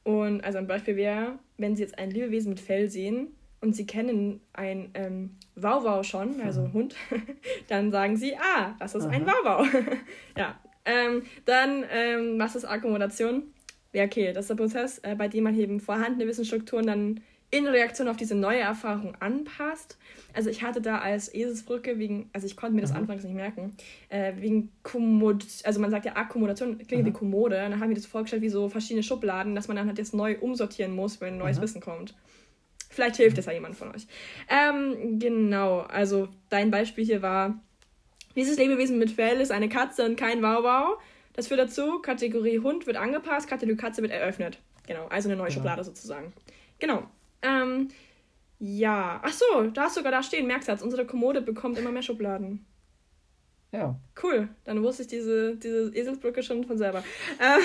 Und 0.04 0.43
also 0.43 0.58
ein 0.58 0.68
Beispiel 0.68 0.95
wäre, 0.95 1.39
wenn 1.58 1.76
Sie 1.76 1.84
jetzt 1.84 1.97
ein 1.99 2.12
Lebewesen 2.12 2.49
mit 2.49 2.60
Fell 2.60 2.89
sehen 2.89 3.36
und 3.60 3.76
Sie 3.76 3.86
kennen 3.86 4.41
ein 4.54 4.89
ähm, 4.95 5.38
Wauwau 5.56 6.04
schon, 6.04 6.41
also 6.41 6.62
mhm. 6.62 6.74
Hund, 6.74 6.95
dann 7.68 7.91
sagen 7.91 8.18
Sie, 8.18 8.36
ah, 8.36 8.76
das 8.80 8.95
ist 8.95 9.06
Aha. 9.06 9.12
ein 9.12 9.26
Wauwau. 9.26 9.66
ja, 10.38 10.60
ähm, 10.86 11.24
dann, 11.45 11.86
ähm, 11.91 12.39
was 12.39 12.56
ist 12.56 12.66
Akkommodation? 12.66 13.43
Ja, 13.93 14.06
okay, 14.06 14.34
das 14.34 14.45
ist 14.45 14.49
der 14.49 14.56
Prozess, 14.56 14.99
äh, 14.99 15.16
bei 15.16 15.28
dem 15.28 15.43
man 15.43 15.58
eben 15.58 15.80
vorhandene 15.80 16.28
Wissensstrukturen 16.28 16.88
dann 16.88 17.20
in 17.52 17.68
Reaktion 17.68 18.08
auf 18.08 18.16
diese 18.16 18.34
neue 18.34 18.60
Erfahrung 18.60 19.16
anpasst. 19.20 19.97
Also 20.34 20.49
ich 20.49 20.64
hatte 20.64 20.82
da 20.82 20.99
als 20.99 21.34
Eselsbrücke 21.34 21.99
wegen, 21.99 22.30
also 22.32 22.47
ich 22.47 22.56
konnte 22.56 22.76
mir 22.76 22.82
das 22.82 22.91
mhm. 22.91 22.99
anfangs 22.99 23.24
nicht 23.24 23.36
merken, 23.36 23.76
äh, 24.08 24.34
wegen 24.38 24.72
Kommod, 24.84 25.45
also 25.66 25.82
man 25.82 25.91
sagt 25.91 26.06
ja 26.06 26.16
Akkommodation, 26.16 26.78
klingt 26.78 27.04
mhm. 27.04 27.08
wie 27.08 27.12
Kommode, 27.12 27.58
und 27.58 27.72
dann 27.72 27.80
haben 27.82 27.89
wir 27.89 27.95
das 27.95 28.06
vorgestellt 28.06 28.41
wie 28.41 28.49
so 28.49 28.70
verschiedene 28.70 29.04
Schubladen, 29.04 29.54
dass 29.54 29.68
man 29.68 29.76
dann 29.76 29.88
halt 29.88 29.97
jetzt 29.97 30.14
neu 30.14 30.38
umsortieren 30.39 30.95
muss, 30.95 31.20
wenn 31.20 31.38
neues 31.38 31.58
mhm. 31.58 31.64
Wissen 31.64 31.82
kommt. 31.82 32.16
Vielleicht 32.89 33.18
hilft 33.18 33.38
das 33.38 33.45
ja 33.45 33.54
jemand 33.54 33.76
von 33.76 33.93
euch. 33.93 34.08
Ähm, 34.49 35.20
genau, 35.20 35.80
also 35.80 36.30
dein 36.49 36.72
Beispiel 36.72 37.06
hier 37.06 37.22
war, 37.22 37.60
dieses 38.36 38.58
Lebewesen 38.58 38.97
mit 38.97 39.12
Fell 39.12 39.41
ist 39.41 39.52
eine 39.52 39.68
Katze 39.68 40.06
und 40.06 40.16
kein 40.16 40.41
Wauwau. 40.41 40.97
Das 41.34 41.47
führt 41.47 41.60
dazu, 41.60 41.99
Kategorie 41.99 42.60
Hund 42.60 42.88
wird 42.88 42.97
angepasst, 42.97 43.49
Kategorie 43.49 43.78
Katze 43.78 44.02
wird 44.02 44.12
eröffnet. 44.12 44.60
Genau, 44.88 45.08
also 45.08 45.30
eine 45.30 45.38
neue 45.38 45.47
genau. 45.47 45.56
Schublade 45.56 45.84
sozusagen. 45.84 46.34
Genau, 46.80 47.04
ähm, 47.42 47.89
ja. 48.60 49.22
Ach 49.24 49.34
so, 49.34 49.64
da 49.74 49.84
hast 49.84 49.96
du 49.96 50.02
sogar 50.02 50.12
da 50.12 50.24
stehen, 50.24 50.48
Merksatz. 50.48 50.82
Unsere 50.82 51.06
Kommode 51.06 51.42
bekommt 51.42 51.78
immer 51.78 51.92
mehr 51.92 52.04
Schubladen. 52.04 52.66
Ja. 53.72 53.98
Cool, 54.22 54.50
dann 54.66 54.84
wusste 54.84 55.04
ich 55.04 55.08
diese, 55.08 55.56
diese 55.56 55.96
Eselsbrücke 55.96 56.44
schon 56.44 56.66
von 56.66 56.78
selber. 56.78 57.06
Ähm, 57.39 57.62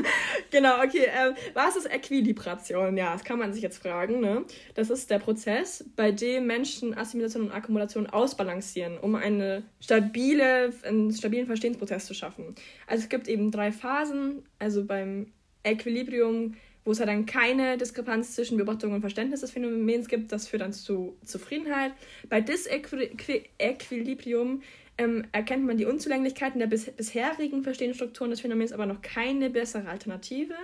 genau, 0.50 0.82
okay. 0.82 1.06
Ähm, 1.16 1.34
was 1.54 1.76
ist 1.76 1.86
Äquilibration? 1.86 2.96
Ja, 2.96 3.12
das 3.12 3.22
kann 3.22 3.38
man 3.38 3.52
sich 3.52 3.62
jetzt 3.62 3.80
fragen. 3.80 4.20
Ne? 4.20 4.44
Das 4.74 4.90
ist 4.90 5.10
der 5.10 5.20
Prozess, 5.20 5.84
bei 5.94 6.10
dem 6.10 6.48
Menschen 6.48 6.98
Assimilation 6.98 7.44
und 7.44 7.52
Akkumulation 7.52 8.08
ausbalancieren, 8.08 8.98
um 8.98 9.14
eine 9.14 9.62
stabile, 9.78 10.72
einen 10.82 11.12
stabilen 11.12 11.46
Verstehensprozess 11.46 12.06
zu 12.06 12.14
schaffen. 12.14 12.56
Also 12.88 13.04
es 13.04 13.08
gibt 13.08 13.28
eben 13.28 13.52
drei 13.52 13.70
Phasen. 13.70 14.42
Also 14.58 14.84
beim 14.84 15.32
Equilibrium 15.62 16.56
wo 16.84 16.92
es 16.92 17.00
halt 17.00 17.08
dann 17.08 17.26
keine 17.26 17.76
Diskrepanz 17.78 18.34
zwischen 18.34 18.56
Beobachtung 18.56 18.92
und 18.92 19.00
Verständnis 19.00 19.40
des 19.40 19.50
Phänomens 19.50 20.08
gibt. 20.08 20.30
Das 20.32 20.48
führt 20.48 20.62
dann 20.62 20.72
zu 20.72 21.16
Zufriedenheit. 21.24 21.92
Bei 22.28 22.40
Disequilibrium 22.40 24.62
ähm, 24.98 25.24
erkennt 25.32 25.66
man 25.66 25.76
die 25.76 25.86
Unzulänglichkeiten 25.86 26.60
der 26.60 26.66
bis 26.66 26.90
bisherigen 26.90 27.62
Verstehensstrukturen 27.62 28.30
des 28.30 28.40
Phänomens, 28.40 28.72
aber 28.72 28.86
noch 28.86 29.02
keine 29.02 29.50
bessere 29.50 29.88
Alternative. 29.88 30.54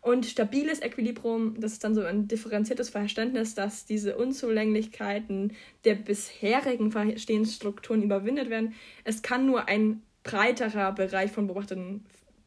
Und 0.00 0.24
stabiles 0.24 0.80
Equilibrium, 0.82 1.58
das 1.58 1.72
ist 1.72 1.82
dann 1.82 1.96
so 1.96 2.02
ein 2.02 2.28
differenziertes 2.28 2.90
Verständnis, 2.90 3.56
dass 3.56 3.86
diese 3.86 4.16
Unzulänglichkeiten 4.16 5.56
der 5.84 5.96
bisherigen 5.96 6.92
Verstehensstrukturen 6.92 8.04
überwindet 8.04 8.48
werden. 8.48 8.74
Es 9.02 9.22
kann 9.22 9.46
nur 9.46 9.66
ein 9.66 10.02
breiterer 10.22 10.92
Bereich 10.92 11.32
von 11.32 11.50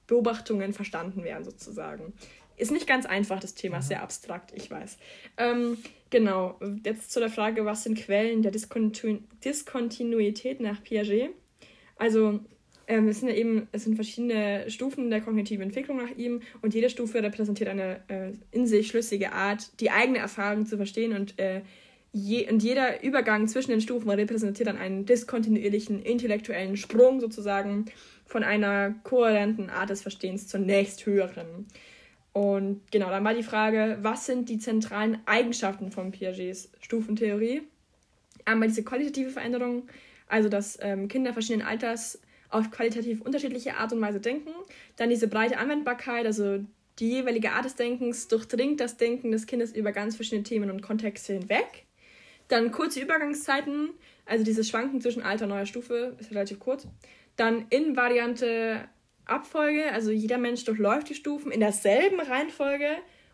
Beobachtungen 0.07 0.73
verstanden 0.73 1.25
werden, 1.25 1.43
sozusagen. 1.43 2.13
Ist 2.59 2.71
nicht 2.71 2.87
ganz 2.87 3.05
einfach, 3.05 3.39
das 3.39 3.55
Thema, 3.55 3.79
ist 3.79 3.87
sehr 3.87 4.03
abstrakt, 4.03 4.51
ich 4.53 4.69
weiß. 4.69 4.97
Ähm, 5.37 5.77
genau, 6.09 6.59
jetzt 6.85 7.11
zu 7.11 7.19
der 7.19 7.29
Frage, 7.29 7.65
was 7.65 7.83
sind 7.83 7.97
Quellen 7.97 8.41
der 8.41 8.51
Diskontinu 8.51 9.19
Diskontinuität 9.43 10.59
nach 10.59 10.83
Piaget? 10.83 11.29
Also, 11.95 12.41
ähm, 12.87 13.07
es 13.07 13.21
sind 13.21 13.29
ja 13.29 13.35
eben, 13.35 13.67
es 13.71 13.85
sind 13.85 13.95
verschiedene 13.95 14.69
Stufen 14.69 15.09
der 15.09 15.21
kognitiven 15.21 15.63
Entwicklung 15.63 15.97
nach 15.97 16.15
ihm 16.17 16.41
und 16.61 16.73
jede 16.73 16.89
Stufe 16.89 17.23
repräsentiert 17.23 17.69
eine 17.69 18.01
äh, 18.09 18.33
in 18.51 18.67
sich 18.67 18.87
schlüssige 18.87 19.31
Art, 19.31 19.79
die 19.79 19.91
eigene 19.91 20.17
Erfahrung 20.19 20.65
zu 20.65 20.75
verstehen 20.75 21.13
und 21.13 21.39
äh, 21.39 21.61
Je, 22.11 22.49
und 22.49 22.63
jeder 22.63 23.03
Übergang 23.03 23.47
zwischen 23.47 23.69
den 23.69 23.81
Stufen 23.81 24.09
repräsentiert 24.09 24.67
dann 24.67 24.79
einen 24.79 25.05
diskontinuierlichen 25.05 26.01
intellektuellen 26.01 26.75
Sprung 26.75 27.19
sozusagen 27.19 27.85
von 28.25 28.43
einer 28.43 28.95
kohärenten 29.03 29.69
Art 29.69 29.91
des 29.91 30.01
Verstehens 30.01 30.47
zur 30.47 30.59
nächsthöheren. 30.59 31.67
Und 32.33 32.81
genau, 32.91 33.09
dann 33.09 33.23
war 33.23 33.33
die 33.33 33.43
Frage, 33.43 33.97
was 34.01 34.25
sind 34.25 34.49
die 34.49 34.59
zentralen 34.59 35.19
Eigenschaften 35.25 35.91
von 35.91 36.11
Piagets 36.11 36.69
Stufentheorie? 36.79 37.63
Einmal 38.45 38.67
diese 38.67 38.83
qualitative 38.83 39.31
Veränderung, 39.31 39.87
also 40.27 40.47
dass 40.47 40.77
ähm, 40.81 41.07
Kinder 41.07 41.33
verschiedenen 41.33 41.67
Alters 41.67 42.19
auf 42.49 42.71
qualitativ 42.71 43.21
unterschiedliche 43.21 43.75
Art 43.75 43.93
und 43.93 44.01
Weise 44.01 44.19
denken. 44.19 44.51
Dann 44.95 45.09
diese 45.09 45.27
breite 45.27 45.57
Anwendbarkeit, 45.57 46.25
also 46.25 46.59
die 46.99 47.09
jeweilige 47.09 47.51
Art 47.51 47.65
des 47.65 47.75
Denkens 47.75 48.27
durchdringt 48.27 48.79
das 48.79 48.97
Denken 48.97 49.31
des 49.31 49.45
Kindes 49.45 49.71
über 49.71 49.91
ganz 49.91 50.15
verschiedene 50.15 50.43
Themen 50.43 50.69
und 50.69 50.81
Kontexte 50.81 51.33
hinweg. 51.33 51.85
Dann 52.47 52.71
kurze 52.71 52.99
Übergangszeiten, 52.99 53.91
also 54.25 54.43
dieses 54.43 54.67
Schwanken 54.67 55.01
zwischen 55.01 55.21
alter 55.21 55.45
und 55.45 55.51
neuer 55.51 55.65
Stufe 55.65 56.15
ist 56.19 56.31
relativ 56.31 56.59
kurz. 56.59 56.87
Dann 57.35 57.67
invariante 57.69 58.89
Abfolge, 59.29 59.91
also 59.91 60.11
jeder 60.11 60.37
Mensch 60.37 60.63
durchläuft 60.65 61.09
die 61.09 61.15
Stufen 61.15 61.51
in 61.51 61.59
derselben 61.59 62.19
Reihenfolge, 62.19 62.87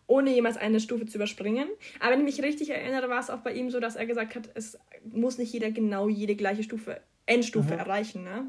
ohne 0.07 0.31
jemals 0.31 0.57
eine 0.57 0.79
Stufe 0.79 1.05
zu 1.05 1.17
überspringen. 1.17 1.67
Aber 1.99 2.11
wenn 2.11 2.19
ich 2.19 2.37
mich 2.37 2.45
richtig 2.45 2.69
erinnere, 2.69 3.09
war 3.09 3.19
es 3.19 3.29
auch 3.29 3.39
bei 3.39 3.53
ihm 3.53 3.69
so, 3.69 3.79
dass 3.79 3.95
er 3.95 4.05
gesagt 4.05 4.35
hat, 4.35 4.49
es 4.53 4.77
muss 5.11 5.37
nicht 5.37 5.51
jeder 5.51 5.71
genau 5.71 6.09
jede 6.09 6.35
gleiche 6.35 6.63
Stufe, 6.63 7.01
Endstufe 7.25 7.73
mhm. 7.73 7.79
erreichen. 7.79 8.23
Ne? 8.23 8.47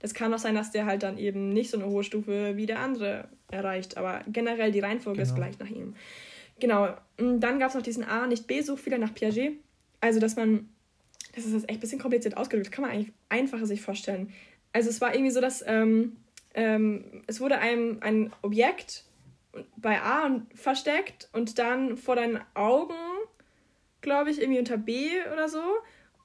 Das 0.00 0.14
kann 0.14 0.32
auch 0.32 0.38
sein, 0.38 0.54
dass 0.54 0.70
der 0.70 0.86
halt 0.86 1.02
dann 1.02 1.18
eben 1.18 1.50
nicht 1.50 1.70
so 1.70 1.78
eine 1.78 1.86
hohe 1.86 2.04
Stufe 2.04 2.56
wie 2.56 2.66
der 2.66 2.80
andere 2.80 3.28
erreicht, 3.50 3.96
aber 3.96 4.22
generell 4.28 4.72
die 4.72 4.80
Reihenfolge 4.80 5.18
genau. 5.18 5.30
ist 5.30 5.36
gleich 5.36 5.58
nach 5.58 5.70
ihm. 5.70 5.94
Genau. 6.60 6.94
Dann 7.16 7.58
gab 7.58 7.68
es 7.68 7.74
noch 7.74 7.82
diesen 7.82 8.04
A, 8.04 8.26
nicht 8.26 8.46
B, 8.46 8.60
Suchfehler 8.62 8.98
nach 8.98 9.14
Piaget. 9.14 9.58
Also, 10.00 10.20
dass 10.20 10.36
man, 10.36 10.68
das 11.34 11.44
ist 11.44 11.52
jetzt 11.52 11.68
echt 11.68 11.78
ein 11.78 11.80
bisschen 11.80 12.00
kompliziert 12.00 12.36
ausgedrückt, 12.36 12.72
kann 12.72 12.82
man 12.82 12.90
eigentlich 12.90 13.12
einfacher 13.28 13.66
sich 13.66 13.80
vorstellen 13.80 14.32
also 14.72 14.88
es 14.90 15.00
war 15.00 15.14
irgendwie 15.14 15.30
so, 15.30 15.40
dass 15.40 15.64
ähm, 15.66 16.16
ähm, 16.54 17.22
es 17.26 17.40
wurde 17.40 17.58
einem 17.58 17.98
ein 18.00 18.32
Objekt 18.42 19.04
bei 19.76 20.00
A 20.00 20.40
versteckt 20.54 21.28
und 21.32 21.58
dann 21.58 21.96
vor 21.96 22.16
deinen 22.16 22.40
Augen, 22.54 22.94
glaube 24.00 24.30
ich, 24.30 24.40
irgendwie 24.40 24.58
unter 24.58 24.76
B 24.76 25.08
oder 25.32 25.48
so. 25.48 25.62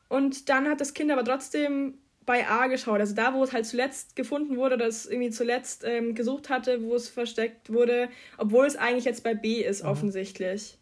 Und 0.09 0.49
dann 0.49 0.69
hat 0.69 0.81
das 0.81 0.93
Kind 0.93 1.11
aber 1.11 1.23
trotzdem 1.23 1.97
bei 2.25 2.47
A 2.47 2.67
geschaut. 2.67 2.99
Also 2.99 3.15
da, 3.15 3.33
wo 3.33 3.43
es 3.43 3.53
halt 3.53 3.65
zuletzt 3.65 4.15
gefunden 4.15 4.57
wurde, 4.57 4.77
das 4.77 5.05
irgendwie 5.05 5.31
zuletzt 5.31 5.83
ähm, 5.85 6.15
gesucht 6.15 6.49
hatte, 6.49 6.83
wo 6.83 6.95
es 6.95 7.09
versteckt 7.09 7.71
wurde, 7.71 8.09
obwohl 8.37 8.65
es 8.65 8.75
eigentlich 8.75 9.05
jetzt 9.05 9.23
bei 9.23 9.33
B 9.33 9.61
ist, 9.61 9.83
mhm. 9.83 9.89
offensichtlich. 9.89 10.77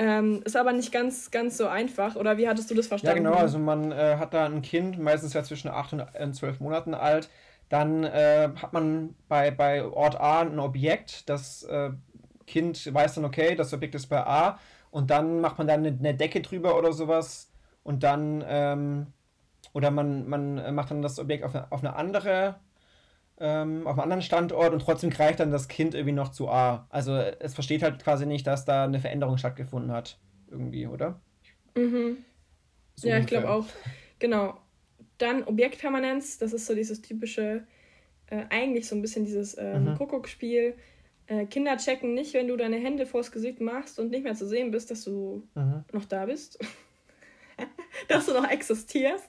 Ähm, 0.00 0.42
ist 0.44 0.56
aber 0.56 0.72
nicht 0.72 0.92
ganz, 0.92 1.32
ganz 1.32 1.56
so 1.56 1.66
einfach. 1.66 2.14
Oder 2.14 2.38
wie 2.38 2.48
hattest 2.48 2.70
du 2.70 2.74
das 2.76 2.86
verstanden? 2.86 3.24
Ja, 3.24 3.30
genau. 3.30 3.42
Also 3.42 3.58
man 3.58 3.90
äh, 3.90 4.16
hat 4.16 4.32
da 4.32 4.46
ein 4.46 4.62
Kind, 4.62 4.96
meistens 4.96 5.32
ja 5.32 5.42
zwischen 5.42 5.68
8 5.68 5.92
und 6.20 6.34
12 6.34 6.60
Monaten 6.60 6.94
alt. 6.94 7.28
Dann 7.68 8.04
äh, 8.04 8.48
hat 8.62 8.72
man 8.72 9.16
bei, 9.26 9.50
bei 9.50 9.84
Ort 9.84 10.18
A 10.20 10.42
ein 10.42 10.60
Objekt. 10.60 11.28
Das 11.28 11.64
äh, 11.64 11.90
Kind 12.46 12.94
weiß 12.94 13.16
dann, 13.16 13.24
okay, 13.24 13.56
das 13.56 13.74
Objekt 13.74 13.96
ist 13.96 14.06
bei 14.06 14.24
A. 14.24 14.60
Und 14.92 15.10
dann 15.10 15.40
macht 15.40 15.58
man 15.58 15.66
dann 15.66 15.84
eine, 15.84 15.98
eine 15.98 16.14
Decke 16.14 16.42
drüber 16.42 16.78
oder 16.78 16.92
sowas. 16.92 17.50
Und 17.82 18.04
dann, 18.04 18.44
ähm, 18.46 19.06
oder 19.72 19.90
man, 19.90 20.28
man 20.28 20.74
macht 20.76 20.92
dann 20.92 21.02
das 21.02 21.18
Objekt 21.18 21.42
auf 21.42 21.56
eine, 21.56 21.72
auf 21.72 21.80
eine 21.80 21.96
andere 21.96 22.54
ähm, 23.40 23.86
auf 23.86 23.92
einem 23.92 24.00
anderen 24.00 24.22
Standort 24.22 24.72
und 24.72 24.80
trotzdem 24.80 25.10
greift 25.10 25.40
dann 25.40 25.50
das 25.50 25.68
Kind 25.68 25.94
irgendwie 25.94 26.12
noch 26.12 26.30
zu 26.30 26.48
A. 26.48 26.86
Also 26.90 27.14
es 27.14 27.54
versteht 27.54 27.82
halt 27.82 28.02
quasi 28.02 28.26
nicht, 28.26 28.46
dass 28.46 28.64
da 28.64 28.84
eine 28.84 29.00
Veränderung 29.00 29.38
stattgefunden 29.38 29.92
hat. 29.92 30.18
Irgendwie, 30.50 30.86
oder? 30.86 31.20
Mhm. 31.76 32.18
So 32.96 33.08
ja, 33.08 33.18
ich 33.18 33.26
glaube 33.26 33.50
auch. 33.50 33.66
Genau. 34.18 34.58
Dann 35.18 35.44
Objektpermanenz, 35.44 36.38
das 36.38 36.52
ist 36.52 36.66
so 36.66 36.74
dieses 36.74 37.02
typische, 37.02 37.64
äh, 38.26 38.44
eigentlich 38.50 38.88
so 38.88 38.96
ein 38.96 39.02
bisschen 39.02 39.24
dieses 39.24 39.56
ähm, 39.58 39.84
mhm. 39.84 39.94
Kuckuckspiel. 39.96 40.74
äh, 41.26 41.46
Kinder 41.46 41.76
checken 41.76 42.14
nicht, 42.14 42.34
wenn 42.34 42.48
du 42.48 42.56
deine 42.56 42.76
Hände 42.76 43.06
vors 43.06 43.30
Gesicht 43.30 43.60
machst 43.60 44.00
und 44.00 44.10
nicht 44.10 44.24
mehr 44.24 44.34
zu 44.34 44.46
sehen 44.46 44.70
bist, 44.70 44.90
dass 44.90 45.04
du 45.04 45.46
mhm. 45.54 45.84
noch 45.92 46.04
da 46.04 46.26
bist. 46.26 46.58
dass 48.18 48.26
du 48.26 48.32
noch 48.32 48.50
existierst. 48.50 49.28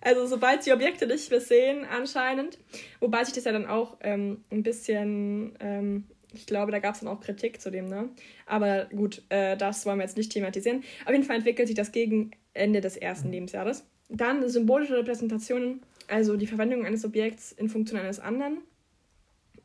Also 0.00 0.26
sobald 0.26 0.64
die 0.64 0.72
Objekte 0.72 1.06
nicht 1.06 1.30
mehr 1.30 1.40
sehen, 1.40 1.84
anscheinend. 1.84 2.58
Wobei 3.00 3.24
sich 3.24 3.34
das 3.34 3.44
ja 3.44 3.52
dann 3.52 3.66
auch 3.66 3.96
ähm, 4.02 4.42
ein 4.50 4.62
bisschen, 4.62 5.56
ähm, 5.60 6.04
ich 6.32 6.46
glaube, 6.46 6.70
da 6.70 6.78
gab 6.78 6.94
es 6.94 7.00
dann 7.00 7.08
auch 7.08 7.20
Kritik 7.20 7.60
zu 7.60 7.70
dem, 7.70 7.88
ne? 7.88 8.10
Aber 8.46 8.84
gut, 8.86 9.22
äh, 9.30 9.56
das 9.56 9.86
wollen 9.86 9.98
wir 9.98 10.04
jetzt 10.04 10.16
nicht 10.16 10.32
thematisieren. 10.32 10.84
Auf 11.04 11.12
jeden 11.12 11.24
Fall 11.24 11.36
entwickelt 11.36 11.66
sich 11.66 11.76
das 11.76 11.92
gegen 11.92 12.30
Ende 12.52 12.80
des 12.80 12.96
ersten 12.96 13.28
mhm. 13.28 13.34
Lebensjahres. 13.34 13.84
Dann 14.08 14.48
symbolische 14.48 14.96
Repräsentationen, 14.96 15.82
also 16.08 16.36
die 16.36 16.46
Verwendung 16.46 16.84
eines 16.84 17.04
Objekts 17.04 17.52
in 17.52 17.68
Funktion 17.68 17.98
eines 17.98 18.20
anderen. 18.20 18.58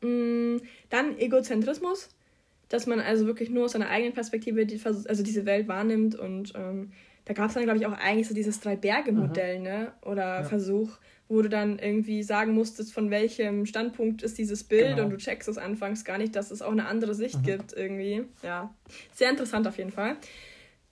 Mm, 0.00 0.62
dann 0.88 1.18
Egozentrismus, 1.18 2.10
dass 2.68 2.86
man 2.86 3.00
also 3.00 3.26
wirklich 3.26 3.50
nur 3.50 3.64
aus 3.64 3.72
seiner 3.72 3.88
eigenen 3.88 4.14
Perspektive 4.14 4.66
die, 4.66 4.80
also 4.84 5.22
diese 5.22 5.46
Welt 5.46 5.68
wahrnimmt 5.68 6.14
und 6.14 6.52
ähm, 6.56 6.92
da 7.26 7.34
gab 7.34 7.48
es 7.48 7.54
dann, 7.54 7.64
glaube 7.64 7.78
ich, 7.78 7.86
auch 7.86 7.92
eigentlich 7.92 8.28
so 8.28 8.34
dieses 8.34 8.60
Drei-Berge-Modell, 8.60 9.58
mhm. 9.58 9.64
ne? 9.64 9.92
Oder 10.02 10.40
ja. 10.40 10.44
Versuch, 10.44 10.96
wo 11.28 11.42
du 11.42 11.48
dann 11.48 11.78
irgendwie 11.78 12.22
sagen 12.22 12.54
musstest, 12.54 12.94
von 12.94 13.10
welchem 13.10 13.66
Standpunkt 13.66 14.22
ist 14.22 14.38
dieses 14.38 14.64
Bild 14.64 14.94
genau. 14.94 15.04
und 15.04 15.10
du 15.10 15.16
checkst 15.16 15.48
es 15.48 15.58
anfangs 15.58 16.04
gar 16.04 16.18
nicht, 16.18 16.36
dass 16.36 16.52
es 16.52 16.62
auch 16.62 16.70
eine 16.70 16.86
andere 16.86 17.14
Sicht 17.14 17.38
mhm. 17.38 17.42
gibt 17.42 17.72
irgendwie. 17.72 18.24
Ja, 18.42 18.72
sehr 19.12 19.30
interessant 19.30 19.66
auf 19.66 19.76
jeden 19.76 19.90
Fall. 19.90 20.16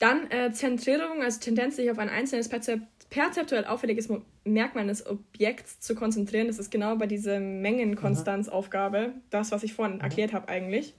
Dann 0.01 0.29
äh, 0.33 0.51
Zentrierung, 0.53 1.23
also 1.23 1.39
Tendenz, 1.39 1.77
sich 1.77 1.89
auf 1.89 1.99
ein 1.99 2.09
einzelnes 2.09 2.49
perzeptuell 2.49 3.65
auffälliges 3.65 4.09
Merkmal 4.45 4.83
eines 4.83 5.07
Objekts 5.07 5.79
zu 5.79 5.95
konzentrieren. 5.95 6.49
Das 6.49 6.59
ist 6.59 6.73
genau 6.73 6.97
bei 6.97 7.07
dieser 7.07 7.39
Mengenkonstanzaufgabe, 7.39 9.13
das, 9.31 9.53
was 9.53 9.63
ich 9.63 9.73
vorhin 9.73 9.97
mhm. 9.97 10.03
erklärt 10.03 10.33
habe 10.33 10.49
eigentlich. 10.49 10.95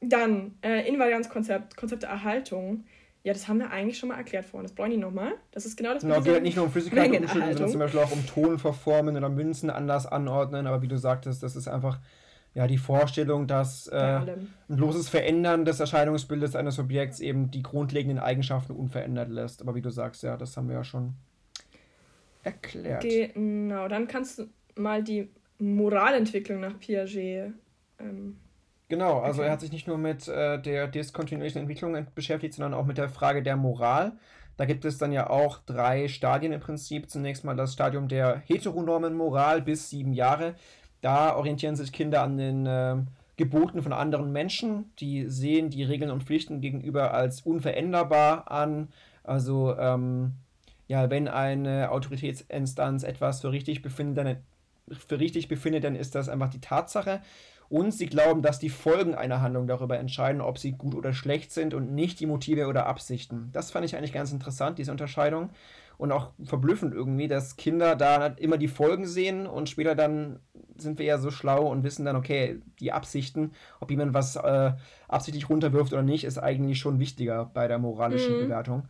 Dann 0.00 0.56
äh, 0.62 0.86
Invarianzkonzept, 0.86 1.74
Konzept 1.78 2.02
der 2.02 2.10
Erhaltung. 2.10 2.84
Ja, 3.26 3.32
das 3.32 3.48
haben 3.48 3.58
wir 3.58 3.72
eigentlich 3.72 3.98
schon 3.98 4.10
mal 4.10 4.18
erklärt 4.18 4.44
vorhin. 4.44 4.68
Das 4.68 4.72
brauche 4.72 4.86
ich 4.86 4.94
nicht 4.94 5.02
nochmal. 5.02 5.32
Das 5.50 5.66
ist 5.66 5.76
genau 5.76 5.92
das 5.92 6.04
Genau, 6.04 6.20
geht 6.20 6.32
halt 6.32 6.44
nicht 6.44 6.54
nur 6.54 6.66
um 6.66 6.70
Flüssigkeit 6.70 7.10
umschütten, 7.10 7.54
sondern 7.54 7.70
zum 7.70 7.80
Beispiel 7.80 7.98
auch 7.98 8.12
um 8.12 8.24
Tonverformen 8.24 9.16
oder 9.16 9.28
Münzen 9.28 9.68
anders 9.68 10.06
anordnen. 10.06 10.68
Aber 10.68 10.80
wie 10.80 10.86
du 10.86 10.96
sagtest, 10.96 11.42
das 11.42 11.56
ist 11.56 11.66
einfach 11.66 11.98
ja, 12.54 12.68
die 12.68 12.78
Vorstellung, 12.78 13.48
dass 13.48 13.88
äh, 13.88 13.96
ein 13.96 14.48
bloßes 14.68 15.08
Verändern 15.08 15.64
des 15.64 15.80
Erscheinungsbildes 15.80 16.54
eines 16.54 16.78
Objekts 16.78 17.18
eben 17.18 17.50
die 17.50 17.64
grundlegenden 17.64 18.20
Eigenschaften 18.20 18.74
unverändert 18.74 19.28
lässt. 19.28 19.60
Aber 19.60 19.74
wie 19.74 19.82
du 19.82 19.90
sagst, 19.90 20.22
ja, 20.22 20.36
das 20.36 20.56
haben 20.56 20.68
wir 20.68 20.76
ja 20.76 20.84
schon 20.84 21.14
erklärt. 22.44 23.02
Genau, 23.02 23.88
dann 23.88 24.06
kannst 24.06 24.38
du 24.38 24.46
mal 24.76 25.02
die 25.02 25.30
Moralentwicklung 25.58 26.60
nach 26.60 26.78
Piaget 26.78 27.54
ähm, 27.98 28.36
Genau, 28.88 29.18
also 29.18 29.40
okay. 29.40 29.48
er 29.48 29.52
hat 29.52 29.60
sich 29.60 29.72
nicht 29.72 29.88
nur 29.88 29.98
mit 29.98 30.28
äh, 30.28 30.60
der 30.60 30.86
diskontinuierlichen 30.86 31.62
Entwicklung 31.62 32.06
beschäftigt, 32.14 32.54
sondern 32.54 32.74
auch 32.74 32.86
mit 32.86 32.98
der 32.98 33.08
Frage 33.08 33.42
der 33.42 33.56
Moral. 33.56 34.12
Da 34.56 34.64
gibt 34.64 34.84
es 34.84 34.96
dann 34.96 35.12
ja 35.12 35.28
auch 35.28 35.58
drei 35.66 36.08
Stadien 36.08 36.52
im 36.52 36.60
Prinzip. 36.60 37.10
Zunächst 37.10 37.44
mal 37.44 37.56
das 37.56 37.72
Stadium 37.72 38.08
der 38.08 38.42
heteronormen 38.46 39.14
Moral 39.14 39.60
bis 39.60 39.90
sieben 39.90 40.12
Jahre. 40.12 40.54
Da 41.02 41.34
orientieren 41.36 41.76
sich 41.76 41.92
Kinder 41.92 42.22
an 42.22 42.38
den 42.38 42.66
äh, 42.66 42.96
Geboten 43.36 43.82
von 43.82 43.92
anderen 43.92 44.32
Menschen. 44.32 44.92
Die 44.98 45.28
sehen 45.28 45.68
die 45.68 45.84
Regeln 45.84 46.10
und 46.10 46.22
Pflichten 46.22 46.60
gegenüber 46.60 47.12
als 47.12 47.42
unveränderbar 47.42 48.50
an. 48.50 48.88
Also 49.24 49.76
ähm, 49.76 50.34
ja, 50.86 51.10
wenn 51.10 51.28
eine 51.28 51.90
Autoritätsinstanz 51.90 53.02
etwas 53.02 53.40
für 53.40 53.52
richtig 53.52 53.82
befindet, 53.82 54.24
dann, 54.24 54.36
für 55.06 55.18
richtig 55.18 55.48
befindet, 55.48 55.84
dann 55.84 55.96
ist 55.96 56.14
das 56.14 56.28
einfach 56.28 56.48
die 56.48 56.60
Tatsache 56.60 57.20
und 57.68 57.92
sie 57.92 58.06
glauben, 58.06 58.42
dass 58.42 58.58
die 58.58 58.68
Folgen 58.68 59.14
einer 59.14 59.40
Handlung 59.40 59.66
darüber 59.66 59.98
entscheiden, 59.98 60.40
ob 60.40 60.58
sie 60.58 60.72
gut 60.72 60.94
oder 60.94 61.12
schlecht 61.12 61.52
sind 61.52 61.74
und 61.74 61.94
nicht 61.94 62.20
die 62.20 62.26
Motive 62.26 62.66
oder 62.66 62.86
Absichten. 62.86 63.50
Das 63.52 63.70
fand 63.70 63.84
ich 63.84 63.96
eigentlich 63.96 64.12
ganz 64.12 64.32
interessant, 64.32 64.78
diese 64.78 64.92
Unterscheidung. 64.92 65.50
Und 65.98 66.12
auch 66.12 66.32
verblüffend 66.44 66.92
irgendwie, 66.92 67.26
dass 67.26 67.56
Kinder 67.56 67.96
da 67.96 68.26
immer 68.26 68.58
die 68.58 68.68
Folgen 68.68 69.06
sehen 69.06 69.46
und 69.46 69.70
später 69.70 69.94
dann 69.94 70.40
sind 70.76 70.98
wir 70.98 71.06
ja 71.06 71.16
so 71.16 71.30
schlau 71.30 71.70
und 71.70 71.84
wissen 71.84 72.04
dann, 72.04 72.16
okay, 72.16 72.60
die 72.80 72.92
Absichten, 72.92 73.52
ob 73.80 73.90
jemand 73.90 74.12
was 74.12 74.36
äh, 74.36 74.72
absichtlich 75.08 75.48
runterwirft 75.48 75.94
oder 75.94 76.02
nicht, 76.02 76.24
ist 76.24 76.36
eigentlich 76.36 76.78
schon 76.78 77.00
wichtiger 77.00 77.46
bei 77.46 77.66
der 77.66 77.78
moralischen 77.78 78.36
mhm. 78.36 78.40
Bewertung. 78.40 78.88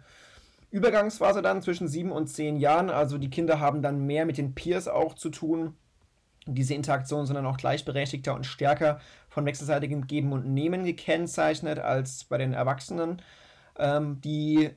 Übergangsphase 0.73 1.43
dann 1.43 1.63
zwischen 1.63 1.87
sieben 1.87 2.11
und 2.11 2.27
zehn 2.27 2.57
Jahren, 2.57 2.91
also 2.91 3.19
die 3.19 3.31
Kinder 3.31 3.61
haben 3.61 3.83
dann 3.83 4.05
mehr 4.05 4.27
mit 4.27 4.37
den 4.37 4.57
Peers 4.57 4.89
auch 4.89 5.15
zu 5.15 5.31
tun 5.31 5.75
diese 6.47 6.75
Interaktion 6.75 7.27
sondern 7.27 7.47
auch 7.47 7.57
gleichberechtigter 7.57 8.35
und 8.35 8.47
stärker 8.47 9.01
von 9.29 9.45
wechselseitigem 9.45 10.07
Geben 10.07 10.33
und 10.33 10.47
Nehmen 10.47 10.85
gekennzeichnet 10.85 11.79
als 11.79 12.25
bei 12.25 12.39
den 12.39 12.53
Erwachsenen. 12.53 13.21
Ähm, 13.79 14.21
die 14.23 14.71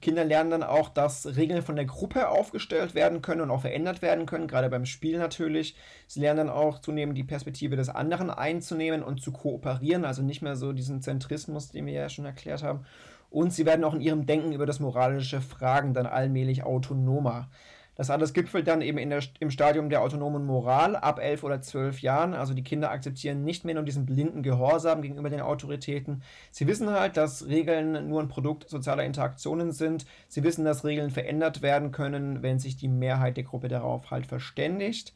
Kinder 0.00 0.24
lernen 0.24 0.50
dann 0.50 0.62
auch, 0.62 0.90
dass 0.90 1.36
Regeln 1.36 1.62
von 1.62 1.76
der 1.76 1.86
Gruppe 1.86 2.28
aufgestellt 2.28 2.94
werden 2.94 3.22
können 3.22 3.40
und 3.40 3.50
auch 3.50 3.62
verändert 3.62 4.02
werden 4.02 4.26
können, 4.26 4.48
gerade 4.48 4.68
beim 4.68 4.84
Spiel 4.84 5.18
natürlich. 5.18 5.76
Sie 6.06 6.20
lernen 6.20 6.48
dann 6.48 6.50
auch 6.50 6.80
zunehmend 6.80 7.16
die 7.16 7.24
Perspektive 7.24 7.76
des 7.76 7.88
anderen 7.88 8.28
einzunehmen 8.28 9.02
und 9.02 9.22
zu 9.22 9.32
kooperieren, 9.32 10.04
also 10.04 10.22
nicht 10.22 10.42
mehr 10.42 10.56
so 10.56 10.72
diesen 10.74 11.00
Zentrismus, 11.00 11.70
den 11.70 11.86
wir 11.86 11.94
ja 11.94 12.08
schon 12.10 12.26
erklärt 12.26 12.62
haben. 12.62 12.84
Und 13.30 13.52
sie 13.52 13.64
werden 13.64 13.84
auch 13.84 13.94
in 13.94 14.02
ihrem 14.02 14.26
Denken 14.26 14.52
über 14.52 14.66
das 14.66 14.78
moralische 14.78 15.40
Fragen 15.40 15.94
dann 15.94 16.06
allmählich 16.06 16.64
autonomer. 16.64 17.48
Das 17.96 18.10
alles 18.10 18.32
gipfelt 18.32 18.66
dann 18.66 18.82
eben 18.82 19.08
der, 19.08 19.22
im 19.38 19.50
Stadium 19.50 19.88
der 19.88 20.02
autonomen 20.02 20.44
Moral 20.44 20.96
ab 20.96 21.20
elf 21.20 21.44
oder 21.44 21.62
zwölf 21.62 22.02
Jahren. 22.02 22.34
Also 22.34 22.52
die 22.52 22.64
Kinder 22.64 22.90
akzeptieren 22.90 23.44
nicht 23.44 23.64
mehr 23.64 23.74
nur 23.74 23.84
diesen 23.84 24.04
blinden 24.04 24.42
Gehorsam 24.42 25.00
gegenüber 25.02 25.30
den 25.30 25.40
Autoritäten. 25.40 26.22
Sie 26.50 26.66
wissen 26.66 26.90
halt, 26.90 27.16
dass 27.16 27.46
Regeln 27.46 28.08
nur 28.08 28.20
ein 28.20 28.28
Produkt 28.28 28.68
sozialer 28.68 29.04
Interaktionen 29.04 29.70
sind. 29.70 30.06
Sie 30.28 30.42
wissen, 30.42 30.64
dass 30.64 30.84
Regeln 30.84 31.10
verändert 31.10 31.62
werden 31.62 31.92
können, 31.92 32.42
wenn 32.42 32.58
sich 32.58 32.76
die 32.76 32.88
Mehrheit 32.88 33.36
der 33.36 33.44
Gruppe 33.44 33.68
darauf 33.68 34.10
halt 34.10 34.26
verständigt. 34.26 35.14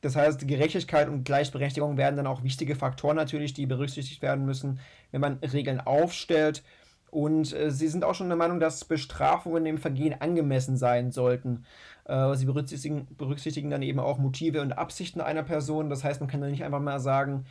Das 0.00 0.14
heißt, 0.16 0.46
Gerechtigkeit 0.46 1.08
und 1.08 1.24
Gleichberechtigung 1.24 1.96
werden 1.96 2.16
dann 2.16 2.26
auch 2.26 2.44
wichtige 2.44 2.76
Faktoren 2.76 3.16
natürlich, 3.16 3.52
die 3.52 3.66
berücksichtigt 3.66 4.22
werden 4.22 4.44
müssen, 4.44 4.78
wenn 5.10 5.20
man 5.20 5.38
Regeln 5.38 5.80
aufstellt. 5.80 6.62
Und 7.10 7.54
äh, 7.54 7.70
sie 7.70 7.88
sind 7.88 8.04
auch 8.04 8.14
schon 8.14 8.28
der 8.28 8.36
Meinung, 8.36 8.60
dass 8.60 8.84
Bestrafungen 8.84 9.64
dem 9.64 9.78
Vergehen 9.78 10.20
angemessen 10.20 10.76
sein 10.76 11.10
sollten. 11.10 11.64
Äh, 12.08 12.34
sie 12.34 12.46
berücksichtigen, 12.46 13.06
berücksichtigen 13.16 13.70
dann 13.70 13.82
eben 13.82 14.00
auch 14.00 14.18
Motive 14.18 14.62
und 14.62 14.72
Absichten 14.72 15.20
einer 15.20 15.42
Person. 15.42 15.90
Das 15.90 16.02
heißt, 16.02 16.20
man 16.20 16.28
kann 16.28 16.40
dann 16.40 16.50
nicht 16.50 16.64
einfach 16.64 16.80
mal 16.80 16.98
sagen, 16.98 17.44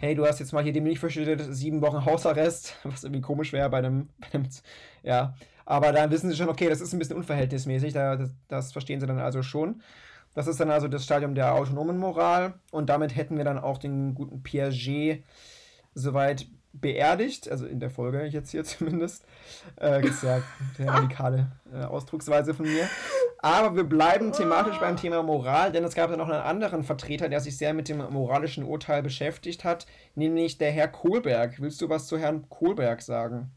hey, 0.00 0.14
du 0.14 0.26
hast 0.26 0.40
jetzt 0.40 0.52
mal 0.52 0.64
hier 0.64 0.72
dem 0.72 0.84
nicht 0.84 0.98
verschüttet, 0.98 1.42
sieben 1.50 1.82
Wochen 1.82 2.04
Hausarrest, 2.04 2.76
was 2.84 3.04
irgendwie 3.04 3.20
komisch 3.20 3.52
wäre 3.52 3.70
bei 3.70 3.78
einem, 3.78 4.08
bei 4.18 4.32
einem, 4.32 4.48
ja. 5.02 5.34
Aber 5.66 5.92
dann 5.92 6.10
wissen 6.10 6.30
sie 6.30 6.36
schon, 6.36 6.48
okay, 6.48 6.68
das 6.68 6.80
ist 6.80 6.94
ein 6.94 6.98
bisschen 6.98 7.16
unverhältnismäßig, 7.16 7.92
da, 7.92 8.16
das, 8.16 8.30
das 8.48 8.72
verstehen 8.72 9.00
sie 9.00 9.06
dann 9.06 9.18
also 9.18 9.42
schon. 9.42 9.82
Das 10.34 10.46
ist 10.46 10.60
dann 10.60 10.70
also 10.70 10.88
das 10.88 11.04
Stadium 11.04 11.34
der 11.34 11.54
autonomen 11.54 11.98
Moral 11.98 12.54
und 12.70 12.88
damit 12.88 13.16
hätten 13.16 13.36
wir 13.36 13.44
dann 13.44 13.58
auch 13.58 13.76
den 13.76 14.14
guten 14.14 14.42
Piaget 14.42 15.24
soweit 15.94 16.46
beerdigt, 16.72 17.50
also 17.50 17.66
in 17.66 17.80
der 17.80 17.90
Folge 17.90 18.24
jetzt 18.24 18.50
hier 18.50 18.64
zumindest. 18.64 19.24
Äh, 19.80 20.06
ist 20.06 20.22
ja 20.22 20.42
eine 20.78 20.92
radikale 20.92 21.52
äh, 21.72 21.84
Ausdrucksweise 21.84 22.54
von 22.54 22.66
mir. 22.66 22.88
Aber 23.40 23.76
wir 23.76 23.84
bleiben 23.84 24.32
thematisch 24.32 24.78
beim 24.78 24.96
Thema 24.96 25.22
Moral, 25.22 25.70
denn 25.70 25.84
es 25.84 25.94
gab 25.94 26.10
ja 26.10 26.16
noch 26.16 26.28
einen 26.28 26.42
anderen 26.42 26.82
Vertreter, 26.82 27.28
der 27.28 27.40
sich 27.40 27.56
sehr 27.56 27.72
mit 27.72 27.88
dem 27.88 27.98
moralischen 27.98 28.64
Urteil 28.64 29.02
beschäftigt 29.02 29.64
hat, 29.64 29.86
nämlich 30.16 30.58
der 30.58 30.72
Herr 30.72 30.88
Kohlberg. 30.88 31.60
Willst 31.60 31.80
du 31.80 31.88
was 31.88 32.08
zu 32.08 32.18
Herrn 32.18 32.48
Kohlberg 32.48 33.00
sagen? 33.00 33.50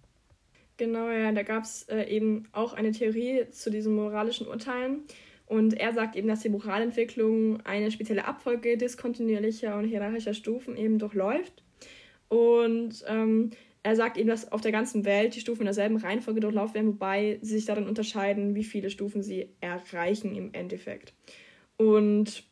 Genau, 0.78 1.10
ja, 1.10 1.32
da 1.32 1.44
gab 1.44 1.64
es 1.64 1.84
äh, 1.90 2.04
eben 2.04 2.48
auch 2.54 2.74
eine 2.74 2.92
Theorie 2.92 3.50
zu 3.50 3.70
diesen 3.72 3.96
moralischen 3.96 4.48
Urteilen. 4.48 5.04
Und 5.48 5.74
er 5.74 5.94
sagt 5.94 6.16
eben, 6.16 6.28
dass 6.28 6.40
die 6.40 6.50
Moralentwicklung 6.50 7.60
eine 7.66 7.92
spezielle 7.92 8.26
Abfolge 8.26 8.78
diskontinuierlicher 8.78 9.76
und 9.78 9.86
hierarchischer 9.86 10.34
Stufen 10.34 10.78
eben 10.78 10.98
durchläuft. 10.98 11.64
Und 12.32 13.04
ähm, 13.08 13.50
er 13.84 13.98
sagt 13.98 14.16
eben, 14.16 14.30
dass 14.30 14.54
auf 14.54 14.62
der 14.62 14.72
ganzen 14.72 15.04
Welt 15.04 15.36
die 15.36 15.42
Stufen 15.42 15.64
in 15.64 15.66
derselben 15.66 15.98
Reihenfolge 15.98 16.40
durchlaufen 16.40 16.76
werden, 16.76 16.88
wobei 16.88 17.40
sie 17.42 17.56
sich 17.56 17.66
darin 17.66 17.90
unterscheiden, 17.90 18.56
wie 18.56 18.64
viele 18.64 18.90
Stufen 18.90 19.22
sie 19.22 19.50
erreichen 19.60 20.34
im 20.34 20.54
Endeffekt. 20.54 21.14
Und 21.76 22.46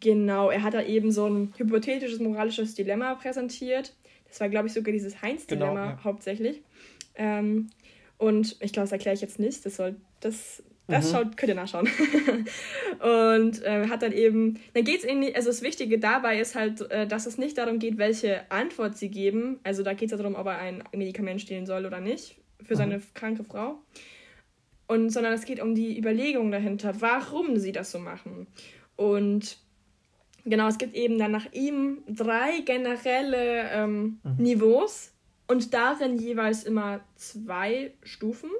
genau, 0.00 0.50
er 0.50 0.62
hat 0.62 0.74
da 0.74 0.82
eben 0.82 1.12
so 1.12 1.26
ein 1.26 1.54
hypothetisches 1.56 2.20
moralisches 2.20 2.74
Dilemma 2.74 3.14
präsentiert. 3.14 3.96
Das 4.28 4.38
war, 4.40 4.50
glaube 4.50 4.66
ich, 4.66 4.74
sogar 4.74 4.92
dieses 4.92 5.22
Heinz-Dilemma 5.22 5.70
genau, 5.70 5.96
ja. 5.96 6.04
hauptsächlich. 6.04 6.60
Ähm, 7.14 7.70
und 8.18 8.58
ich 8.60 8.74
glaube, 8.74 8.84
das 8.84 8.92
erkläre 8.92 9.14
ich 9.14 9.22
jetzt 9.22 9.38
nicht. 9.38 9.64
Das 9.64 9.76
soll, 9.76 9.96
das 10.20 10.62
das 10.90 11.10
mhm. 11.10 11.16
schaut, 11.16 11.36
könnt 11.36 11.48
ihr 11.50 11.54
nachschauen. 11.54 11.88
und 13.00 13.62
äh, 13.62 13.88
hat 13.88 14.02
dann 14.02 14.12
eben, 14.12 14.60
dann 14.74 14.84
geht 14.84 14.98
es 14.98 15.04
irgendwie, 15.04 15.34
also 15.34 15.48
das 15.48 15.62
Wichtige 15.62 15.98
dabei 15.98 16.40
ist 16.40 16.54
halt, 16.54 16.90
äh, 16.90 17.06
dass 17.06 17.26
es 17.26 17.38
nicht 17.38 17.58
darum 17.58 17.78
geht, 17.78 17.98
welche 17.98 18.50
Antwort 18.50 18.96
sie 18.96 19.10
geben. 19.10 19.60
Also 19.62 19.82
da 19.82 19.94
geht 19.94 20.06
es 20.06 20.10
ja 20.12 20.16
darum, 20.16 20.34
ob 20.34 20.46
er 20.46 20.58
ein 20.58 20.84
Medikament 20.94 21.40
stehlen 21.40 21.66
soll 21.66 21.86
oder 21.86 22.00
nicht 22.00 22.36
für 22.62 22.74
mhm. 22.74 22.78
seine 22.78 23.02
kranke 23.14 23.44
Frau. 23.44 23.78
Und, 24.86 25.10
sondern 25.10 25.32
es 25.32 25.44
geht 25.44 25.60
um 25.60 25.74
die 25.74 25.96
Überlegung 25.96 26.50
dahinter, 26.50 27.00
warum 27.00 27.58
sie 27.58 27.72
das 27.72 27.92
so 27.92 28.00
machen. 28.00 28.48
Und 28.96 29.58
genau, 30.44 30.68
es 30.68 30.78
gibt 30.78 30.94
eben 30.94 31.18
dann 31.18 31.30
nach 31.30 31.52
ihm 31.52 32.02
drei 32.08 32.60
generelle 32.64 33.70
ähm, 33.70 34.20
mhm. 34.22 34.36
Niveaus 34.38 35.12
und 35.46 35.74
darin 35.74 36.18
jeweils 36.18 36.64
immer 36.64 37.00
zwei 37.16 37.92
Stufen. 38.02 38.50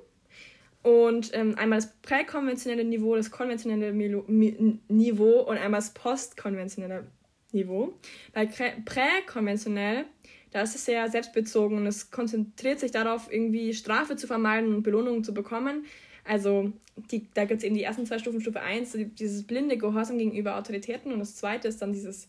Und 0.83 1.31
ähm, 1.35 1.57
einmal 1.59 1.79
das 1.79 1.93
präkonventionelle 2.01 2.85
Niveau, 2.85 3.15
das 3.15 3.31
konventionelle 3.31 3.93
Milo 3.93 4.25
Niveau 4.29 5.41
und 5.43 5.59
einmal 5.59 5.81
das 5.81 5.93
postkonventionelle 5.93 7.07
Niveau. 7.53 7.95
Bei 8.33 8.47
präkonventionell, 8.47 10.07
da 10.53 10.63
ist 10.63 10.75
es 10.75 10.87
sehr 10.87 11.09
selbstbezogen 11.11 11.77
und 11.77 11.87
es 11.87 12.11
konzentriert 12.11 12.81
sich 12.81 12.93
darauf, 12.93 13.31
irgendwie 13.31 13.75
Strafe 13.75 14.17
zu 14.17 14.27
vermeiden 14.27 14.75
und 14.75 14.83
Belohnungen 14.83 15.23
zu 15.23 15.35
bekommen. 15.35 15.85
Also 16.25 16.73
die, 17.11 17.29
da 17.35 17.45
gibt 17.45 17.59
es 17.59 17.65
eben 17.65 17.75
die 17.75 17.83
ersten 17.83 18.07
zwei 18.07 18.19
Stufen. 18.19 18.41
Stufe 18.41 18.61
1, 18.61 18.97
dieses 19.19 19.47
blinde 19.47 19.77
Gehorsam 19.77 20.17
gegenüber 20.17 20.57
Autoritäten 20.57 21.13
und 21.13 21.19
das 21.19 21.37
zweite 21.37 21.69
ist 21.69 21.83
dann 21.83 21.93
dieses, 21.93 22.29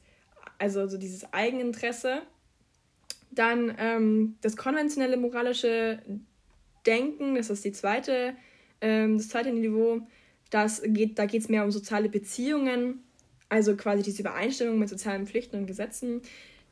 also 0.58 0.88
so 0.88 0.97
dieses 0.97 1.32
Eigeninteresse. 1.34 2.22
Dann 3.32 3.74
ähm, 3.78 4.36
das 4.41 4.58
konventionelle 4.58 5.16
moralische 5.16 6.02
Denken, 6.86 7.36
das 7.36 7.50
ist 7.50 7.66
die 7.66 7.72
zweite, 7.72 8.34
ähm, 8.82 9.18
das 9.18 9.30
zweite 9.30 9.52
Niveau. 9.52 10.02
Das 10.50 10.82
geht, 10.86 11.18
da 11.18 11.26
geht 11.26 11.42
es 11.42 11.50
mehr 11.50 11.64
um 11.64 11.72
soziale 11.72 12.10
Beziehungen, 12.10 13.04
also 13.50 13.76
quasi 13.76 14.04
diese 14.04 14.22
Übereinstimmung 14.22 14.80
mit 14.80 14.90
sozialen 14.90 15.26
Pflichten 15.26 15.58
und 15.58 15.68
Gesetzen. 15.68 16.22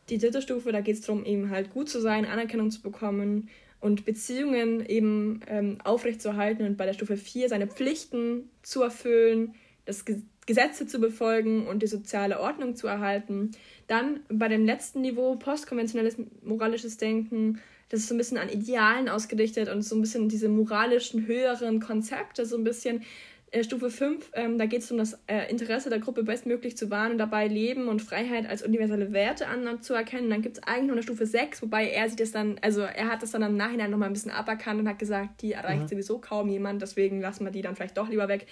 Die 0.10 0.18
dritte 0.18 0.42
Stufe, 0.42 0.72
da 0.72 0.82
geht 0.82 0.96
es 0.96 1.02
darum, 1.02 1.24
eben 1.26 1.50
halt 1.50 1.70
gut 1.70 1.90
zu 1.90 2.02
sein, 2.02 2.26
Anerkennung 2.26 2.72
zu 2.72 2.82
bekommen 2.82 3.50
und 3.80 4.06
Beziehungen 4.06 4.86
eben 4.86 5.42
ähm, 5.48 5.78
aufrechtzuerhalten 5.84 6.66
und 6.66 6.78
bei 6.78 6.86
der 6.86 6.94
Stufe 6.94 7.16
4 7.16 7.50
seine 7.50 7.68
Pflichten 7.68 8.50
zu 8.62 8.82
erfüllen, 8.82 9.54
das 9.86 10.04
Gesetze 10.46 10.88
zu 10.88 11.00
befolgen 11.00 11.68
und 11.68 11.84
die 11.84 11.88
soziale 11.88 12.40
Ordnung 12.40 12.76
zu 12.76 12.88
erhalten. 12.88 13.52
Dann 13.88 14.22
bei 14.30 14.48
dem 14.48 14.66
letzten 14.66 15.02
Niveau 15.02 15.36
postkonventionelles 15.36 16.18
moralisches 16.44 16.98
Denken, 16.98 17.60
das 17.90 18.02
ist 18.02 18.08
so 18.08 18.16
ein 18.16 18.18
bisschen 18.20 18.38
an 18.38 18.50
Idealen 18.50 19.10
ausgerichtet 19.10 19.68
und 19.70 19.82
so 19.82 19.96
ein 19.96 20.02
bisschen 20.02 20.30
diese 20.30 20.48
moralischen 20.48 21.26
höheren 21.26 21.80
Konzepte, 21.80 22.46
so 22.46 22.56
ein 22.58 22.64
bisschen 22.64 23.04
äh, 23.52 23.64
Stufe 23.64 23.90
5, 23.90 24.32
ähm, 24.34 24.58
da 24.58 24.66
geht 24.66 24.82
es 24.82 24.92
um 24.92 24.98
das 24.98 25.20
äh, 25.28 25.50
Interesse 25.50 25.90
der 25.90 26.00
Gruppe 26.00 26.24
bestmöglich 26.24 26.78
zu 26.78 26.90
wahren 26.90 27.14
und 27.14 27.18
dabei 27.18 27.48
Leben 27.48 27.88
und 27.88 28.02
Freiheit 28.02 28.48
als 28.48 28.64
universelle 28.64 29.12
Werte 29.12 29.48
anzuerkennen. 29.48 30.30
Dann 30.30 30.42
gibt 30.42 30.58
es 30.58 30.64
eigentlich 30.64 30.88
noch 30.88 30.94
eine 30.94 31.04
Stufe 31.04 31.26
6, 31.26 31.62
wobei 31.62 31.90
er 31.90 32.08
sich 32.08 32.18
das 32.18 32.32
dann, 32.32 32.60
also 32.62 32.82
er 32.82 33.10
hat 33.10 33.24
das 33.24 33.32
dann 33.32 33.42
im 33.42 33.58
Nachhinein 33.58 33.92
nochmal 33.92 34.10
ein 34.10 34.14
bisschen 34.14 34.32
aberkannt 34.32 34.80
und 34.80 34.88
hat 34.88 35.00
gesagt, 35.00 35.42
die 35.42 35.54
erreicht 35.54 35.84
mhm. 35.84 35.88
sowieso 35.88 36.20
kaum 36.20 36.50
jemand, 36.50 36.82
deswegen 36.82 37.22
lassen 37.22 37.44
wir 37.44 37.52
die 37.52 37.62
dann 37.62 37.76
vielleicht 37.76 37.98
doch 37.98 38.10
lieber 38.10 38.28
weg. 38.28 38.46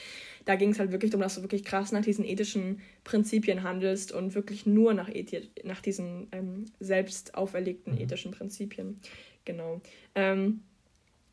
Da 0.45 0.56
ging 0.56 0.72
es 0.72 0.80
halt 0.80 0.91
wirklich 0.91 1.12
darum, 1.12 1.22
dass 1.22 1.36
du 1.36 1.41
wirklich 1.41 1.64
krass 1.64 1.91
nach 1.91 2.02
diesen 2.02 2.26
ethischen 2.26 2.82
Prinzipien 3.04 3.64
handelst 3.64 4.12
und 4.12 4.34
wirklich 4.34 4.66
nur 4.66 4.93
nach, 4.93 5.10
Ethi 5.10 5.50
nach 5.64 5.82
diesen 5.82 6.28
ähm, 6.32 6.66
selbst 6.80 7.36
auferlegten 7.36 7.93
mhm. 7.93 8.02
ethischen 8.02 8.32
Prinzipien. 8.32 9.00
Genau. 9.45 9.82
Ähm, 10.16 10.62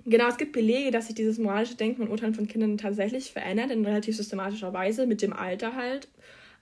Genau, 0.06 0.28
es 0.28 0.36
gibt 0.36 0.52
Belege, 0.52 0.90
dass 0.90 1.06
sich 1.06 1.14
dieses 1.14 1.38
moralische 1.38 1.76
Denken 1.76 2.02
und 2.02 2.10
Urteilen 2.10 2.34
von 2.34 2.46
Kindern 2.46 2.76
tatsächlich 2.76 3.32
verändert, 3.32 3.70
in 3.70 3.84
relativ 3.84 4.16
systematischer 4.16 4.72
Weise, 4.72 5.06
mit 5.06 5.22
dem 5.22 5.32
Alter 5.32 5.74
halt. 5.74 6.08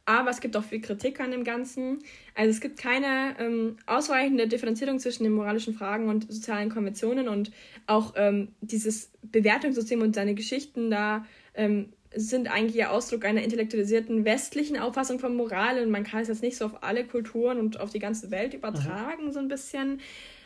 Aber 0.04 0.30
es 0.30 0.40
gibt 0.40 0.56
auch 0.56 0.64
viel 0.64 0.80
Kritik 0.80 1.20
an 1.20 1.30
dem 1.30 1.44
Ganzen. 1.44 2.00
Also 2.34 2.50
es 2.50 2.60
gibt 2.60 2.76
keine 2.76 3.36
ähm, 3.38 3.76
ausreichende 3.86 4.48
Differenzierung 4.48 4.98
zwischen 4.98 5.22
den 5.22 5.32
moralischen 5.32 5.74
Fragen 5.74 6.08
und 6.08 6.32
sozialen 6.32 6.70
Konventionen 6.70 7.28
und 7.28 7.52
auch 7.86 8.14
ähm, 8.16 8.48
dieses 8.60 9.12
Bewertungssystem 9.22 10.02
und 10.02 10.14
seine 10.14 10.34
Geschichten 10.34 10.90
da 10.90 11.24
ähm, 11.54 11.92
sind 12.14 12.52
eigentlich 12.52 12.76
ja 12.76 12.90
Ausdruck 12.90 13.24
einer 13.24 13.42
intellektualisierten 13.42 14.24
westlichen 14.24 14.76
Auffassung 14.76 15.18
von 15.18 15.34
Moral 15.34 15.82
und 15.82 15.90
man 15.90 16.04
kann 16.04 16.20
es 16.20 16.28
jetzt 16.28 16.42
nicht 16.42 16.56
so 16.56 16.66
auf 16.66 16.82
alle 16.82 17.04
Kulturen 17.04 17.58
und 17.58 17.80
auf 17.80 17.90
die 17.90 18.00
ganze 18.00 18.30
Welt 18.30 18.54
übertragen, 18.54 19.26
mhm. 19.26 19.32
so 19.32 19.38
ein 19.38 19.48
bisschen. 19.48 20.00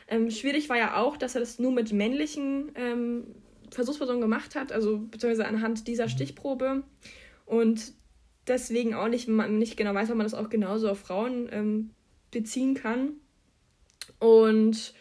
Ähm, 0.08 0.30
schwierig 0.30 0.68
war 0.68 0.76
ja 0.76 0.96
auch, 0.96 1.16
dass 1.16 1.34
er 1.34 1.40
das 1.40 1.58
nur 1.58 1.72
mit 1.72 1.92
männlichen 1.92 2.70
ähm, 2.74 3.24
Versuchspersonen 3.70 4.20
gemacht 4.20 4.54
hat, 4.54 4.72
also 4.72 4.98
beziehungsweise 4.98 5.46
anhand 5.46 5.88
dieser. 5.88 6.08
Stichprobe. 6.08 6.84
Und 7.44 7.92
deswegen 8.46 8.94
auch 8.94 9.08
nicht, 9.08 9.28
man 9.28 9.58
nicht 9.58 9.76
genau 9.76 9.94
weiß, 9.94 10.10
ob 10.10 10.16
man 10.16 10.26
das 10.26 10.34
auch 10.34 10.48
genauso 10.48 10.88
auf 10.88 11.00
Frauen 11.00 11.48
ähm, 11.50 11.90
beziehen 12.30 12.74
kann. 12.74 13.14
Und 14.18 14.94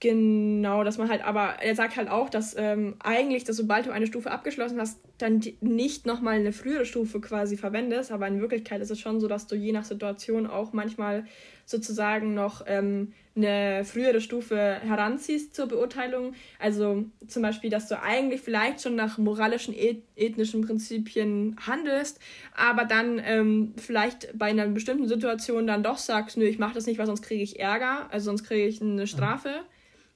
genau, 0.00 0.84
dass 0.84 0.98
man 0.98 1.08
halt, 1.08 1.24
aber 1.24 1.56
er 1.62 1.74
sagt 1.74 1.96
halt 1.96 2.08
auch, 2.08 2.28
dass 2.28 2.54
ähm, 2.56 2.96
eigentlich, 3.00 3.44
dass 3.44 3.56
sobald 3.56 3.86
du 3.86 3.90
eine 3.90 4.06
Stufe 4.06 4.30
abgeschlossen 4.30 4.80
hast, 4.80 5.00
dann 5.18 5.40
nicht 5.60 6.06
nochmal 6.06 6.34
eine 6.34 6.52
frühere 6.52 6.84
Stufe 6.84 7.20
quasi 7.20 7.56
verwendest, 7.56 8.12
aber 8.12 8.26
in 8.28 8.40
Wirklichkeit 8.40 8.80
ist 8.80 8.90
es 8.90 9.00
schon 9.00 9.20
so, 9.20 9.28
dass 9.28 9.46
du 9.46 9.56
je 9.56 9.72
nach 9.72 9.84
Situation 9.84 10.46
auch 10.46 10.72
manchmal 10.72 11.24
sozusagen 11.64 12.34
noch 12.34 12.64
ähm, 12.66 13.12
eine 13.34 13.84
frühere 13.84 14.20
Stufe 14.20 14.56
heranziehst 14.56 15.54
zur 15.54 15.66
Beurteilung. 15.66 16.34
Also 16.58 17.04
zum 17.26 17.42
Beispiel, 17.42 17.70
dass 17.70 17.88
du 17.88 18.00
eigentlich 18.00 18.40
vielleicht 18.40 18.82
schon 18.82 18.94
nach 18.94 19.18
moralischen, 19.18 19.74
ethnischen 20.16 20.66
Prinzipien 20.66 21.56
handelst, 21.66 22.20
aber 22.54 22.84
dann 22.84 23.20
ähm, 23.24 23.74
vielleicht 23.76 24.38
bei 24.38 24.46
einer 24.46 24.66
bestimmten 24.68 25.08
Situation 25.08 25.66
dann 25.66 25.82
doch 25.82 25.98
sagst, 25.98 26.36
nö, 26.36 26.44
ich 26.44 26.58
mache 26.58 26.74
das 26.74 26.86
nicht, 26.86 26.98
weil 26.98 27.06
sonst 27.06 27.22
kriege 27.22 27.42
ich 27.42 27.58
Ärger, 27.58 28.08
also 28.10 28.26
sonst 28.26 28.44
kriege 28.44 28.66
ich 28.66 28.80
eine 28.80 29.06
Strafe. 29.06 29.50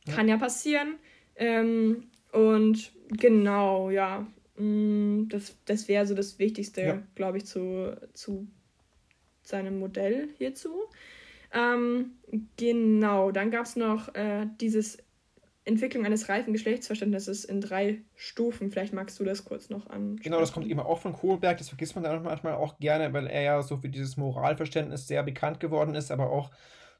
Ja. 0.07 0.15
Kann 0.15 0.29
ja 0.29 0.37
passieren. 0.37 0.95
Ähm, 1.37 2.05
und 2.33 2.93
genau, 3.09 3.91
ja, 3.91 4.27
das, 5.29 5.57
das 5.65 5.89
wäre 5.89 6.07
so 6.07 6.15
das 6.15 6.39
Wichtigste, 6.39 6.83
ja. 6.83 7.03
glaube 7.15 7.39
ich, 7.39 7.47
zu, 7.47 7.97
zu 8.13 8.47
seinem 9.43 9.79
Modell 9.79 10.29
hierzu. 10.39 10.85
Ähm, 11.53 12.13
genau, 12.57 13.31
dann 13.33 13.51
gab 13.51 13.67
es 13.67 13.77
noch 13.77 14.15
äh, 14.15 14.47
dieses 14.61 14.99
Entwicklung 15.65 16.07
eines 16.07 16.29
reifen 16.29 16.53
Geschlechtsverständnisses 16.53 17.45
in 17.45 17.61
drei 17.61 18.03
Stufen. 18.15 18.71
Vielleicht 18.71 18.93
magst 18.93 19.19
du 19.21 19.25
das 19.25 19.45
kurz 19.45 19.69
noch 19.69 19.89
an. 19.89 20.17
Genau, 20.17 20.41
das 20.41 20.53
kommt 20.53 20.67
eben 20.67 20.81
auch 20.81 21.01
von 21.01 21.13
Kohlberg. 21.13 21.59
Das 21.59 21.69
vergisst 21.69 21.95
man 21.95 22.05
dann 22.05 22.23
manchmal 22.23 22.55
auch 22.55 22.79
gerne, 22.79 23.13
weil 23.13 23.27
er 23.27 23.43
ja 23.43 23.63
so 23.63 23.77
für 23.77 23.89
dieses 23.89 24.17
Moralverständnis 24.17 25.07
sehr 25.07 25.23
bekannt 25.23 25.61
geworden 25.61 25.95
ist, 25.95 26.11
aber 26.11 26.31
auch 26.31 26.51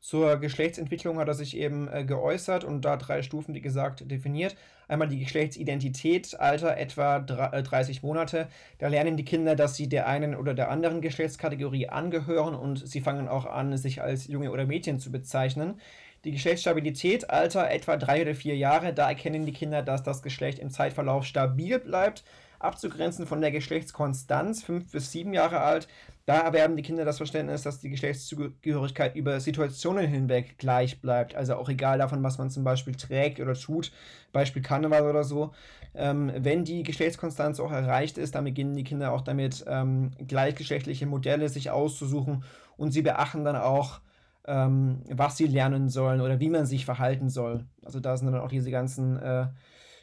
zur 0.01 0.39
Geschlechtsentwicklung 0.39 1.19
hat 1.19 1.29
er 1.29 1.35
sich 1.35 1.57
eben 1.57 1.87
äh, 1.89 2.05
geäußert 2.05 2.65
und 2.65 2.85
da 2.85 2.97
drei 2.97 3.23
Stufen, 3.23 3.55
wie 3.55 3.61
gesagt, 3.61 4.11
definiert. 4.11 4.57
Einmal 4.89 5.09
die 5.09 5.19
Geschlechtsidentität, 5.19 6.41
Alter 6.41 6.79
etwa 6.79 7.21
30 7.21 7.99
äh, 7.99 8.07
Monate. 8.07 8.49
Da 8.79 8.89
lernen 8.89 9.19
die 9.19 9.27
Kinder, 9.27 9.55
dass 9.55 9.77
sie 9.77 9.89
der 9.89 10.09
einen 10.09 10.35
oder 10.35 10.55
der 10.55 10.71
anderen 10.71 11.03
Geschlechtskategorie 11.03 11.89
angehören 11.89 12.55
und 12.55 12.89
sie 12.89 13.03
fangen 13.03 13.29
auch 13.29 13.45
an, 13.45 13.77
sich 13.77 14.01
als 14.01 14.27
Junge 14.27 14.51
oder 14.51 14.65
Mädchen 14.65 14.99
zu 14.99 15.13
bezeichnen. 15.13 15.79
Die 16.25 16.33
Geschlechtsstabilität, 16.33 17.29
Alter 17.31 17.71
etwa 17.71 17.97
drei 17.99 18.23
oder 18.23 18.35
vier 18.35 18.57
Jahre, 18.57 18.95
da 18.95 19.09
erkennen 19.09 19.45
die 19.45 19.53
Kinder, 19.53 19.83
dass 19.83 20.03
das 20.03 20.23
Geschlecht 20.23 20.59
im 20.59 20.71
Zeitverlauf 20.71 21.25
stabil 21.25 21.79
bleibt 21.79 22.25
abzugrenzen 22.61 23.27
von 23.27 23.41
der 23.41 23.51
Geschlechtskonstanz, 23.51 24.63
fünf 24.63 24.93
bis 24.93 25.11
sieben 25.11 25.33
Jahre 25.33 25.61
alt. 25.61 25.89
Da 26.27 26.39
erwerben 26.41 26.77
die 26.77 26.83
Kinder 26.83 27.05
das 27.05 27.17
Verständnis, 27.17 27.63
dass 27.63 27.81
die 27.81 27.91
Geschlechtszugehörigkeit 27.91 29.17
über 29.17 29.41
Situationen 29.41 30.07
hinweg 30.07 30.59
gleich 30.59 31.01
bleibt. 31.01 31.35
Also 31.35 31.57
auch 31.57 31.69
egal 31.69 31.99
davon, 31.99 32.23
was 32.23 32.39
man 32.39 32.51
zum 32.51 32.63
Beispiel 32.63 32.95
trägt 32.95 33.41
oder 33.41 33.55
tut, 33.55 33.91
Beispiel 34.33 34.63
Karneval 34.63 35.09
oder 35.09 35.25
so. 35.25 35.53
Ähm, 35.95 36.31
wenn 36.37 36.65
die 36.65 36.85
Geschlechtskonstanz 36.85 37.59
auch 37.59 37.73
erreicht 37.73 38.17
ist, 38.17 38.37
dann 38.37 38.45
beginnen 38.45 38.77
die 38.77 38.85
Kinder 38.85 39.13
auch 39.13 39.23
damit, 39.23 39.65
ähm, 39.67 40.13
gleichgeschlechtliche 40.29 41.07
Modelle 41.07 41.49
sich 41.49 41.71
auszusuchen 41.71 42.45
und 42.77 42.93
sie 42.93 43.03
beachten 43.03 43.45
dann 43.45 43.57
auch, 43.57 44.01
ähm, 44.47 45.03
was 45.11 45.37
sie 45.37 45.47
lernen 45.47 45.89
sollen 45.89 46.21
oder 46.21 46.39
wie 46.39 46.51
man 46.51 46.67
sich 46.67 46.85
verhalten 46.85 47.29
soll. 47.29 47.65
Also 47.85 47.99
da 47.99 48.17
sind 48.17 48.31
dann 48.31 48.41
auch 48.41 48.51
diese 48.51 48.71
ganzen 48.71 49.19
äh, 49.21 49.47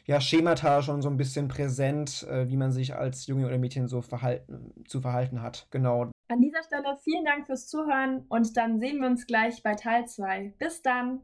ja, 0.08 0.22
Schemata 0.22 0.80
schon 0.82 1.02
so 1.02 1.10
ein 1.10 1.18
bisschen 1.18 1.48
präsent, 1.48 2.26
äh, 2.30 2.48
wie 2.48 2.56
man 2.56 2.72
sich 2.72 2.96
als 2.96 3.26
Junge 3.26 3.46
oder 3.46 3.58
Mädchen 3.58 3.88
so 3.88 4.00
verhalten, 4.00 4.72
zu 4.88 5.02
verhalten 5.02 5.42
hat. 5.42 5.66
Genau. 5.70 6.10
An 6.28 6.40
dieser 6.40 6.62
Stelle 6.62 6.96
vielen 7.04 7.26
Dank 7.26 7.46
fürs 7.46 7.68
Zuhören 7.68 8.24
und 8.28 8.56
dann 8.56 8.80
sehen 8.80 9.00
wir 9.00 9.06
uns 9.06 9.26
gleich 9.26 9.62
bei 9.62 9.74
Teil 9.74 10.06
2. 10.06 10.54
Bis 10.58 10.80
dann! 10.80 11.20